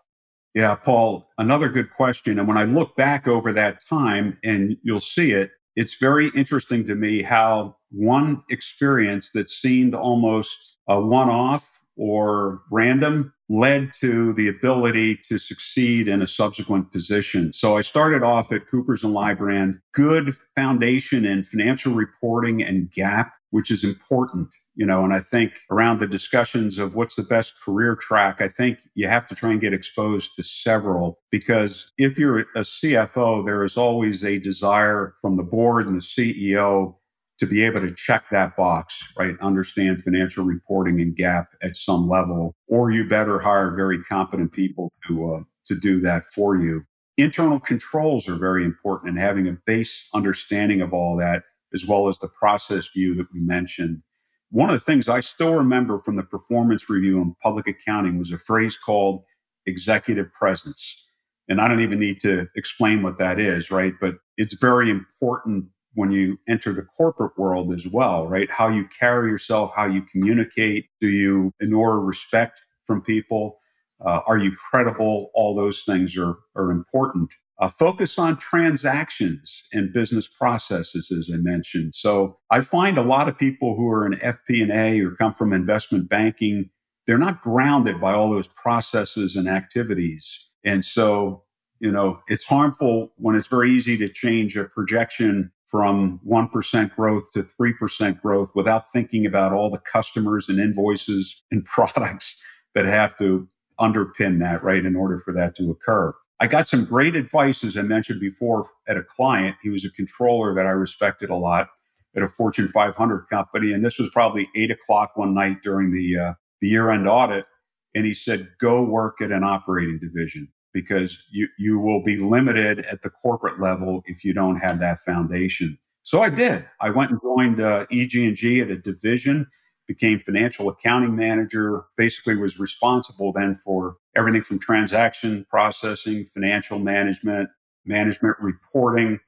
Yeah, 0.54 0.76
Paul, 0.76 1.30
another 1.38 1.70
good 1.70 1.92
question. 1.92 2.38
And 2.38 2.48
when 2.48 2.58
I 2.58 2.66
look 2.66 2.96
back 2.98 3.28
over 3.28 3.54
that 3.54 3.80
time 3.88 4.38
and 4.44 4.76
you'll 4.84 5.00
see 5.00 5.32
it, 5.32 5.52
it's 5.78 5.96
very 5.96 6.30
interesting 6.36 6.86
to 6.88 6.96
me 6.96 7.22
how 7.22 7.78
one 7.92 8.44
experience 8.50 9.32
that 9.32 9.50
seemed 9.50 9.96
almost 9.96 10.78
a 10.90 11.00
one 11.00 11.30
off 11.30 11.80
or 11.96 12.62
random 12.72 13.34
led 13.48 13.92
to 14.00 14.34
the 14.34 14.48
ability 14.48 15.16
to 15.16 15.38
succeed 15.38 16.08
in 16.08 16.22
a 16.22 16.28
subsequent 16.28 16.92
position. 16.92 17.54
So 17.54 17.78
I 17.78 17.82
started 17.82 18.24
off 18.24 18.52
at 18.52 18.68
Coopers 18.68 19.04
and 19.04 19.14
Lybrand, 19.14 19.80
good 19.94 20.34
foundation 20.56 21.26
in 21.26 21.44
financial 21.44 21.94
reporting 21.94 22.64
and 22.64 22.90
GAAP, 22.92 23.30
which 23.52 23.70
is 23.70 23.84
important, 23.84 24.56
you 24.76 24.86
know, 24.86 25.04
and 25.04 25.14
I 25.14 25.20
think 25.20 25.60
around 25.70 26.00
the 26.00 26.08
discussions 26.08 26.78
of 26.78 26.96
what's 26.96 27.16
the 27.16 27.24
best 27.24 27.60
career 27.62 27.96
track, 27.96 28.40
I 28.40 28.48
think 28.48 28.80
you 28.96 29.08
have 29.08 29.28
to 29.28 29.36
try 29.36 29.52
and 29.52 29.60
get 29.60 29.74
exposed 29.74 30.34
to 30.36 30.44
several 30.44 31.20
because 31.30 31.92
if 31.98 32.18
you're 32.18 32.40
a 32.40 32.62
CFO, 32.62 33.46
there 33.46 33.64
is 33.64 33.76
always 33.76 34.24
a 34.24 34.40
desire 34.40 35.16
from 35.22 35.36
the 35.36 35.44
board 35.44 35.88
and 35.88 35.96
the 35.96 36.00
CEO 36.00 36.96
to 37.42 37.48
be 37.48 37.64
able 37.64 37.82
to 37.82 37.92
check 37.92 38.30
that 38.30 38.56
box, 38.56 39.04
right? 39.18 39.36
Understand 39.42 40.04
financial 40.04 40.46
reporting 40.46 41.02
and 41.02 41.16
GAAP 41.16 41.48
at 41.64 41.76
some 41.76 42.08
level, 42.08 42.56
or 42.68 42.92
you 42.92 43.08
better 43.08 43.40
hire 43.40 43.76
very 43.76 44.02
competent 44.04 44.52
people 44.52 44.92
to 45.08 45.34
uh, 45.34 45.40
to 45.66 45.76
do 45.76 46.00
that 46.02 46.24
for 46.26 46.56
you. 46.56 46.84
Internal 47.18 47.60
controls 47.60 48.30
are 48.30 48.36
very 48.36 48.64
important, 48.64 49.10
and 49.10 49.20
having 49.20 49.48
a 49.48 49.58
base 49.66 50.08
understanding 50.14 50.82
of 50.82 50.94
all 50.94 51.18
that, 51.18 51.42
as 51.74 51.84
well 51.86 52.08
as 52.08 52.20
the 52.20 52.28
process 52.28 52.90
view 52.90 53.16
that 53.16 53.28
we 53.34 53.40
mentioned. 53.40 54.04
One 54.52 54.70
of 54.70 54.76
the 54.76 54.86
things 54.86 55.10
I 55.10 55.22
still 55.22 55.54
remember 55.54 56.00
from 56.00 56.18
the 56.18 56.24
performance 56.24 56.90
review 56.90 57.22
in 57.22 57.36
public 57.42 57.68
accounting 57.68 58.20
was 58.20 58.32
a 58.32 58.38
phrase 58.38 58.78
called 58.78 59.24
executive 59.66 60.32
presence. 60.34 61.06
And 61.50 61.62
I 61.62 61.68
don't 61.68 61.82
even 61.82 62.00
need 62.00 62.20
to 62.22 62.48
explain 62.56 63.02
what 63.02 63.18
that 63.20 63.40
is, 63.40 63.72
right? 63.72 63.94
But 64.02 64.16
it's 64.38 64.54
very 64.56 64.90
important 64.90 65.66
when 65.94 66.12
you 66.12 66.38
enter 66.50 66.74
the 66.74 66.84
corporate 66.84 67.38
world 67.38 67.74
as 67.74 67.88
well, 67.88 68.28
right? 68.28 68.50
How 68.52 68.70
you 68.70 68.88
carry 68.88 69.30
yourself, 69.30 69.72
how 69.76 69.86
you 69.86 70.02
communicate. 70.04 70.86
Do 71.02 71.10
you 71.10 71.54
ignore 71.62 72.04
respect 72.04 72.62
from 72.86 73.02
people? 73.02 73.60
Uh, 74.06 74.22
are 74.28 74.38
you 74.38 74.54
credible? 74.56 75.32
All 75.34 75.56
those 75.56 75.84
things 75.84 76.18
are, 76.18 76.38
are 76.56 76.72
important. 76.72 77.34
Uh, 77.62 77.70
focus 77.70 78.20
on 78.20 78.38
transactions 78.38 79.64
and 79.74 79.94
business 79.94 80.28
processes, 80.28 81.12
as 81.12 81.30
I 81.34 81.38
mentioned. 81.38 81.96
So 81.96 82.40
I 82.52 82.62
find 82.62 82.98
a 82.98 83.04
lot 83.04 83.30
of 83.30 83.38
people 83.38 83.76
who 83.78 83.90
are 83.92 84.06
in 84.08 84.14
FP&A 84.20 85.02
or 85.02 85.12
come 85.12 85.34
from 85.34 85.54
investment 85.54 86.10
banking, 86.10 86.72
they're 87.08 87.20
not 87.20 87.42
grounded 87.44 88.02
by 88.02 88.14
all 88.14 88.32
those 88.32 88.50
processes 88.50 89.38
and 89.38 89.50
activities. 89.50 90.50
And 90.66 90.86
so 90.86 91.40
You 91.80 91.94
know, 91.94 92.22
it's 92.28 92.46
harmful 92.46 93.14
when 93.18 93.38
it's 93.38 93.48
very 93.48 93.72
easy 93.72 93.98
to 94.00 94.10
change 94.10 94.58
a 94.58 94.66
projection 94.66 95.52
from 95.68 96.22
1% 96.28 96.96
growth 96.96 97.26
to 97.34 97.44
3% 97.44 98.22
growth 98.24 98.52
without 98.56 98.92
thinking 98.92 99.28
about 99.28 99.54
all 99.54 99.70
the 99.72 99.80
customers 99.80 100.50
and 100.50 100.60
invoices 100.60 101.44
and 101.52 101.66
products 101.68 102.36
that 102.76 102.88
have 102.88 103.18
to 103.20 103.48
underpin 103.80 104.40
that, 104.42 104.64
right, 104.64 104.86
in 104.86 104.98
order 104.98 105.20
for 105.20 105.34
that 105.36 105.56
to 105.58 105.72
occur. 105.72 106.16
I 106.42 106.48
got 106.48 106.68
some 106.68 106.86
great 106.86 107.16
advice, 107.16 107.64
as 107.64 107.78
I 107.78 107.84
mentioned 107.84 108.20
before, 108.20 108.68
at 108.88 108.98
a 108.98 109.04
client. 109.04 109.56
He 109.62 109.70
was 109.70 109.86
a 109.86 109.92
controller 109.92 110.56
that 110.56 110.66
I 110.66 110.72
respected 110.72 111.30
a 111.30 111.36
lot 111.36 111.70
at 112.16 112.24
a 112.24 112.28
Fortune 112.28 112.68
500 112.68 113.28
company. 113.30 113.74
And 113.74 113.86
this 113.86 114.00
was 114.00 114.10
probably 114.10 114.50
eight 114.56 114.72
o'clock 114.72 115.12
one 115.16 115.36
night 115.36 115.58
during 115.62 115.92
the, 115.92 116.18
uh, 116.18 116.34
the 116.60 116.68
year 116.68 116.90
end 116.90 117.08
audit. 117.08 117.46
And 117.94 118.08
he 118.08 118.16
said, 118.16 118.50
go 118.60 118.82
work 118.82 119.22
at 119.22 119.32
an 119.32 119.44
operating 119.44 120.00
division 120.00 120.48
because 120.74 121.24
you, 121.32 121.48
you 121.60 121.80
will 121.80 122.04
be 122.04 122.18
limited 122.18 122.80
at 122.86 123.04
the 123.04 123.12
corporate 123.12 123.62
level 123.62 124.02
if 124.08 124.24
you 124.24 124.34
don't 124.34 124.58
have 124.58 124.80
that 124.80 125.00
foundation. 125.02 125.78
So 126.02 126.24
I 126.24 126.30
did. 126.30 126.68
I 126.80 126.90
went 126.90 127.12
and 127.12 127.20
joined 127.22 127.62
uh, 127.62 127.86
EG&G 127.92 128.62
at 128.62 128.72
a 128.72 128.78
division, 128.78 129.46
became 129.94 130.20
financial 130.20 130.70
accounting 130.70 131.18
manager, 131.18 131.84
basically 131.98 132.36
was 132.36 132.58
responsible 132.58 133.34
then 133.34 133.54
for 133.54 133.98
everything 134.16 134.42
from 134.42 134.58
transaction 134.58 135.46
processing, 135.50 136.24
financial 136.24 136.80
management, 136.80 137.50
management 137.86 138.38
reporting, 138.40 139.20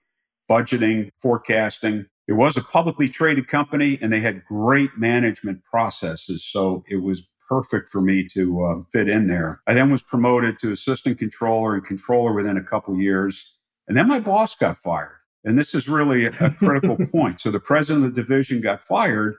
budgeting, 0.49 1.09
forecasting. 1.17 2.05
It 2.29 2.33
was 2.33 2.55
a 2.55 2.61
publicly 2.61 3.09
traded 3.09 3.49
company 3.49 3.99
and 4.01 4.13
they 4.13 4.21
had 4.21 4.45
great 4.45 4.91
management 4.97 5.65
processes. 5.65 6.45
So 6.45 6.85
it 6.87 7.03
was 7.03 7.21
perfect 7.49 7.89
for 7.89 7.99
me 7.99 8.25
to 8.27 8.63
uh, 8.63 8.83
fit 8.89 9.09
in 9.09 9.27
there. 9.27 9.61
I 9.67 9.73
then 9.73 9.91
was 9.91 10.01
promoted 10.01 10.57
to 10.59 10.71
assistant 10.71 11.19
controller 11.19 11.75
and 11.75 11.83
controller 11.83 12.31
within 12.31 12.55
a 12.55 12.63
couple 12.63 12.97
years. 12.97 13.53
And 13.89 13.97
then 13.97 14.07
my 14.07 14.21
boss 14.21 14.55
got 14.55 14.77
fired. 14.77 15.17
And 15.43 15.59
this 15.59 15.75
is 15.75 15.89
really 15.89 16.25
a, 16.25 16.31
a 16.39 16.49
critical 16.57 16.97
point. 17.11 17.41
So 17.41 17.51
the 17.51 17.59
president 17.59 18.05
of 18.05 18.15
the 18.15 18.21
division 18.21 18.61
got 18.61 18.81
fired, 18.81 19.35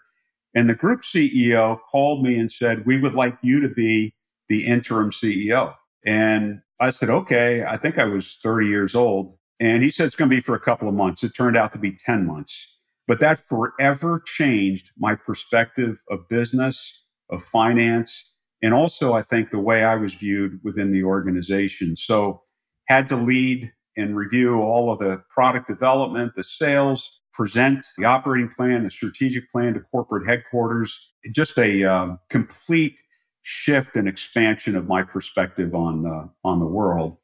and 0.55 0.69
the 0.69 0.75
group 0.75 1.03
CEO 1.03 1.79
called 1.91 2.23
me 2.23 2.39
and 2.39 2.51
said, 2.51 2.87
We 2.87 2.99
would 2.99 3.15
like 3.15 3.37
you 3.43 3.61
to 3.61 3.69
be 3.69 4.15
the 4.49 4.67
interim 4.67 5.11
CEO. 5.11 5.75
And 6.05 6.61
I 6.81 6.91
said, 6.91 7.11
Okay, 7.11 7.65
I 7.65 7.77
think 7.77 7.99
I 7.99 8.05
was 8.05 8.39
30 8.43 8.67
years 8.67 8.95
old. 8.95 9.37
And 9.61 9.83
he 9.83 9.91
said, 9.91 10.07
It's 10.07 10.17
going 10.17 10.31
to 10.31 10.37
be 10.37 10.41
for 10.43 10.55
a 10.55 10.61
couple 10.61 10.89
of 10.89 10.95
months. 10.95 11.25
It 11.25 11.35
turned 11.37 11.57
out 11.57 11.73
to 11.73 11.79
be 11.79 11.93
10 11.93 12.27
months. 12.27 12.71
But 13.07 13.21
that 13.21 13.39
forever 13.39 14.23
changed 14.25 14.91
my 14.97 15.15
perspective 15.15 16.03
of 16.09 16.29
business 16.29 17.05
of 17.31 17.43
finance, 17.43 18.33
and 18.63 18.73
also 18.73 19.13
I 19.13 19.23
think 19.23 19.51
the 19.51 19.59
way 19.59 19.85
I 19.85 19.97
was 19.97 20.15
viewed 20.15 20.61
within 20.63 20.93
the 20.93 21.05
organization. 21.05 21.97
So 21.97 22.43
had 22.87 23.09
to 23.09 23.17
lead 23.17 23.73
and 23.97 24.17
review 24.17 24.61
all 24.61 24.93
of 24.93 24.99
the 24.99 25.23
product 25.31 25.69
development, 25.69 26.33
the 26.37 26.45
sales, 26.45 27.21
present 27.35 27.85
the 27.99 28.05
operating 28.05 28.49
plan, 28.49 28.85
the 28.85 28.91
strategic 28.91 29.51
plan 29.51 29.74
to 29.74 29.80
corporate 29.80 30.26
headquarters. 30.26 31.12
Just 31.32 31.59
a 31.59 31.85
um, 31.85 32.18
complete 32.30 32.97
shift 33.43 33.97
and 33.97 34.09
expansion 34.09 34.76
of 34.76 34.87
my 34.87 35.03
perspective 35.03 35.74
on 35.74 36.07
uh, 36.07 36.26
on 36.49 36.61
the 36.61 36.66
world. 36.66 37.16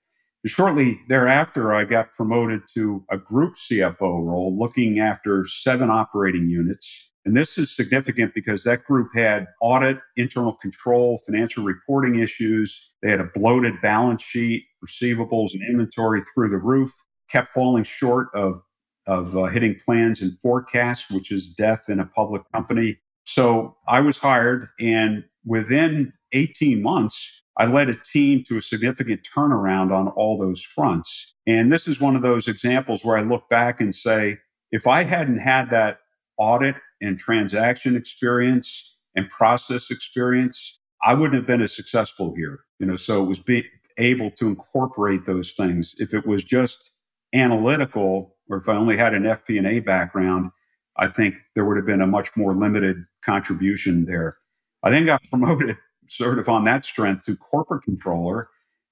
Shortly 0.46 0.98
thereafter, 1.08 1.74
I 1.74 1.84
got 1.84 2.14
promoted 2.14 2.62
to 2.74 3.04
a 3.10 3.18
group 3.18 3.56
CFO 3.56 4.00
role, 4.00 4.56
looking 4.58 4.98
after 4.98 5.44
seven 5.46 5.90
operating 5.90 6.48
units 6.48 7.10
and 7.24 7.36
this 7.36 7.58
is 7.58 7.74
significant 7.74 8.32
because 8.34 8.64
that 8.64 8.84
group 8.84 9.10
had 9.14 9.46
audit, 9.60 9.98
internal 10.16 10.54
control, 10.54 11.18
financial 11.26 11.62
reporting 11.62 12.18
issues. 12.18 12.92
They 13.02 13.10
had 13.10 13.20
a 13.20 13.30
bloated 13.34 13.74
balance 13.82 14.22
sheet, 14.22 14.64
receivables 14.84 15.52
and 15.52 15.62
inventory 15.62 16.22
through 16.22 16.48
the 16.48 16.58
roof, 16.58 16.90
kept 17.28 17.48
falling 17.48 17.84
short 17.84 18.28
of, 18.34 18.62
of 19.10 19.36
uh, 19.36 19.44
hitting 19.44 19.76
plans 19.84 20.22
and 20.22 20.38
forecasts, 20.40 21.10
which 21.10 21.32
is 21.32 21.48
death 21.48 21.88
in 21.88 21.98
a 21.98 22.06
public 22.06 22.42
company. 22.52 22.98
So 23.24 23.76
I 23.88 24.00
was 24.00 24.18
hired, 24.18 24.68
and 24.78 25.24
within 25.44 26.12
18 26.32 26.80
months, 26.82 27.42
I 27.58 27.66
led 27.66 27.88
a 27.88 27.94
team 27.94 28.42
to 28.48 28.56
a 28.56 28.62
significant 28.62 29.26
turnaround 29.36 29.92
on 29.92 30.08
all 30.08 30.38
those 30.38 30.62
fronts. 30.62 31.34
And 31.46 31.70
this 31.70 31.88
is 31.88 32.00
one 32.00 32.16
of 32.16 32.22
those 32.22 32.48
examples 32.48 33.04
where 33.04 33.18
I 33.18 33.22
look 33.22 33.48
back 33.50 33.80
and 33.80 33.94
say, 33.94 34.38
if 34.70 34.86
I 34.86 35.02
hadn't 35.02 35.40
had 35.40 35.70
that 35.70 35.98
audit 36.38 36.76
and 37.00 37.18
transaction 37.18 37.96
experience 37.96 38.96
and 39.16 39.28
process 39.28 39.90
experience, 39.90 40.78
I 41.02 41.14
wouldn't 41.14 41.34
have 41.34 41.46
been 41.46 41.62
as 41.62 41.74
successful 41.74 42.32
here. 42.36 42.60
You 42.78 42.86
know, 42.86 42.96
so 42.96 43.22
it 43.22 43.26
was 43.26 43.40
be 43.40 43.66
able 43.98 44.30
to 44.30 44.46
incorporate 44.46 45.26
those 45.26 45.52
things. 45.52 45.94
If 45.98 46.14
it 46.14 46.26
was 46.26 46.44
just 46.44 46.92
analytical, 47.34 48.36
or 48.48 48.58
if 48.58 48.68
I 48.68 48.74
only 48.74 48.96
had 48.96 49.14
an 49.14 49.24
FP&A 49.24 49.80
background, 49.80 50.50
I 50.96 51.08
think 51.08 51.36
there 51.54 51.64
would 51.64 51.76
have 51.76 51.86
been 51.86 52.02
a 52.02 52.06
much 52.06 52.36
more 52.36 52.54
limited 52.54 53.04
contribution 53.24 54.04
there. 54.06 54.36
I 54.82 54.90
then 54.90 55.06
got 55.06 55.22
promoted 55.30 55.76
sort 56.08 56.38
of 56.38 56.48
on 56.48 56.64
that 56.64 56.84
strength 56.84 57.24
to 57.26 57.36
corporate 57.36 57.84
controller. 57.84 58.48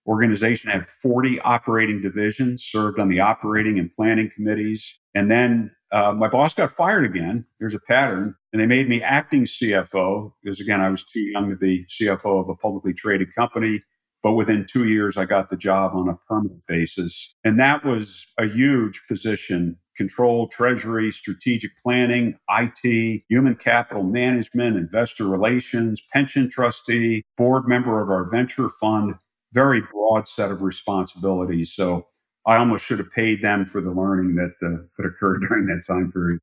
Organization 0.07 0.71
had 0.71 0.87
40 0.87 1.41
operating 1.41 2.01
divisions, 2.01 2.65
served 2.65 2.99
on 2.99 3.09
the 3.09 3.21
operating 3.21 3.79
and 3.79 3.93
planning 3.93 4.31
committees, 4.35 4.99
and 5.15 5.31
then 5.31 5.71
uh, 5.91 6.13
my 6.13 6.29
boss 6.29 6.55
got 6.55 6.71
fired 6.71 7.05
again. 7.05 7.45
There's 7.59 7.75
a 7.75 7.81
pattern. 7.81 8.35
And 8.53 8.61
they 8.61 8.67
made 8.67 8.89
me 8.89 9.03
acting 9.03 9.45
CFO 9.45 10.33
because, 10.43 10.61
again, 10.61 10.81
I 10.81 10.89
was 10.89 11.03
too 11.03 11.21
young 11.21 11.51
to 11.51 11.57
be 11.57 11.87
CFO 11.87 12.41
of 12.41 12.49
a 12.49 12.55
publicly 12.55 12.95
traded 12.95 13.35
company. 13.35 13.83
But 14.23 14.35
within 14.35 14.67
two 14.69 14.85
years, 14.85 15.17
I 15.17 15.25
got 15.25 15.49
the 15.49 15.57
job 15.57 15.93
on 15.95 16.09
a 16.09 16.17
permanent 16.29 16.63
basis. 16.67 17.33
And 17.45 17.59
that 17.61 17.85
was 17.85 18.27
a 18.39 18.47
huge 18.47 19.03
position 19.09 19.77
control, 19.97 20.47
treasury, 20.47 21.11
strategic 21.11 21.73
planning, 21.83 22.39
IT, 22.49 23.23
human 23.29 23.57
capital 23.57 24.05
management, 24.05 24.77
investor 24.77 25.27
relations, 25.27 26.01
pension 26.13 26.49
trustee, 26.49 27.25
board 27.37 27.67
member 27.67 28.01
of 28.01 28.09
our 28.09 28.31
venture 28.31 28.69
fund. 28.69 29.15
Very 29.53 29.83
broad 29.93 30.29
set 30.29 30.53
of 30.53 30.63
responsibilities. 30.63 31.73
So 31.75 32.07
I 32.47 32.57
almost 32.57 32.85
should 32.85 32.99
have 32.99 33.11
paid 33.11 33.43
them 33.43 33.65
for 33.65 33.81
the 33.81 33.91
learning 33.91 34.37
that 34.37 34.55
uh, 34.65 34.83
that 34.97 35.07
occurred 35.07 35.41
during 35.49 35.67
that 35.67 35.83
time 35.87 36.13
period. 36.13 36.41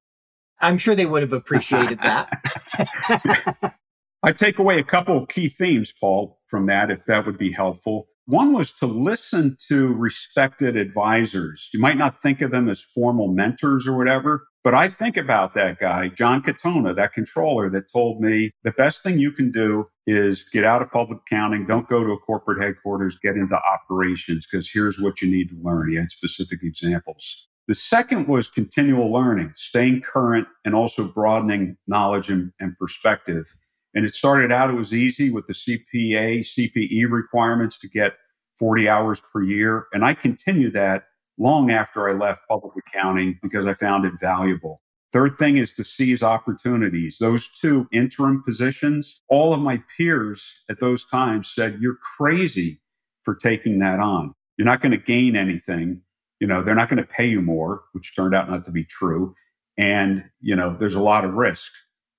I'm 0.59 0.77
sure 0.77 0.95
they 0.95 1.05
would 1.05 1.21
have 1.21 1.33
appreciated 1.33 1.99
that. 2.01 3.75
I 4.25 4.31
take 4.31 4.57
away 4.57 4.79
a 4.79 4.83
couple 4.83 5.21
of 5.21 5.29
key 5.29 5.49
themes, 5.49 5.93
Paul, 6.01 6.39
from 6.47 6.65
that, 6.65 6.89
if 6.89 7.05
that 7.05 7.27
would 7.27 7.37
be 7.37 7.51
helpful. 7.51 8.07
One 8.25 8.53
was 8.53 8.71
to 8.79 8.87
listen 8.87 9.55
to 9.67 9.93
respected 9.93 10.75
advisors. 10.75 11.69
You 11.71 11.79
might 11.79 11.99
not 11.99 12.19
think 12.23 12.41
of 12.41 12.49
them 12.49 12.67
as 12.67 12.81
formal 12.81 13.27
mentors 13.27 13.85
or 13.85 13.95
whatever, 13.95 14.47
but 14.63 14.73
I 14.73 14.87
think 14.87 15.15
about 15.15 15.53
that 15.53 15.79
guy, 15.79 16.07
John 16.07 16.41
Katona, 16.41 16.95
that 16.95 17.13
controller 17.13 17.69
that 17.69 17.83
told 17.93 18.19
me 18.19 18.49
the 18.63 18.71
best 18.71 19.03
thing 19.03 19.19
you 19.19 19.31
can 19.31 19.51
do 19.51 19.85
is 20.07 20.43
get 20.43 20.63
out 20.63 20.81
of 20.81 20.89
public 20.89 21.19
accounting, 21.19 21.67
don't 21.67 21.87
go 21.87 22.03
to 22.03 22.13
a 22.13 22.17
corporate 22.17 22.59
headquarters, 22.59 23.15
get 23.21 23.35
into 23.35 23.59
operations, 23.75 24.47
because 24.49 24.71
here's 24.71 24.99
what 24.99 25.21
you 25.21 25.29
need 25.29 25.49
to 25.49 25.55
learn. 25.61 25.91
He 25.91 25.97
had 25.97 26.09
specific 26.09 26.61
examples. 26.63 27.47
The 27.67 27.75
second 27.75 28.27
was 28.27 28.47
continual 28.47 29.11
learning, 29.11 29.53
staying 29.55 30.01
current 30.01 30.47
and 30.65 30.73
also 30.73 31.07
broadening 31.07 31.77
knowledge 31.87 32.29
and, 32.29 32.51
and 32.59 32.75
perspective. 32.79 33.53
And 33.95 34.05
it 34.05 34.13
started 34.13 34.51
out, 34.51 34.69
it 34.69 34.73
was 34.73 34.93
easy 34.93 35.31
with 35.31 35.47
the 35.47 35.53
CPA, 35.53 36.41
CPE 36.41 37.09
requirements 37.09 37.77
to 37.79 37.87
get 37.87 38.13
40 38.59 38.89
hours 38.89 39.21
per 39.33 39.41
year. 39.41 39.87
And 39.93 40.03
I 40.05 40.13
continued 40.13 40.73
that 40.73 41.05
long 41.37 41.71
after 41.71 42.09
I 42.09 42.13
left 42.13 42.41
public 42.49 42.73
accounting 42.77 43.39
because 43.41 43.65
I 43.65 43.73
found 43.73 44.05
it 44.05 44.13
valuable. 44.19 44.81
Third 45.13 45.37
thing 45.37 45.57
is 45.57 45.71
to 45.73 45.83
seize 45.83 46.21
opportunities. 46.21 47.17
Those 47.19 47.47
two 47.47 47.87
interim 47.93 48.43
positions, 48.43 49.21
all 49.29 49.53
of 49.53 49.61
my 49.61 49.81
peers 49.97 50.53
at 50.69 50.81
those 50.81 51.05
times 51.05 51.49
said, 51.49 51.77
You're 51.79 51.97
crazy 52.17 52.81
for 53.23 53.33
taking 53.33 53.79
that 53.79 53.99
on. 53.99 54.33
You're 54.57 54.65
not 54.65 54.81
going 54.81 54.91
to 54.91 54.97
gain 54.97 55.35
anything. 55.35 56.01
You 56.39 56.47
know, 56.47 56.61
they're 56.61 56.75
not 56.75 56.89
going 56.89 57.01
to 57.01 57.07
pay 57.07 57.27
you 57.27 57.41
more, 57.41 57.83
which 57.93 58.13
turned 58.15 58.35
out 58.35 58.49
not 58.49 58.65
to 58.65 58.71
be 58.71 58.83
true. 58.83 59.35
And, 59.77 60.25
you 60.41 60.55
know, 60.55 60.73
there's 60.73 60.95
a 60.95 61.01
lot 61.01 61.23
of 61.23 61.33
risk. 61.33 61.71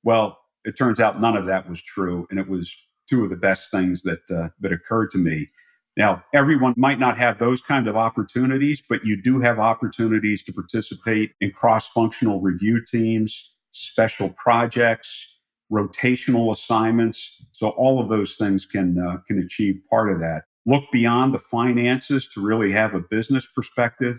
Well, 0.03 0.39
it 0.67 0.77
turns 0.77 1.01
out 1.01 1.21
none 1.21 1.37
of 1.37 1.47
that 1.47 1.69
was 1.69 1.81
true. 1.81 2.27
And 2.31 2.39
it 2.39 2.49
was 2.49 2.77
two 3.09 3.25
of 3.25 3.31
the 3.31 3.37
best 3.37 3.71
things 3.71 4.03
that, 4.03 4.21
uh, 4.31 4.49
that 4.61 4.73
occurred 4.73 5.11
to 5.13 5.19
me. 5.19 5.49
Now, 5.97 6.23
everyone 6.35 6.75
might 6.77 6.99
not 6.99 7.17
have 7.17 7.39
those 7.39 7.63
kind 7.63 7.89
of 7.89 7.97
opportunities, 7.97 8.83
but 8.87 9.05
you 9.05 9.21
do 9.21 9.41
have 9.41 9.59
opportunities 9.59 10.43
to 10.43 10.53
participate 10.53 11.31
in 11.41 11.53
cross 11.53 11.89
functional 11.89 12.41
review 12.41 12.85
teams, 12.85 13.55
special 13.71 14.29
projects, 14.31 15.27
rotational 15.73 16.51
assignments. 16.51 17.43
So 17.53 17.71
all 17.71 18.01
of 18.01 18.09
those 18.11 18.37
things 18.37 18.67
can 18.67 18.99
uh, 18.99 19.19
can 19.27 19.39
achieve 19.39 19.81
part 19.89 20.13
of 20.13 20.21
that. 20.21 20.43
Look 20.67 20.85
beyond 20.93 21.33
the 21.33 21.39
finances 21.39 22.29
to 22.35 22.41
really 22.45 22.73
have 22.73 22.95
a 22.95 23.01
business 23.01 23.47
perspective, 23.47 24.19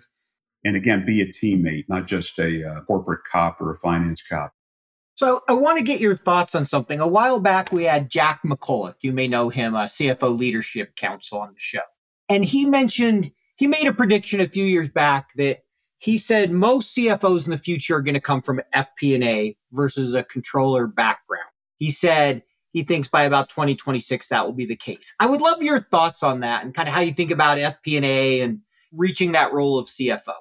and 0.63 0.75
again, 0.75 1.05
be 1.05 1.21
a 1.21 1.27
teammate, 1.27 1.85
not 1.87 2.07
just 2.07 2.39
a 2.39 2.67
uh, 2.67 2.81
corporate 2.81 3.21
cop 3.31 3.61
or 3.61 3.71
a 3.71 3.77
finance 3.77 4.21
cop. 4.21 4.51
So 5.17 5.41
I 5.49 5.53
want 5.53 5.79
to 5.79 5.83
get 5.83 5.99
your 5.99 6.15
thoughts 6.15 6.53
on 6.53 6.67
something. 6.67 6.99
A 6.99 7.07
while 7.07 7.39
back, 7.39 7.71
we 7.71 7.85
had 7.85 8.07
Jack 8.07 8.41
McCullough. 8.45 8.93
You 9.01 9.11
may 9.11 9.27
know 9.27 9.49
him, 9.49 9.75
uh, 9.75 9.85
a 9.85 9.87
CFO 9.87 10.37
Leadership 10.37 10.95
Council 10.95 11.39
on 11.39 11.53
the 11.53 11.59
show. 11.59 11.81
And 12.29 12.45
he 12.45 12.65
mentioned 12.65 13.31
he 13.55 13.65
made 13.65 13.87
a 13.87 13.93
prediction 13.93 14.41
a 14.41 14.47
few 14.47 14.63
years 14.63 14.89
back 14.89 15.29
that 15.37 15.63
he 15.97 16.19
said 16.19 16.51
most 16.51 16.95
CFOs 16.95 17.45
in 17.45 17.51
the 17.51 17.57
future 17.57 17.95
are 17.95 18.01
going 18.01 18.13
to 18.13 18.21
come 18.21 18.43
from 18.43 18.61
FP&A 18.75 19.57
versus 19.71 20.13
a 20.13 20.21
controller 20.21 20.85
background. 20.85 21.49
He 21.77 21.89
said 21.89 22.43
he 22.71 22.83
thinks 22.83 23.07
by 23.07 23.23
about 23.23 23.49
2026 23.49 24.27
that 24.27 24.45
will 24.45 24.53
be 24.53 24.67
the 24.67 24.75
case. 24.75 25.15
I 25.19 25.25
would 25.25 25.41
love 25.41 25.63
your 25.63 25.79
thoughts 25.79 26.21
on 26.21 26.41
that 26.41 26.63
and 26.63 26.75
kind 26.75 26.87
of 26.87 26.93
how 26.93 27.01
you 27.01 27.13
think 27.13 27.31
about 27.31 27.57
FP&A 27.57 28.41
and 28.41 28.59
reaching 28.91 29.31
that 29.31 29.51
role 29.51 29.79
of 29.79 29.87
CFO. 29.87 30.35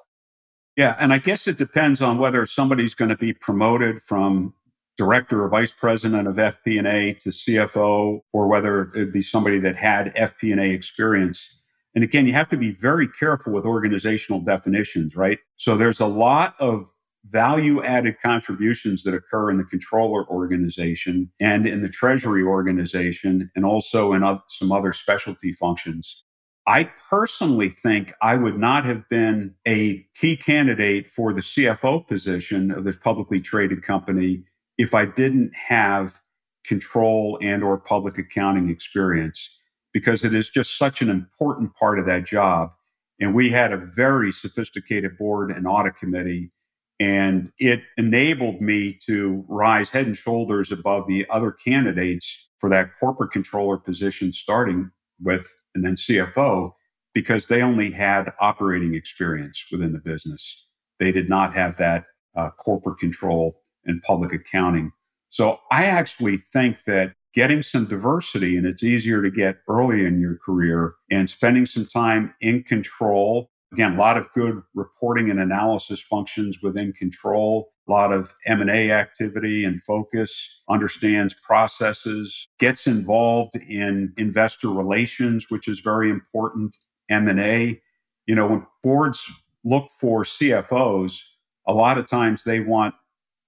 Yeah, 0.75 0.95
and 0.99 1.11
I 1.11 1.17
guess 1.17 1.47
it 1.47 1.57
depends 1.57 1.99
on 1.99 2.19
whether 2.19 2.45
somebody's 2.45 2.93
going 2.93 3.09
to 3.09 3.17
be 3.17 3.33
promoted 3.33 4.03
from 4.03 4.53
director 4.97 5.43
or 5.43 5.49
vice 5.49 5.71
president 5.71 6.27
of 6.27 6.35
FP&A 6.35 7.13
to 7.13 7.29
CFO 7.29 8.21
or 8.33 8.47
whether 8.47 8.91
it'd 8.93 9.13
be 9.13 9.21
somebody 9.21 9.59
that 9.59 9.75
had 9.75 10.13
FP&A 10.15 10.71
experience. 10.71 11.55
And 11.95 12.03
again, 12.03 12.27
you 12.27 12.33
have 12.33 12.49
to 12.49 12.57
be 12.57 12.71
very 12.71 13.07
careful 13.07 13.53
with 13.53 13.65
organizational 13.65 14.41
definitions, 14.41 15.15
right? 15.15 15.39
So 15.55 15.77
there's 15.77 15.99
a 15.99 16.07
lot 16.07 16.55
of 16.59 16.89
value 17.29 17.83
added 17.83 18.15
contributions 18.23 19.03
that 19.03 19.13
occur 19.13 19.51
in 19.51 19.57
the 19.57 19.63
controller 19.65 20.25
organization 20.29 21.29
and 21.39 21.67
in 21.67 21.81
the 21.81 21.89
treasury 21.89 22.43
organization 22.43 23.51
and 23.55 23.65
also 23.65 24.13
in 24.13 24.23
some 24.47 24.71
other 24.71 24.93
specialty 24.93 25.51
functions. 25.51 26.23
I 26.65 26.89
personally 27.09 27.69
think 27.69 28.13
I 28.21 28.35
would 28.35 28.57
not 28.57 28.83
have 28.85 29.07
been 29.09 29.55
a 29.65 30.05
key 30.19 30.35
candidate 30.35 31.07
for 31.07 31.33
the 31.33 31.41
CFO 31.41 32.05
position 32.05 32.71
of 32.71 32.83
this 32.83 32.97
publicly 32.97 33.39
traded 33.39 33.83
company 33.83 34.43
if 34.77 34.93
I 34.93 35.05
didn't 35.05 35.51
have 35.55 36.19
control 36.65 37.39
and 37.41 37.63
or 37.63 37.77
public 37.77 38.17
accounting 38.17 38.69
experience 38.69 39.49
because 39.93 40.23
it 40.23 40.33
is 40.33 40.49
just 40.49 40.77
such 40.77 41.01
an 41.01 41.09
important 41.09 41.73
part 41.75 41.97
of 41.97 42.05
that 42.05 42.25
job 42.25 42.71
and 43.19 43.33
we 43.33 43.49
had 43.49 43.71
a 43.71 43.77
very 43.77 44.31
sophisticated 44.31 45.17
board 45.17 45.49
and 45.49 45.65
audit 45.65 45.95
committee 45.95 46.51
and 46.99 47.51
it 47.59 47.83
enabled 47.97 48.59
me 48.59 48.97
to 49.05 49.45
rise 49.47 49.89
head 49.89 50.07
and 50.07 50.17
shoulders 50.17 50.71
above 50.71 51.07
the 51.07 51.25
other 51.29 51.51
candidates 51.51 52.47
for 52.59 52.69
that 52.69 52.89
corporate 52.99 53.31
controller 53.31 53.77
position 53.77 54.33
starting 54.33 54.91
with 55.21 55.53
and 55.73 55.85
then 55.85 55.95
CFO 55.95 56.71
because 57.13 57.47
they 57.47 57.61
only 57.61 57.91
had 57.91 58.31
operating 58.39 58.93
experience 58.93 59.65
within 59.71 59.93
the 59.93 59.99
business. 59.99 60.67
They 60.99 61.11
did 61.11 61.29
not 61.29 61.53
have 61.55 61.77
that 61.77 62.05
uh, 62.35 62.49
corporate 62.51 62.97
control 62.97 63.61
and 63.87 64.01
public 64.03 64.33
accounting. 64.33 64.91
So 65.29 65.59
I 65.71 65.85
actually 65.85 66.37
think 66.37 66.83
that 66.83 67.13
getting 67.33 67.61
some 67.61 67.85
diversity, 67.85 68.57
and 68.57 68.65
it's 68.65 68.83
easier 68.83 69.21
to 69.21 69.29
get 69.29 69.57
early 69.67 70.05
in 70.05 70.19
your 70.19 70.37
career, 70.43 70.95
and 71.11 71.29
spending 71.29 71.65
some 71.65 71.85
time 71.85 72.33
in 72.41 72.63
control. 72.63 73.49
Again, 73.73 73.95
a 73.95 73.99
lot 73.99 74.17
of 74.17 74.31
good 74.33 74.61
reporting 74.73 75.29
and 75.29 75.39
analysis 75.39 76.01
functions 76.01 76.59
within 76.63 76.93
control, 76.93 77.69
a 77.87 77.91
lot 77.91 78.13
of 78.13 78.33
M&A 78.45 78.91
activity 78.91 79.65
and 79.65 79.81
focus, 79.83 80.61
understands 80.69 81.33
processes, 81.33 82.47
gets 82.59 82.87
involved 82.87 83.55
in 83.69 84.13
investor 84.17 84.69
relations, 84.69 85.47
which 85.49 85.67
is 85.67 85.81
very 85.81 86.09
important, 86.09 86.77
M&A. 87.09 87.81
You 88.25 88.35
know, 88.35 88.47
when 88.47 88.65
boards 88.83 89.29
look 89.63 89.89
for 89.99 90.23
CFOs, 90.23 91.21
a 91.67 91.73
lot 91.73 91.97
of 91.97 92.09
times 92.09 92.43
they 92.43 92.61
want 92.61 92.95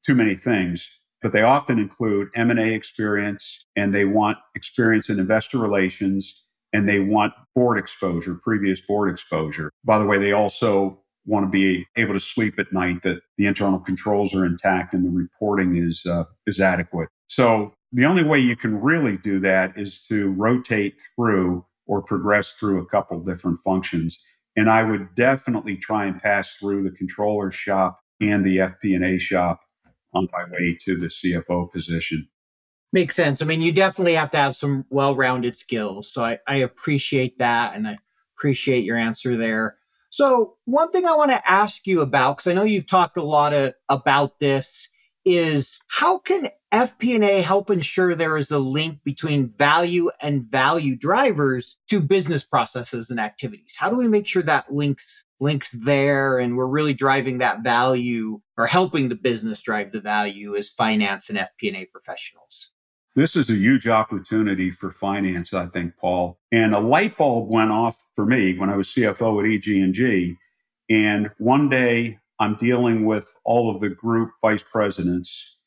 too 0.05 0.15
many 0.15 0.35
things, 0.35 0.89
but 1.21 1.33
they 1.33 1.41
often 1.41 1.79
include 1.79 2.29
M&A 2.35 2.73
experience 2.73 3.65
and 3.75 3.93
they 3.93 4.05
want 4.05 4.37
experience 4.55 5.09
in 5.09 5.19
investor 5.19 5.57
relations 5.57 6.45
and 6.71 6.87
they 6.87 6.99
want 6.99 7.33
board 7.55 7.77
exposure, 7.77 8.35
previous 8.35 8.79
board 8.81 9.09
exposure. 9.09 9.71
By 9.83 9.97
the 9.99 10.05
way, 10.05 10.17
they 10.17 10.31
also 10.31 11.01
want 11.25 11.45
to 11.45 11.49
be 11.49 11.85
able 11.95 12.13
to 12.13 12.19
sleep 12.19 12.57
at 12.59 12.71
night 12.71 13.03
that 13.03 13.21
the 13.37 13.47
internal 13.47 13.79
controls 13.79 14.33
are 14.33 14.45
intact 14.45 14.93
and 14.93 15.05
the 15.05 15.09
reporting 15.09 15.77
is 15.77 16.05
uh, 16.05 16.23
is 16.47 16.59
adequate. 16.59 17.09
So 17.27 17.73
the 17.91 18.05
only 18.05 18.23
way 18.23 18.39
you 18.39 18.55
can 18.55 18.79
really 18.79 19.17
do 19.17 19.39
that 19.39 19.77
is 19.77 20.05
to 20.07 20.31
rotate 20.31 20.95
through 21.15 21.65
or 21.85 22.03
progress 22.03 22.53
through 22.53 22.79
a 22.79 22.85
couple 22.85 23.19
different 23.19 23.59
functions. 23.59 24.19
And 24.55 24.69
I 24.69 24.83
would 24.83 25.15
definitely 25.15 25.77
try 25.77 26.05
and 26.05 26.21
pass 26.21 26.55
through 26.55 26.83
the 26.83 26.91
controller 26.91 27.51
shop 27.51 27.99
and 28.21 28.45
the 28.45 28.57
FP&A 28.57 29.17
shop 29.17 29.61
on 30.13 30.27
my 30.31 30.43
way 30.49 30.77
to 30.81 30.95
the 30.95 31.07
CFO 31.07 31.71
position. 31.71 32.27
Makes 32.91 33.15
sense. 33.15 33.41
I 33.41 33.45
mean, 33.45 33.61
you 33.61 33.71
definitely 33.71 34.15
have 34.15 34.31
to 34.31 34.37
have 34.37 34.55
some 34.55 34.85
well 34.89 35.15
rounded 35.15 35.55
skills. 35.55 36.11
So 36.11 36.23
I, 36.23 36.39
I 36.47 36.57
appreciate 36.57 37.37
that 37.37 37.75
and 37.75 37.87
I 37.87 37.97
appreciate 38.35 38.83
your 38.83 38.97
answer 38.97 39.37
there. 39.37 39.77
So, 40.11 40.55
one 40.65 40.91
thing 40.91 41.05
I 41.05 41.15
want 41.15 41.29
to 41.29 41.49
ask 41.49 41.85
you 41.85 42.01
about, 42.01 42.37
because 42.37 42.49
I 42.49 42.53
know 42.53 42.63
you've 42.63 42.87
talked 42.87 43.17
a 43.17 43.23
lot 43.23 43.53
of, 43.53 43.73
about 43.89 44.39
this, 44.39 44.89
is 45.23 45.79
how 45.87 46.17
can 46.17 46.49
FP&A 46.71 47.41
help 47.43 47.69
ensure 47.69 48.15
there 48.15 48.37
is 48.37 48.49
a 48.49 48.57
link 48.57 49.03
between 49.03 49.49
value 49.49 50.09
and 50.21 50.45
value 50.45 50.95
drivers 50.95 51.77
to 51.89 52.01
business 52.01 52.43
processes 52.43 53.11
and 53.11 53.19
activities? 53.19 53.75
How 53.77 53.91
do 53.91 53.97
we 53.97 54.07
make 54.07 54.25
sure 54.25 54.41
that 54.43 54.73
links 54.73 55.25
links 55.39 55.71
there 55.71 56.39
and 56.39 56.55
we're 56.57 56.67
really 56.67 56.93
driving 56.93 57.37
that 57.39 57.63
value 57.63 58.41
or 58.57 58.67
helping 58.67 59.09
the 59.09 59.15
business 59.15 59.61
drive 59.61 59.91
the 59.91 60.01
value 60.01 60.55
as 60.55 60.69
finance 60.69 61.29
and 61.29 61.37
FP&A 61.37 61.85
professionals? 61.85 62.71
This 63.15 63.35
is 63.35 63.49
a 63.49 63.55
huge 63.55 63.87
opportunity 63.87 64.69
for 64.69 64.91
finance, 64.91 65.53
I 65.53 65.65
think, 65.67 65.97
Paul. 65.97 66.39
And 66.51 66.73
a 66.73 66.79
light 66.79 67.17
bulb 67.17 67.49
went 67.49 67.71
off 67.71 67.97
for 68.15 68.25
me 68.25 68.57
when 68.57 68.69
I 68.69 68.75
was 68.75 68.89
CFO 68.89 69.43
at 69.43 69.51
EG&G. 69.51 70.35
And 70.89 71.29
one 71.37 71.69
day 71.69 72.17
I'm 72.39 72.55
dealing 72.55 73.05
with 73.05 73.33
all 73.43 73.73
of 73.73 73.81
the 73.81 73.89
group 73.89 74.31
vice 74.41 74.63
presidents. 74.63 75.57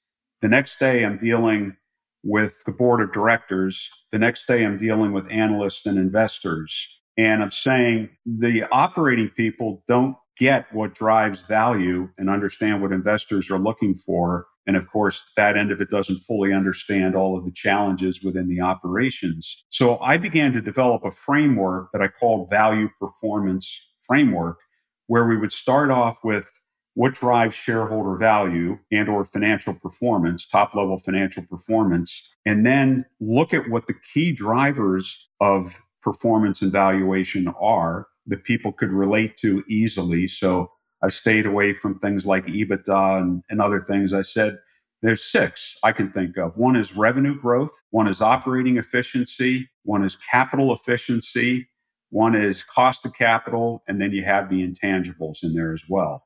The 0.41 0.49
next 0.49 0.79
day 0.79 1.05
I'm 1.05 1.19
dealing 1.19 1.77
with 2.25 2.63
the 2.65 2.73
board 2.73 3.01
of 3.01 3.13
directors. 3.13 3.91
The 4.13 4.19
next 4.19 4.47
day 4.47 4.65
I'm 4.65 4.79
dealing 4.79 5.13
with 5.13 5.31
analysts 5.31 5.87
and 5.87 5.99
investors. 5.99 7.02
And 7.17 7.43
I'm 7.43 7.51
saying 7.51 8.11
the 8.25 8.65
operating 8.73 9.29
people 9.31 9.83
don't 9.87 10.17
get 10.37 10.73
what 10.73 10.95
drives 10.95 11.43
value 11.43 12.09
and 12.17 12.31
understand 12.31 12.81
what 12.81 12.93
investors 12.93 13.51
are 13.51 13.59
looking 13.59 13.95
for. 13.95 14.47
And 14.67 14.77
of 14.77 14.89
course, 14.89 15.25
that 15.37 15.57
end 15.57 15.71
of 15.73 15.81
it 15.81 15.91
doesn't 15.91 16.21
fully 16.21 16.53
understand 16.53 17.15
all 17.15 17.37
of 17.37 17.45
the 17.45 17.53
challenges 17.53 18.23
within 18.23 18.49
the 18.49 18.61
operations. 18.61 19.65
So 19.69 19.99
I 19.99 20.17
began 20.17 20.53
to 20.53 20.63
develop 20.63 21.05
a 21.05 21.11
framework 21.11 21.89
that 21.93 22.01
I 22.01 22.09
called 22.09 22.49
value 22.49 22.89
performance 22.99 23.79
framework, 24.01 24.59
where 25.07 25.27
we 25.27 25.37
would 25.37 25.53
start 25.53 25.91
off 25.91 26.19
with 26.25 26.51
what 26.95 27.15
drives 27.15 27.55
shareholder 27.55 28.17
value 28.17 28.79
and 28.91 29.09
or 29.09 29.25
financial 29.25 29.75
performance 29.75 30.47
top 30.47 30.75
level 30.75 30.99
financial 30.99 31.43
performance 31.45 32.31
and 32.45 32.67
then 32.67 33.05
look 33.21 33.55
at 33.55 33.69
what 33.71 33.87
the 33.87 33.95
key 34.13 34.31
drivers 34.31 35.31
of 35.41 35.75
performance 36.03 36.63
and 36.63 36.73
valuation 36.73 37.49
are 37.61 38.07
that 38.27 38.45
people 38.45 38.73
could 38.73 38.93
relate 38.93 39.37
to 39.37 39.65
easily. 39.69 40.29
So 40.29 40.71
I 41.03 41.09
stayed 41.09 41.47
away 41.47 41.73
from 41.73 41.99
things 41.99 42.27
like 42.27 42.47
EBITDA 42.47 43.21
and, 43.21 43.43
and 43.51 43.61
other 43.61 43.81
things. 43.81 44.13
I 44.13 44.23
said, 44.23 44.59
there's 45.03 45.25
six 45.25 45.77
I 45.83 45.93
can 45.93 46.13
think 46.13 46.37
of. 46.37 46.57
One 46.57 46.77
is 46.77 46.97
revenue 46.97 47.39
growth, 47.39 47.73
one 47.91 48.07
is 48.07 48.23
operating 48.23 48.77
efficiency, 48.77 49.69
one 49.83 50.05
is 50.05 50.17
capital 50.17 50.73
efficiency, 50.73 51.69
one 52.11 52.37
is 52.37 52.63
cost 52.63 53.05
of 53.05 53.15
capital, 53.15 53.83
and 53.89 54.01
then 54.01 54.13
you 54.13 54.23
have 54.23 54.49
the 54.49 54.67
intangibles 54.67 55.43
in 55.43 55.55
there 55.55 55.73
as 55.73 55.85
well. 55.89 56.25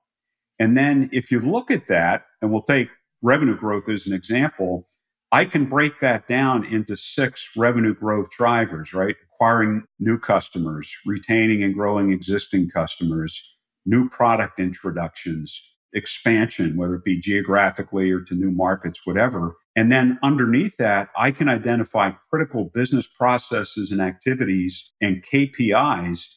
And 0.59 0.77
then 0.77 1.09
if 1.13 1.31
you 1.31 1.41
look 1.41 1.71
at 1.71 1.87
that, 1.89 2.25
and 2.43 2.53
we'll 2.53 2.63
take 2.63 2.89
revenue 3.23 3.57
growth 3.57 3.89
as 3.89 4.07
an 4.07 4.13
example, 4.13 4.89
I 5.33 5.45
can 5.45 5.67
break 5.67 6.01
that 6.01 6.29
down 6.29 6.65
into 6.65 6.97
six 6.97 7.51
revenue 7.57 7.95
growth 7.95 8.31
drivers, 8.31 8.93
right? 8.93 9.17
Acquiring 9.37 9.85
new 10.01 10.19
customers, 10.19 10.97
retaining 11.05 11.63
and 11.63 11.75
growing 11.75 12.11
existing 12.11 12.71
customers, 12.71 13.55
new 13.85 14.09
product 14.09 14.59
introductions, 14.59 15.61
expansion, 15.93 16.75
whether 16.75 16.95
it 16.95 17.05
be 17.05 17.21
geographically 17.21 18.11
or 18.11 18.23
to 18.23 18.35
new 18.35 18.51
markets, 18.51 19.03
whatever. 19.05 19.57
And 19.77 19.93
then 19.93 20.19
underneath 20.23 20.79
that, 20.79 21.11
I 21.19 21.33
can 21.33 21.51
identify 21.51 22.13
critical 22.31 22.71
business 22.73 23.07
processes 23.07 23.91
and 23.91 24.01
activities 24.01 24.91
and 25.03 25.23
KPIs 25.23 26.29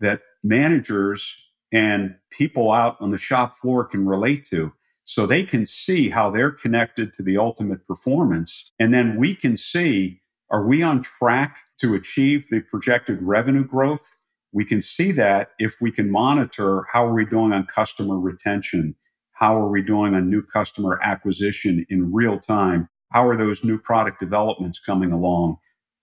that 0.00 0.22
managers 0.42 1.36
and 1.70 2.16
people 2.32 2.72
out 2.72 2.96
on 2.98 3.12
the 3.12 3.18
shop 3.18 3.54
floor 3.54 3.84
can 3.84 4.04
relate 4.04 4.44
to 4.46 4.72
so 5.04 5.26
they 5.26 5.44
can 5.44 5.64
see 5.64 6.08
how 6.08 6.28
they're 6.28 6.50
connected 6.50 7.12
to 7.12 7.22
the 7.22 7.38
ultimate 7.38 7.86
performance. 7.86 8.72
And 8.80 8.92
then 8.92 9.16
we 9.16 9.36
can 9.36 9.56
see 9.56 10.22
are 10.50 10.66
we 10.66 10.82
on 10.82 11.02
track 11.02 11.58
to 11.80 11.94
achieve 11.94 12.46
the 12.50 12.60
projected 12.60 13.22
revenue 13.22 13.64
growth? 13.64 14.16
We 14.52 14.64
can 14.64 14.82
see 14.82 15.12
that 15.12 15.50
if 15.58 15.76
we 15.80 15.90
can 15.90 16.10
monitor 16.10 16.84
how 16.92 17.06
are 17.06 17.14
we 17.14 17.26
doing 17.26 17.52
on 17.52 17.66
customer 17.66 18.18
retention? 18.18 18.94
How 19.32 19.56
are 19.60 19.68
we 19.68 19.82
doing 19.82 20.14
on 20.14 20.30
new 20.30 20.42
customer 20.42 20.98
acquisition 21.02 21.86
in 21.88 22.12
real 22.12 22.38
time? 22.38 22.88
How 23.12 23.26
are 23.26 23.36
those 23.36 23.64
new 23.64 23.78
product 23.78 24.20
developments 24.20 24.78
coming 24.78 25.12
along? 25.12 25.58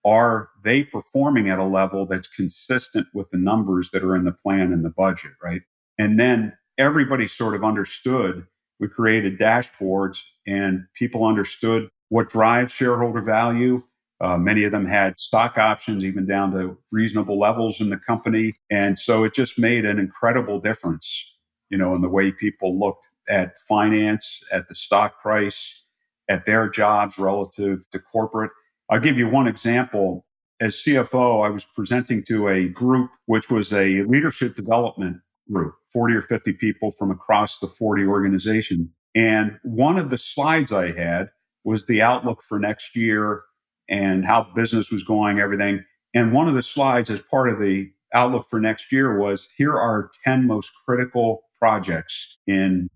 are 0.06 0.50
they 0.62 0.84
performing 0.84 1.50
at 1.50 1.58
a 1.58 1.64
level 1.64 2.06
that's 2.06 2.28
consistent 2.28 3.08
with 3.12 3.28
the 3.30 3.38
numbers 3.38 3.90
that 3.90 4.04
are 4.04 4.14
in 4.14 4.24
the 4.24 4.32
plan 4.32 4.72
and 4.72 4.84
the 4.84 4.90
budget, 4.90 5.32
right? 5.42 5.62
And 5.98 6.18
then 6.18 6.52
everybody 6.78 7.26
sort 7.26 7.56
of 7.56 7.64
understood. 7.64 8.46
We 8.78 8.88
created 8.88 9.36
dashboards 9.36 10.20
and 10.46 10.84
people 10.94 11.26
understood 11.26 11.88
what 12.08 12.28
drives 12.28 12.72
shareholder 12.72 13.20
value. 13.20 13.82
Uh, 14.20 14.36
many 14.36 14.64
of 14.64 14.72
them 14.72 14.86
had 14.86 15.18
stock 15.18 15.58
options, 15.58 16.04
even 16.04 16.26
down 16.26 16.50
to 16.52 16.78
reasonable 16.90 17.38
levels 17.38 17.80
in 17.80 17.90
the 17.90 17.98
company. 17.98 18.54
And 18.70 18.98
so 18.98 19.24
it 19.24 19.34
just 19.34 19.58
made 19.58 19.84
an 19.84 19.98
incredible 19.98 20.60
difference, 20.60 21.34
you 21.68 21.76
know, 21.76 21.94
in 21.94 22.00
the 22.00 22.08
way 22.08 22.32
people 22.32 22.78
looked 22.78 23.08
at 23.28 23.58
finance, 23.68 24.40
at 24.50 24.68
the 24.68 24.74
stock 24.74 25.20
price, 25.20 25.82
at 26.28 26.46
their 26.46 26.68
jobs 26.68 27.18
relative 27.18 27.88
to 27.90 27.98
corporate. 27.98 28.50
I'll 28.90 29.00
give 29.00 29.18
you 29.18 29.28
one 29.28 29.46
example. 29.46 30.24
As 30.60 30.76
CFO, 30.76 31.44
I 31.44 31.50
was 31.50 31.66
presenting 31.66 32.22
to 32.24 32.48
a 32.48 32.68
group 32.68 33.10
which 33.26 33.50
was 33.50 33.72
a 33.72 34.02
leadership 34.04 34.56
development 34.56 35.18
group, 35.52 35.74
40 35.92 36.14
or 36.14 36.22
50 36.22 36.54
people 36.54 36.90
from 36.90 37.10
across 37.10 37.58
the 37.58 37.66
40 37.66 38.06
organization. 38.06 38.90
And 39.14 39.58
one 39.62 39.98
of 39.98 40.08
the 40.08 40.18
slides 40.18 40.72
I 40.72 40.92
had 40.92 41.28
was 41.64 41.84
the 41.84 42.00
outlook 42.00 42.42
for 42.42 42.58
next 42.58 42.96
year 42.96 43.42
and 43.88 44.24
how 44.24 44.48
business 44.54 44.90
was 44.90 45.02
going, 45.02 45.38
everything. 45.38 45.84
And 46.14 46.32
one 46.32 46.48
of 46.48 46.54
the 46.54 46.62
slides 46.62 47.10
as 47.10 47.20
part 47.20 47.48
of 47.50 47.60
the 47.60 47.90
outlook 48.14 48.46
for 48.48 48.58
next 48.58 48.90
year 48.90 49.18
was 49.18 49.48
here 49.56 49.74
are 49.74 50.10
10 50.24 50.46
most 50.46 50.72
critical 50.84 51.42
projects 51.58 52.38
in, 52.46 52.88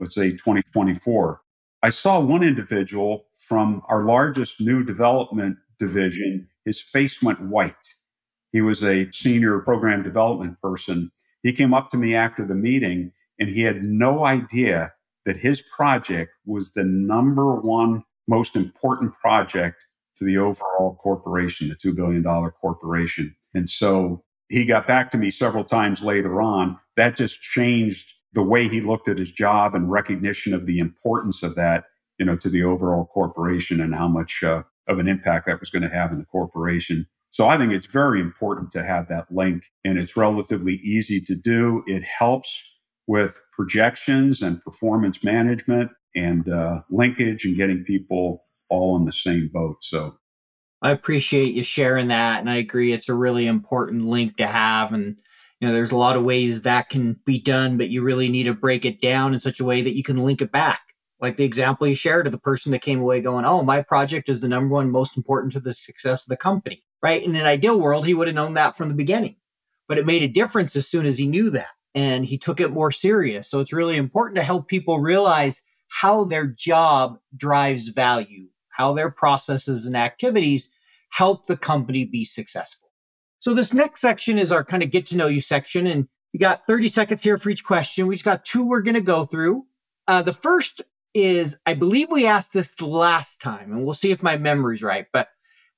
let's 0.00 0.14
say, 0.14 0.30
2024. 0.30 1.40
I 1.82 1.90
saw 1.90 2.20
one 2.20 2.42
individual 2.42 3.26
from 3.34 3.82
our 3.88 4.04
largest 4.04 4.60
new 4.60 4.84
development 4.84 5.56
division, 5.78 6.48
his 6.64 6.80
face 6.80 7.20
went 7.20 7.40
white. 7.40 7.74
He 8.52 8.60
was 8.60 8.84
a 8.84 9.10
senior 9.10 9.58
program 9.60 10.02
development 10.02 10.60
person. 10.62 11.10
He 11.42 11.52
came 11.52 11.74
up 11.74 11.90
to 11.90 11.96
me 11.96 12.14
after 12.14 12.46
the 12.46 12.54
meeting 12.54 13.12
and 13.38 13.48
he 13.48 13.62
had 13.62 13.82
no 13.82 14.24
idea 14.24 14.92
that 15.26 15.38
his 15.38 15.62
project 15.62 16.30
was 16.46 16.72
the 16.72 16.84
number 16.84 17.56
one 17.56 18.04
most 18.28 18.54
important 18.54 19.12
project 19.14 19.84
to 20.16 20.24
the 20.24 20.38
overall 20.38 20.96
corporation, 21.00 21.68
the 21.68 21.76
$2 21.76 21.94
billion 21.94 22.22
corporation. 22.22 23.34
And 23.54 23.68
so 23.68 24.24
he 24.48 24.64
got 24.64 24.86
back 24.86 25.10
to 25.10 25.18
me 25.18 25.30
several 25.30 25.64
times 25.64 26.02
later 26.02 26.42
on. 26.42 26.78
That 26.96 27.16
just 27.16 27.40
changed 27.40 28.14
the 28.32 28.42
way 28.42 28.68
he 28.68 28.80
looked 28.80 29.08
at 29.08 29.18
his 29.18 29.30
job 29.30 29.74
and 29.74 29.90
recognition 29.90 30.54
of 30.54 30.66
the 30.66 30.78
importance 30.78 31.42
of 31.42 31.54
that, 31.54 31.84
you 32.18 32.26
know, 32.26 32.36
to 32.36 32.48
the 32.48 32.62
overall 32.62 33.06
corporation 33.06 33.80
and 33.80 33.94
how 33.94 34.08
much 34.08 34.42
uh, 34.42 34.62
of 34.88 34.98
an 34.98 35.08
impact 35.08 35.46
that 35.46 35.60
was 35.60 35.70
going 35.70 35.82
to 35.82 35.88
have 35.88 36.12
in 36.12 36.18
the 36.18 36.24
corporation. 36.24 37.06
So 37.30 37.48
I 37.48 37.56
think 37.56 37.72
it's 37.72 37.86
very 37.86 38.20
important 38.20 38.70
to 38.72 38.84
have 38.84 39.08
that 39.08 39.26
link 39.30 39.64
and 39.84 39.98
it's 39.98 40.16
relatively 40.16 40.74
easy 40.84 41.20
to 41.22 41.34
do. 41.34 41.82
It 41.86 42.02
helps 42.02 42.62
with 43.06 43.40
projections 43.52 44.42
and 44.42 44.62
performance 44.62 45.24
management 45.24 45.90
and 46.14 46.48
uh, 46.48 46.80
linkage 46.90 47.44
and 47.44 47.56
getting 47.56 47.84
people 47.84 48.44
all 48.72 48.96
in 48.96 49.04
the 49.04 49.12
same 49.12 49.48
boat. 49.52 49.84
So 49.84 50.16
I 50.80 50.90
appreciate 50.90 51.54
you 51.54 51.62
sharing 51.62 52.08
that. 52.08 52.40
And 52.40 52.50
I 52.50 52.56
agree, 52.56 52.92
it's 52.92 53.08
a 53.08 53.14
really 53.14 53.46
important 53.46 54.06
link 54.06 54.38
to 54.38 54.46
have. 54.46 54.92
And, 54.92 55.20
you 55.60 55.68
know, 55.68 55.74
there's 55.74 55.92
a 55.92 55.96
lot 55.96 56.16
of 56.16 56.24
ways 56.24 56.62
that 56.62 56.88
can 56.88 57.20
be 57.24 57.38
done, 57.38 57.76
but 57.76 57.90
you 57.90 58.02
really 58.02 58.28
need 58.28 58.44
to 58.44 58.54
break 58.54 58.84
it 58.84 59.00
down 59.00 59.34
in 59.34 59.40
such 59.40 59.60
a 59.60 59.64
way 59.64 59.82
that 59.82 59.94
you 59.94 60.02
can 60.02 60.16
link 60.16 60.40
it 60.42 60.50
back. 60.50 60.80
Like 61.20 61.36
the 61.36 61.44
example 61.44 61.86
you 61.86 61.94
shared 61.94 62.26
of 62.26 62.32
the 62.32 62.38
person 62.38 62.72
that 62.72 62.82
came 62.82 63.00
away 63.00 63.20
going, 63.20 63.44
Oh, 63.44 63.62
my 63.62 63.82
project 63.82 64.28
is 64.28 64.40
the 64.40 64.48
number 64.48 64.74
one 64.74 64.90
most 64.90 65.16
important 65.16 65.52
to 65.52 65.60
the 65.60 65.72
success 65.72 66.22
of 66.22 66.30
the 66.30 66.36
company. 66.36 66.82
Right. 67.00 67.22
In 67.22 67.36
an 67.36 67.46
ideal 67.46 67.78
world, 67.78 68.06
he 68.06 68.14
would 68.14 68.26
have 68.26 68.34
known 68.34 68.54
that 68.54 68.76
from 68.76 68.88
the 68.88 68.94
beginning, 68.94 69.36
but 69.88 69.98
it 69.98 70.06
made 70.06 70.22
a 70.22 70.28
difference 70.28 70.74
as 70.74 70.88
soon 70.88 71.04
as 71.04 71.18
he 71.18 71.26
knew 71.26 71.50
that 71.50 71.68
and 71.94 72.24
he 72.24 72.38
took 72.38 72.60
it 72.60 72.72
more 72.72 72.90
serious. 72.90 73.50
So 73.50 73.60
it's 73.60 73.72
really 73.72 73.96
important 73.96 74.36
to 74.38 74.44
help 74.44 74.68
people 74.68 74.98
realize 74.98 75.60
how 75.88 76.24
their 76.24 76.46
job 76.46 77.18
drives 77.36 77.88
value 77.88 78.48
how 78.72 78.94
their 78.94 79.10
processes 79.10 79.86
and 79.86 79.96
activities 79.96 80.70
help 81.10 81.46
the 81.46 81.56
company 81.56 82.04
be 82.04 82.24
successful. 82.24 82.88
So 83.38 83.54
this 83.54 83.72
next 83.72 84.00
section 84.00 84.38
is 84.38 84.52
our 84.52 84.64
kind 84.64 84.82
of 84.82 84.90
get 84.90 85.06
to 85.06 85.16
know 85.16 85.26
you 85.26 85.40
section. 85.40 85.86
And 85.86 86.08
you 86.32 86.40
got 86.40 86.66
30 86.66 86.88
seconds 86.88 87.22
here 87.22 87.38
for 87.38 87.50
each 87.50 87.64
question. 87.64 88.06
We 88.06 88.14
just 88.14 88.24
got 88.24 88.44
two 88.44 88.64
we're 88.64 88.82
going 88.82 88.94
to 88.94 89.00
go 89.00 89.24
through. 89.24 89.64
Uh, 90.08 90.22
the 90.22 90.32
first 90.32 90.82
is, 91.14 91.58
I 91.66 91.74
believe 91.74 92.10
we 92.10 92.26
asked 92.26 92.52
this 92.52 92.80
last 92.80 93.40
time, 93.40 93.72
and 93.72 93.84
we'll 93.84 93.94
see 93.94 94.12
if 94.12 94.22
my 94.22 94.36
memory's 94.36 94.82
right, 94.82 95.06
but 95.12 95.28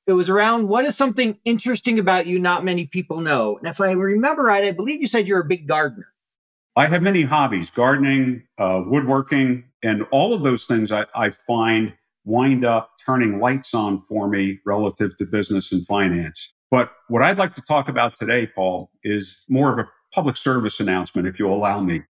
it 0.06 0.12
was 0.12 0.28
around 0.28 0.68
what 0.68 0.84
is 0.84 0.96
something 0.96 1.38
interesting 1.44 1.98
about 1.98 2.26
you 2.26 2.38
not 2.38 2.64
many 2.64 2.86
people 2.86 3.20
know. 3.20 3.56
And 3.56 3.66
if 3.66 3.80
I 3.80 3.92
remember 3.92 4.42
right, 4.42 4.64
I 4.64 4.70
believe 4.72 5.00
you 5.00 5.06
said 5.06 5.26
you're 5.26 5.40
a 5.40 5.44
big 5.44 5.66
gardener. 5.66 6.06
I 6.76 6.86
have 6.86 7.02
many 7.02 7.22
hobbies 7.22 7.70
gardening, 7.70 8.42
uh, 8.58 8.82
woodworking, 8.84 9.64
and 9.82 10.02
all 10.10 10.34
of 10.34 10.42
those 10.42 10.66
things 10.66 10.92
I, 10.92 11.06
I 11.14 11.30
find 11.30 11.94
wind 12.24 12.64
up 12.64 12.90
turning 13.04 13.38
lights 13.40 13.74
on 13.74 14.00
for 14.00 14.28
me 14.28 14.58
relative 14.64 15.16
to 15.16 15.24
business 15.24 15.72
and 15.72 15.86
finance. 15.86 16.52
But 16.70 16.92
what 17.08 17.22
I'd 17.22 17.38
like 17.38 17.54
to 17.54 17.62
talk 17.62 17.88
about 17.88 18.16
today, 18.16 18.46
Paul, 18.46 18.90
is 19.02 19.38
more 19.48 19.72
of 19.72 19.78
a 19.78 19.88
public 20.12 20.36
service 20.36 20.80
announcement, 20.80 21.28
if 21.28 21.38
you'll 21.38 21.54
allow 21.54 21.80
me. 21.80 22.02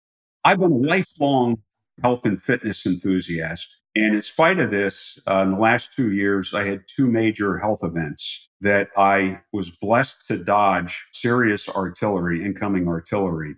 I've 0.43 0.59
been 0.59 0.72
a 0.72 0.76
lifelong 0.76 1.57
health 2.01 2.26
and 2.26 2.41
fitness 2.41 2.86
enthusiast. 2.86 3.78
And 3.95 4.16
in 4.16 4.22
spite 4.22 4.59
of 4.59 4.72
this, 4.72 5.20
uh, 5.30 5.41
in 5.43 5.51
the 5.51 5.57
last 5.57 5.93
two 5.93 6.11
years, 6.11 6.53
I 6.53 6.66
had 6.66 6.84
two 6.88 7.07
major 7.07 7.59
health 7.59 7.84
events 7.84 8.49
that 8.61 8.89
I 8.97 9.41
was 9.51 9.70
blessed 9.70 10.26
to 10.28 10.38
dodge 10.38 11.05
serious 11.11 11.70
artillery, 11.70 12.43
incoming 12.43 12.88
artillery. 12.88 13.55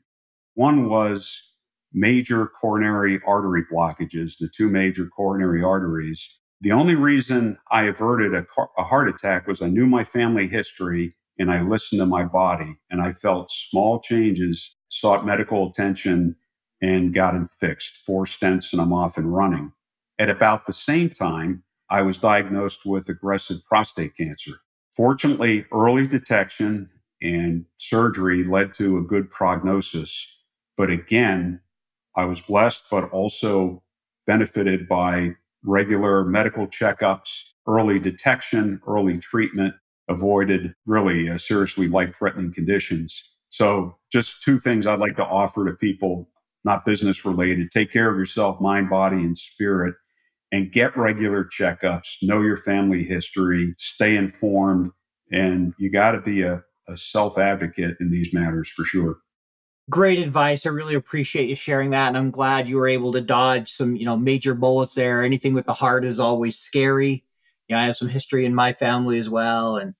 One 0.55 0.89
was 0.89 1.41
major 1.93 2.47
coronary 2.47 3.21
artery 3.25 3.63
blockages, 3.71 4.37
the 4.37 4.49
two 4.49 4.69
major 4.69 5.07
coronary 5.07 5.63
arteries 5.63 6.39
the 6.61 6.71
only 6.71 6.95
reason 6.95 7.57
I 7.71 7.83
averted 7.83 8.33
a, 8.33 8.43
car- 8.43 8.71
a 8.77 8.83
heart 8.83 9.09
attack 9.09 9.47
was 9.47 9.61
I 9.61 9.67
knew 9.69 9.85
my 9.85 10.03
family 10.03 10.47
history 10.47 11.15
and 11.37 11.51
I 11.51 11.61
listened 11.61 11.99
to 11.99 12.05
my 12.05 12.23
body 12.23 12.77
and 12.89 13.01
I 13.01 13.11
felt 13.11 13.51
small 13.51 13.99
changes, 13.99 14.75
sought 14.89 15.25
medical 15.25 15.69
attention, 15.69 16.35
and 16.81 17.13
got 17.13 17.33
them 17.33 17.45
fixed. 17.47 17.97
Four 18.05 18.25
stents 18.25 18.73
and 18.73 18.81
I'm 18.81 18.93
off 18.93 19.17
and 19.17 19.33
running. 19.33 19.71
At 20.19 20.29
about 20.29 20.65
the 20.65 20.73
same 20.73 21.09
time, 21.09 21.63
I 21.89 22.01
was 22.01 22.17
diagnosed 22.17 22.85
with 22.85 23.09
aggressive 23.09 23.63
prostate 23.65 24.17
cancer. 24.17 24.53
Fortunately, 24.95 25.65
early 25.71 26.07
detection 26.07 26.89
and 27.21 27.65
surgery 27.77 28.43
led 28.43 28.73
to 28.75 28.97
a 28.97 29.03
good 29.03 29.29
prognosis. 29.29 30.27
But 30.75 30.89
again, 30.89 31.61
I 32.15 32.25
was 32.25 32.41
blessed, 32.41 32.83
but 32.91 33.09
also 33.11 33.83
benefited 34.27 34.87
by 34.87 35.35
regular 35.65 36.25
medical 36.25 36.67
checkups, 36.67 37.41
early 37.67 37.99
detection, 37.99 38.79
early 38.87 39.17
treatment, 39.17 39.73
avoided 40.07 40.73
really 40.85 41.29
uh, 41.29 41.37
seriously 41.37 41.87
life 41.87 42.15
threatening 42.15 42.53
conditions. 42.53 43.21
So, 43.49 43.97
just 44.11 44.43
two 44.43 44.59
things 44.59 44.85
I'd 44.85 44.99
like 44.99 45.15
to 45.17 45.25
offer 45.25 45.65
to 45.65 45.73
people, 45.73 46.29
not 46.63 46.85
business 46.85 47.25
related. 47.25 47.71
Take 47.71 47.91
care 47.91 48.09
of 48.09 48.17
yourself, 48.17 48.59
mind, 48.61 48.89
body, 48.89 49.17
and 49.17 49.37
spirit, 49.37 49.95
and 50.51 50.71
get 50.71 50.95
regular 50.97 51.45
checkups. 51.45 52.17
Know 52.21 52.41
your 52.41 52.57
family 52.57 53.03
history, 53.03 53.73
stay 53.77 54.15
informed, 54.15 54.91
and 55.31 55.73
you 55.79 55.91
got 55.91 56.11
to 56.11 56.21
be 56.21 56.41
a, 56.41 56.63
a 56.87 56.97
self 56.97 57.37
advocate 57.37 57.97
in 57.99 58.09
these 58.09 58.33
matters 58.33 58.69
for 58.69 58.83
sure 58.83 59.17
great 59.89 60.19
advice. 60.19 60.65
I 60.65 60.69
really 60.69 60.95
appreciate 60.95 61.49
you 61.49 61.55
sharing 61.55 61.91
that. 61.91 62.07
And 62.07 62.17
I'm 62.17 62.31
glad 62.31 62.67
you 62.67 62.77
were 62.77 62.87
able 62.87 63.13
to 63.13 63.21
dodge 63.21 63.71
some, 63.71 63.95
you 63.95 64.05
know, 64.05 64.17
major 64.17 64.53
bullets 64.53 64.95
there. 64.95 65.23
Anything 65.23 65.53
with 65.53 65.65
the 65.65 65.73
heart 65.73 66.05
is 66.05 66.19
always 66.19 66.57
scary. 66.57 67.23
You 67.67 67.75
know, 67.75 67.81
I 67.81 67.85
have 67.85 67.97
some 67.97 68.07
history 68.07 68.45
in 68.45 68.55
my 68.55 68.73
family 68.73 69.17
as 69.19 69.29
well. 69.29 69.77
And 69.77 69.93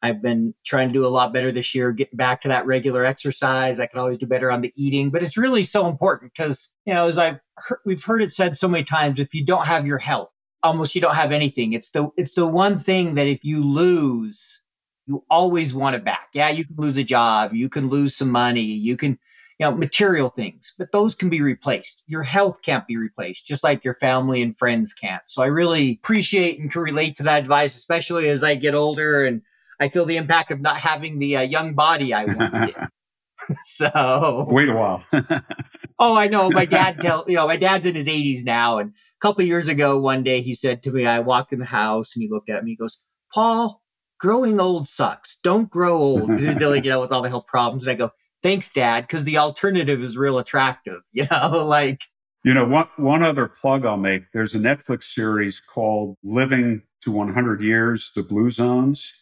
I've 0.00 0.22
been 0.22 0.54
trying 0.64 0.88
to 0.88 0.92
do 0.92 1.06
a 1.06 1.08
lot 1.08 1.32
better 1.32 1.52
this 1.52 1.74
year, 1.74 1.92
getting 1.92 2.16
back 2.16 2.40
to 2.42 2.48
that 2.48 2.66
regular 2.66 3.04
exercise. 3.04 3.78
I 3.78 3.86
can 3.86 4.00
always 4.00 4.18
do 4.18 4.26
better 4.26 4.50
on 4.50 4.60
the 4.60 4.72
eating, 4.76 5.10
but 5.10 5.22
it's 5.22 5.36
really 5.36 5.64
so 5.64 5.88
important 5.88 6.32
because, 6.32 6.70
you 6.84 6.94
know, 6.94 7.06
as 7.06 7.18
I've 7.18 7.38
heard, 7.56 7.78
we've 7.84 8.02
heard 8.02 8.22
it 8.22 8.32
said 8.32 8.56
so 8.56 8.68
many 8.68 8.84
times, 8.84 9.20
if 9.20 9.32
you 9.32 9.44
don't 9.44 9.66
have 9.66 9.86
your 9.86 9.98
health, 9.98 10.32
almost 10.62 10.94
you 10.96 11.00
don't 11.00 11.14
have 11.14 11.30
anything. 11.30 11.72
It's 11.72 11.90
the, 11.90 12.10
it's 12.16 12.34
the 12.34 12.46
one 12.46 12.78
thing 12.78 13.14
that 13.14 13.28
if 13.28 13.44
you 13.44 13.62
lose, 13.62 14.60
you 15.06 15.24
always 15.30 15.72
want 15.72 15.94
it 15.94 16.04
back. 16.04 16.28
Yeah, 16.32 16.50
you 16.50 16.64
can 16.64 16.76
lose 16.76 16.96
a 16.96 17.04
job, 17.04 17.54
you 17.54 17.68
can 17.68 17.88
lose 17.88 18.16
some 18.16 18.30
money, 18.30 18.62
you 18.62 18.96
can, 18.96 19.18
you 19.62 19.68
know, 19.68 19.76
material 19.76 20.28
things, 20.28 20.72
but 20.76 20.90
those 20.90 21.14
can 21.14 21.30
be 21.30 21.40
replaced. 21.40 22.02
Your 22.08 22.24
health 22.24 22.62
can't 22.62 22.84
be 22.84 22.96
replaced, 22.96 23.46
just 23.46 23.62
like 23.62 23.84
your 23.84 23.94
family 23.94 24.42
and 24.42 24.58
friends 24.58 24.92
can't. 24.92 25.22
So 25.28 25.40
I 25.40 25.46
really 25.46 26.00
appreciate 26.02 26.58
and 26.58 26.68
can 26.68 26.82
relate 26.82 27.14
to 27.18 27.22
that 27.24 27.42
advice, 27.42 27.76
especially 27.76 28.28
as 28.28 28.42
I 28.42 28.56
get 28.56 28.74
older 28.74 29.24
and 29.24 29.42
I 29.78 29.88
feel 29.88 30.04
the 30.04 30.16
impact 30.16 30.50
of 30.50 30.60
not 30.60 30.78
having 30.78 31.20
the 31.20 31.36
uh, 31.36 31.42
young 31.42 31.74
body 31.74 32.12
I 32.12 32.24
once 32.24 32.58
did. 32.58 32.74
so 33.64 34.48
wait 34.50 34.68
a 34.68 34.74
while. 34.74 35.04
oh, 36.00 36.16
I 36.16 36.26
know. 36.26 36.50
My 36.50 36.64
dad 36.64 37.00
tell 37.00 37.24
you 37.28 37.36
know 37.36 37.46
my 37.46 37.56
dad's 37.56 37.86
in 37.86 37.94
his 37.94 38.08
80s 38.08 38.44
now, 38.44 38.78
and 38.78 38.90
a 38.90 39.20
couple 39.20 39.44
years 39.44 39.68
ago, 39.68 39.98
one 39.98 40.24
day 40.24 40.42
he 40.42 40.54
said 40.54 40.82
to 40.82 40.90
me, 40.90 41.06
I 41.06 41.20
walked 41.20 41.52
in 41.52 41.60
the 41.60 41.64
house 41.66 42.16
and 42.16 42.22
he 42.22 42.28
looked 42.28 42.50
at 42.50 42.64
me. 42.64 42.72
He 42.72 42.76
goes, 42.76 42.98
"Paul, 43.32 43.80
growing 44.18 44.60
old 44.60 44.88
sucks. 44.88 45.38
Don't 45.42 45.68
grow 45.68 45.98
old 45.98 46.28
because 46.28 46.44
you're 46.44 46.54
dealing, 46.54 46.84
you 46.84 46.90
know, 46.90 47.00
with 47.00 47.10
all 47.10 47.22
the 47.22 47.28
health 47.28 47.46
problems. 47.46 47.84
And 47.84 47.92
I 47.92 47.94
go, 47.96 48.12
thanks, 48.42 48.72
Dad, 48.72 49.02
because 49.02 49.24
the 49.24 49.38
alternative 49.38 50.02
is 50.02 50.16
real 50.16 50.38
attractive. 50.38 51.00
You 51.12 51.26
know, 51.30 51.64
like 51.66 52.02
you 52.44 52.54
know, 52.54 52.66
one 52.66 52.88
one 52.96 53.22
other 53.22 53.46
plug 53.46 53.84
I'll 53.86 53.96
make. 53.96 54.24
There's 54.32 54.54
a 54.54 54.58
Netflix 54.58 55.04
series 55.04 55.60
called 55.60 56.16
Living 56.24 56.82
to 57.02 57.12
100 57.12 57.60
Years: 57.60 58.10
The 58.16 58.22
Blue 58.22 58.50
Zones, 58.50 59.12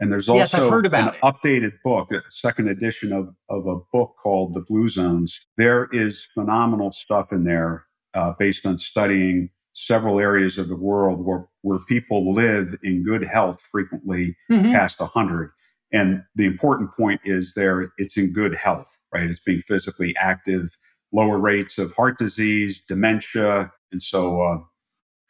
and 0.00 0.10
there's 0.10 0.28
also 0.28 0.38
yes, 0.38 0.84
about 0.86 1.14
an 1.14 1.14
it. 1.14 1.20
updated 1.22 1.72
book, 1.84 2.10
a 2.12 2.22
second 2.30 2.68
edition 2.68 3.12
of 3.12 3.34
of 3.50 3.66
a 3.66 3.76
book 3.92 4.14
called 4.22 4.54
The 4.54 4.62
Blue 4.62 4.88
Zones. 4.88 5.40
There 5.58 5.88
is 5.92 6.26
phenomenal 6.34 6.92
stuff 6.92 7.32
in 7.32 7.44
there 7.44 7.84
uh, 8.14 8.32
based 8.38 8.64
on 8.64 8.78
studying 8.78 9.50
several 9.74 10.18
areas 10.20 10.58
of 10.58 10.68
the 10.68 10.76
world 10.76 11.24
where 11.24 11.46
where 11.62 11.78
people 11.80 12.32
live 12.32 12.76
in 12.82 13.02
good 13.04 13.22
health 13.24 13.60
frequently 13.60 14.36
Mhm. 14.50 14.72
past 14.72 15.00
100 15.00 15.50
and 15.92 16.22
the 16.34 16.46
important 16.46 16.92
point 16.92 17.20
is 17.24 17.54
there 17.54 17.92
it's 17.98 18.16
in 18.16 18.32
good 18.32 18.54
health 18.54 18.98
right 19.12 19.24
it's 19.28 19.40
being 19.40 19.60
physically 19.60 20.14
active 20.18 20.76
lower 21.12 21.38
rates 21.38 21.78
of 21.78 21.94
heart 21.94 22.18
disease 22.18 22.82
dementia 22.86 23.70
and 23.92 24.02
so 24.02 24.40
uh, 24.40 24.58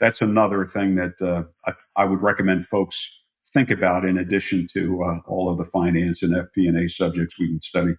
that's 0.01 0.21
another 0.21 0.67
thing 0.67 0.95
that 0.95 1.21
uh, 1.23 1.43
I, 1.67 2.03
I 2.03 2.05
would 2.05 2.23
recommend 2.23 2.67
folks 2.69 3.21
think 3.53 3.71
about 3.71 4.05
in 4.05 4.19
addition 4.19 4.67
to 4.73 5.03
uh, 5.03 5.19
all 5.27 5.51
of 5.51 5.59
the 5.59 5.65
finance 5.65 6.23
and 6.23 6.35
fp&a 6.35 6.89
subjects 6.89 7.39
we 7.39 7.49
can 7.49 7.61
study 7.61 7.95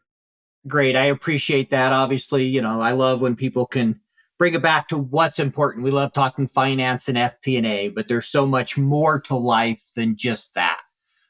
Great. 0.66 0.96
I 0.96 1.06
appreciate 1.06 1.72
that. 1.72 1.92
Obviously, 1.92 2.46
you 2.46 2.62
know, 2.62 2.80
I 2.80 2.94
love 2.94 3.20
when 3.20 3.36
people 3.36 3.66
can 3.66 4.00
bring 4.40 4.54
it 4.54 4.62
back 4.62 4.88
to 4.90 4.98
what's 4.98 5.40
important. 5.40 5.84
We 5.84 5.92
love 5.92 6.14
talking 6.14 6.48
finance 6.48 7.10
and 7.10 7.18
FP&A, 7.18 7.90
but 7.90 8.08
there's 8.08 8.28
so 8.28 8.46
much 8.46 8.78
more 8.78 9.20
to 9.22 9.36
life 9.36 9.84
than 9.96 10.16
just 10.16 10.54
that. 10.56 10.80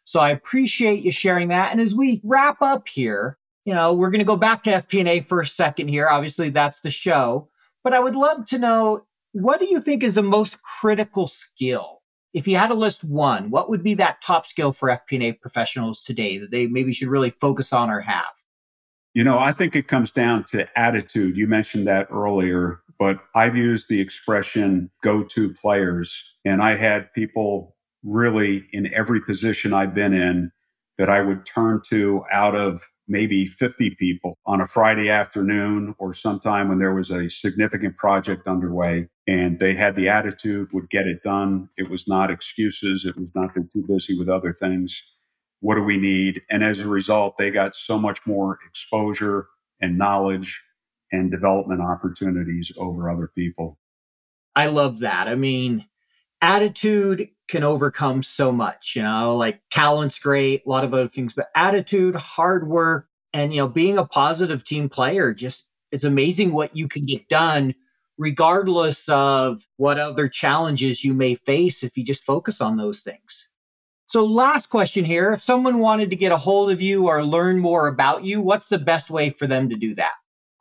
So 0.06 0.20
I 0.20 0.32
appreciate 0.32 1.04
you 1.04 1.12
sharing 1.12 1.50
that. 1.50 1.72
And 1.72 1.82
as 1.82 1.96
we 1.96 2.22
wrap 2.24 2.62
up 2.62 2.88
here, 2.88 3.38
you 3.66 3.74
know, 3.74 3.94
we're 3.94 4.12
going 4.12 4.20
to 4.20 4.26
go 4.26 4.36
back 4.36 4.64
to 4.64 4.72
FP&A 4.72 5.22
for 5.22 5.42
a 5.42 5.48
second 5.48 5.88
here. 5.88 6.08
Obviously, 6.08 6.50
that's 6.50 6.82
the 6.82 6.92
show, 6.92 7.50
but 7.84 7.94
I 7.94 8.00
would 8.00 8.16
love 8.16 8.46
to 8.48 8.58
know 8.58 9.06
what 9.32 9.60
do 9.60 9.66
you 9.66 9.82
think 9.82 10.04
is 10.04 10.16
the 10.16 10.24
most 10.24 10.62
critical 10.62 11.28
skill? 11.28 12.02
If 12.34 12.48
you 12.48 12.58
had 12.58 12.68
to 12.68 12.74
list 12.74 13.04
one, 13.04 13.50
what 13.50 13.70
would 13.70 13.84
be 13.84 13.96
that 13.96 14.22
top 14.22 14.46
skill 14.48 14.72
for 14.72 14.90
FP&A 14.90 15.34
professionals 15.34 16.02
today 16.02 16.40
that 16.40 16.52
they 16.52 16.66
maybe 16.66 16.94
should 16.94 17.08
really 17.08 17.30
focus 17.30 17.74
on 17.74 17.90
or 17.90 18.02
have? 18.02 18.26
You 19.14 19.24
know, 19.24 19.38
I 19.38 19.52
think 19.52 19.76
it 19.76 19.88
comes 19.88 20.12
down 20.12 20.44
to 20.46 20.68
attitude. 20.78 21.38
You 21.38 21.48
mentioned 21.48 21.86
that 21.88 22.08
earlier, 22.12 22.82
but 22.98 23.20
I've 23.36 23.56
used 23.56 23.88
the 23.88 24.02
expression 24.02 24.90
go 25.02 25.24
to 25.24 25.54
players. 25.54 26.24
And 26.44 26.62
I 26.62 26.76
had 26.76 27.14
people 27.14 27.73
really 28.04 28.64
in 28.74 28.94
every 28.94 29.22
position 29.22 29.74
I've 29.74 29.94
been 29.94 30.14
in 30.14 30.52
that 30.98 31.10
I 31.10 31.22
would 31.22 31.46
turn 31.46 31.82
to 31.88 32.24
out 32.32 32.56
of 32.56 32.82
maybe 33.08 33.46
50 33.46 33.92
people 33.96 34.38
on 34.46 34.62
a 34.62 34.68
Friday 34.68 35.10
afternoon 35.10 35.94
or 35.98 36.14
sometime 36.14 36.70
when 36.70 36.80
there 36.80 36.94
was 36.94 37.12
a 37.12 37.30
significant 37.30 37.98
project 37.98 38.48
underway. 38.48 39.08
And 39.28 39.60
they 39.60 39.74
had 39.74 39.96
the 39.96 40.10
attitude, 40.10 40.70
would 40.74 40.90
get 40.90 41.08
it 41.08 41.24
done. 41.24 41.70
It 41.78 41.90
was 41.90 42.08
not 42.08 42.32
excuses. 42.32 43.06
It 43.06 43.18
was 43.18 43.30
not 43.36 43.54
they're 43.56 43.66
too 43.74 43.86
busy 43.88 44.18
with 44.18 44.30
other 44.30 44.54
things 44.54 45.02
what 45.64 45.76
do 45.76 45.84
we 45.84 45.96
need? 45.96 46.42
And 46.50 46.62
as 46.62 46.82
a 46.82 46.90
result, 46.90 47.38
they 47.38 47.50
got 47.50 47.74
so 47.74 47.98
much 47.98 48.20
more 48.28 48.60
exposure 48.68 49.48
and 49.80 49.98
knowledge 49.98 50.62
and 51.14 51.32
development 51.32 51.80
opportunities 51.82 52.70
over 52.78 53.10
other 53.10 53.32
people. 53.34 53.78
I 54.58 54.68
love 54.68 55.00
that. 55.00 55.30
I 55.30 55.36
mean, 55.36 55.86
attitude 56.44 57.30
can 57.48 57.64
overcome 57.64 58.22
so 58.22 58.52
much, 58.52 58.94
you 58.98 59.02
know, 59.02 59.38
like 59.38 59.62
talent's 59.72 60.20
great, 60.20 60.64
a 60.66 60.70
lot 60.70 60.84
of 60.84 60.94
other 60.94 61.08
things, 61.08 61.34
but 61.34 61.48
attitude, 61.56 62.16
hard 62.16 62.68
work, 62.68 63.08
and, 63.32 63.54
you 63.54 63.62
know, 63.62 63.68
being 63.70 63.98
a 63.98 64.06
positive 64.06 64.66
team 64.66 64.90
player, 64.90 65.34
just 65.34 65.68
it's 65.92 66.04
amazing 66.04 66.52
what 66.52 66.76
you 66.76 66.88
can 66.90 67.06
get 67.06 67.30
done 67.30 67.74
regardless 68.18 69.08
of 69.10 69.66
what 69.78 69.98
other 69.98 70.28
challenges 70.28 71.04
you 71.04 71.14
may 71.14 71.36
face 71.36 71.82
if 71.82 71.98
you 71.98 72.04
just 72.04 72.26
focus 72.26 72.62
on 72.62 72.78
those 72.78 73.02
things. 73.02 73.48
So, 74.08 74.26
last 74.26 74.68
question 74.68 75.06
here 75.06 75.32
if 75.32 75.42
someone 75.42 75.80
wanted 75.80 76.10
to 76.10 76.16
get 76.18 76.34
a 76.34 76.38
hold 76.38 76.72
of 76.72 76.82
you 76.82 77.08
or 77.08 77.24
learn 77.24 77.58
more 77.58 77.88
about 77.88 78.26
you, 78.26 78.42
what's 78.42 78.70
the 78.70 78.78
best 78.78 79.10
way 79.10 79.30
for 79.30 79.48
them 79.48 79.70
to 79.70 79.76
do 79.78 79.96
that? 79.96 80.12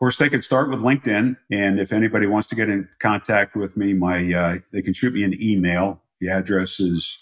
Course, 0.03 0.16
they 0.16 0.28
can 0.28 0.42
start 0.42 0.68
with 0.68 0.80
LinkedIn, 0.80 1.36
and 1.53 1.78
if 1.78 1.92
anybody 1.92 2.26
wants 2.26 2.48
to 2.48 2.57
get 2.57 2.68
in 2.68 2.88
contact 2.98 3.55
with 3.55 3.76
me, 3.76 3.94
my 3.94 4.34
uh, 4.34 4.59
they 4.72 4.82
can 4.82 4.92
shoot 4.92 5.14
me 5.14 5.22
an 5.22 5.40
email. 5.40 6.03
The 6.20 6.28
address 6.28 6.80
is 6.80 7.20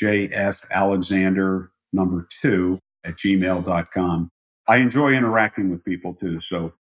jfalexander 0.00 1.70
number 1.92 2.28
two 2.40 2.78
at 3.04 3.16
gmail.com. 3.16 4.30
I 4.68 4.76
enjoy 4.76 5.10
interacting 5.10 5.72
with 5.72 5.84
people 5.84 6.14
too, 6.14 6.38
so 6.48 6.72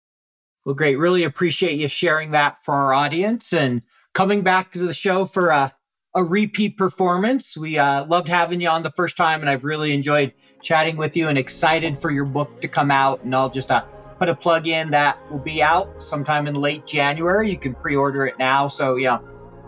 Well, 0.65 0.75
great. 0.75 0.99
Really 0.99 1.23
appreciate 1.23 1.79
you 1.79 1.87
sharing 1.87 2.29
that 2.29 2.63
for 2.63 2.75
our 2.75 2.93
audience 2.93 3.51
and 3.51 3.81
coming 4.13 4.43
back 4.43 4.73
to 4.73 4.85
the 4.85 4.93
show 4.93 5.25
for 5.25 5.49
a, 5.49 5.73
a 6.13 6.23
repeat 6.23 6.77
performance. 6.77 7.57
We 7.57 7.79
uh, 7.79 8.05
loved 8.05 8.27
having 8.27 8.61
you 8.61 8.69
on 8.69 8.83
the 8.83 8.91
first 8.91 9.17
time, 9.17 9.41
and 9.41 9.49
I've 9.49 9.63
really 9.63 9.93
enjoyed 9.93 10.31
chatting 10.61 10.95
with 10.95 11.17
you 11.17 11.27
and 11.27 11.39
excited 11.39 11.97
for 11.97 12.11
your 12.11 12.25
book 12.25 12.61
to 12.61 12.67
come 12.67 12.91
out. 12.91 13.23
And 13.23 13.33
I'll 13.33 13.49
just 13.49 13.71
uh, 13.71 13.83
put 14.19 14.29
a 14.29 14.35
plug 14.35 14.67
in 14.67 14.91
that 14.91 15.17
will 15.31 15.39
be 15.39 15.63
out 15.63 16.03
sometime 16.03 16.45
in 16.45 16.55
late 16.55 16.85
January. 16.85 17.49
You 17.49 17.57
can 17.57 17.73
pre 17.73 17.95
order 17.95 18.25
it 18.25 18.37
now. 18.37 18.67
So, 18.67 18.97
yeah, 18.97 19.19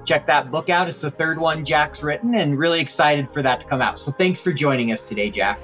check 0.06 0.28
that 0.28 0.52
book 0.52 0.70
out. 0.70 0.88
It's 0.90 1.00
the 1.00 1.10
third 1.10 1.40
one 1.40 1.64
Jack's 1.64 2.04
written, 2.04 2.36
and 2.36 2.60
really 2.60 2.82
excited 2.82 3.32
for 3.32 3.42
that 3.42 3.62
to 3.62 3.66
come 3.66 3.82
out. 3.82 4.00
So, 4.00 4.12
thanks 4.12 4.42
for 4.42 4.52
joining 4.52 4.92
us 4.92 5.08
today, 5.08 5.30
Jack. 5.30 5.60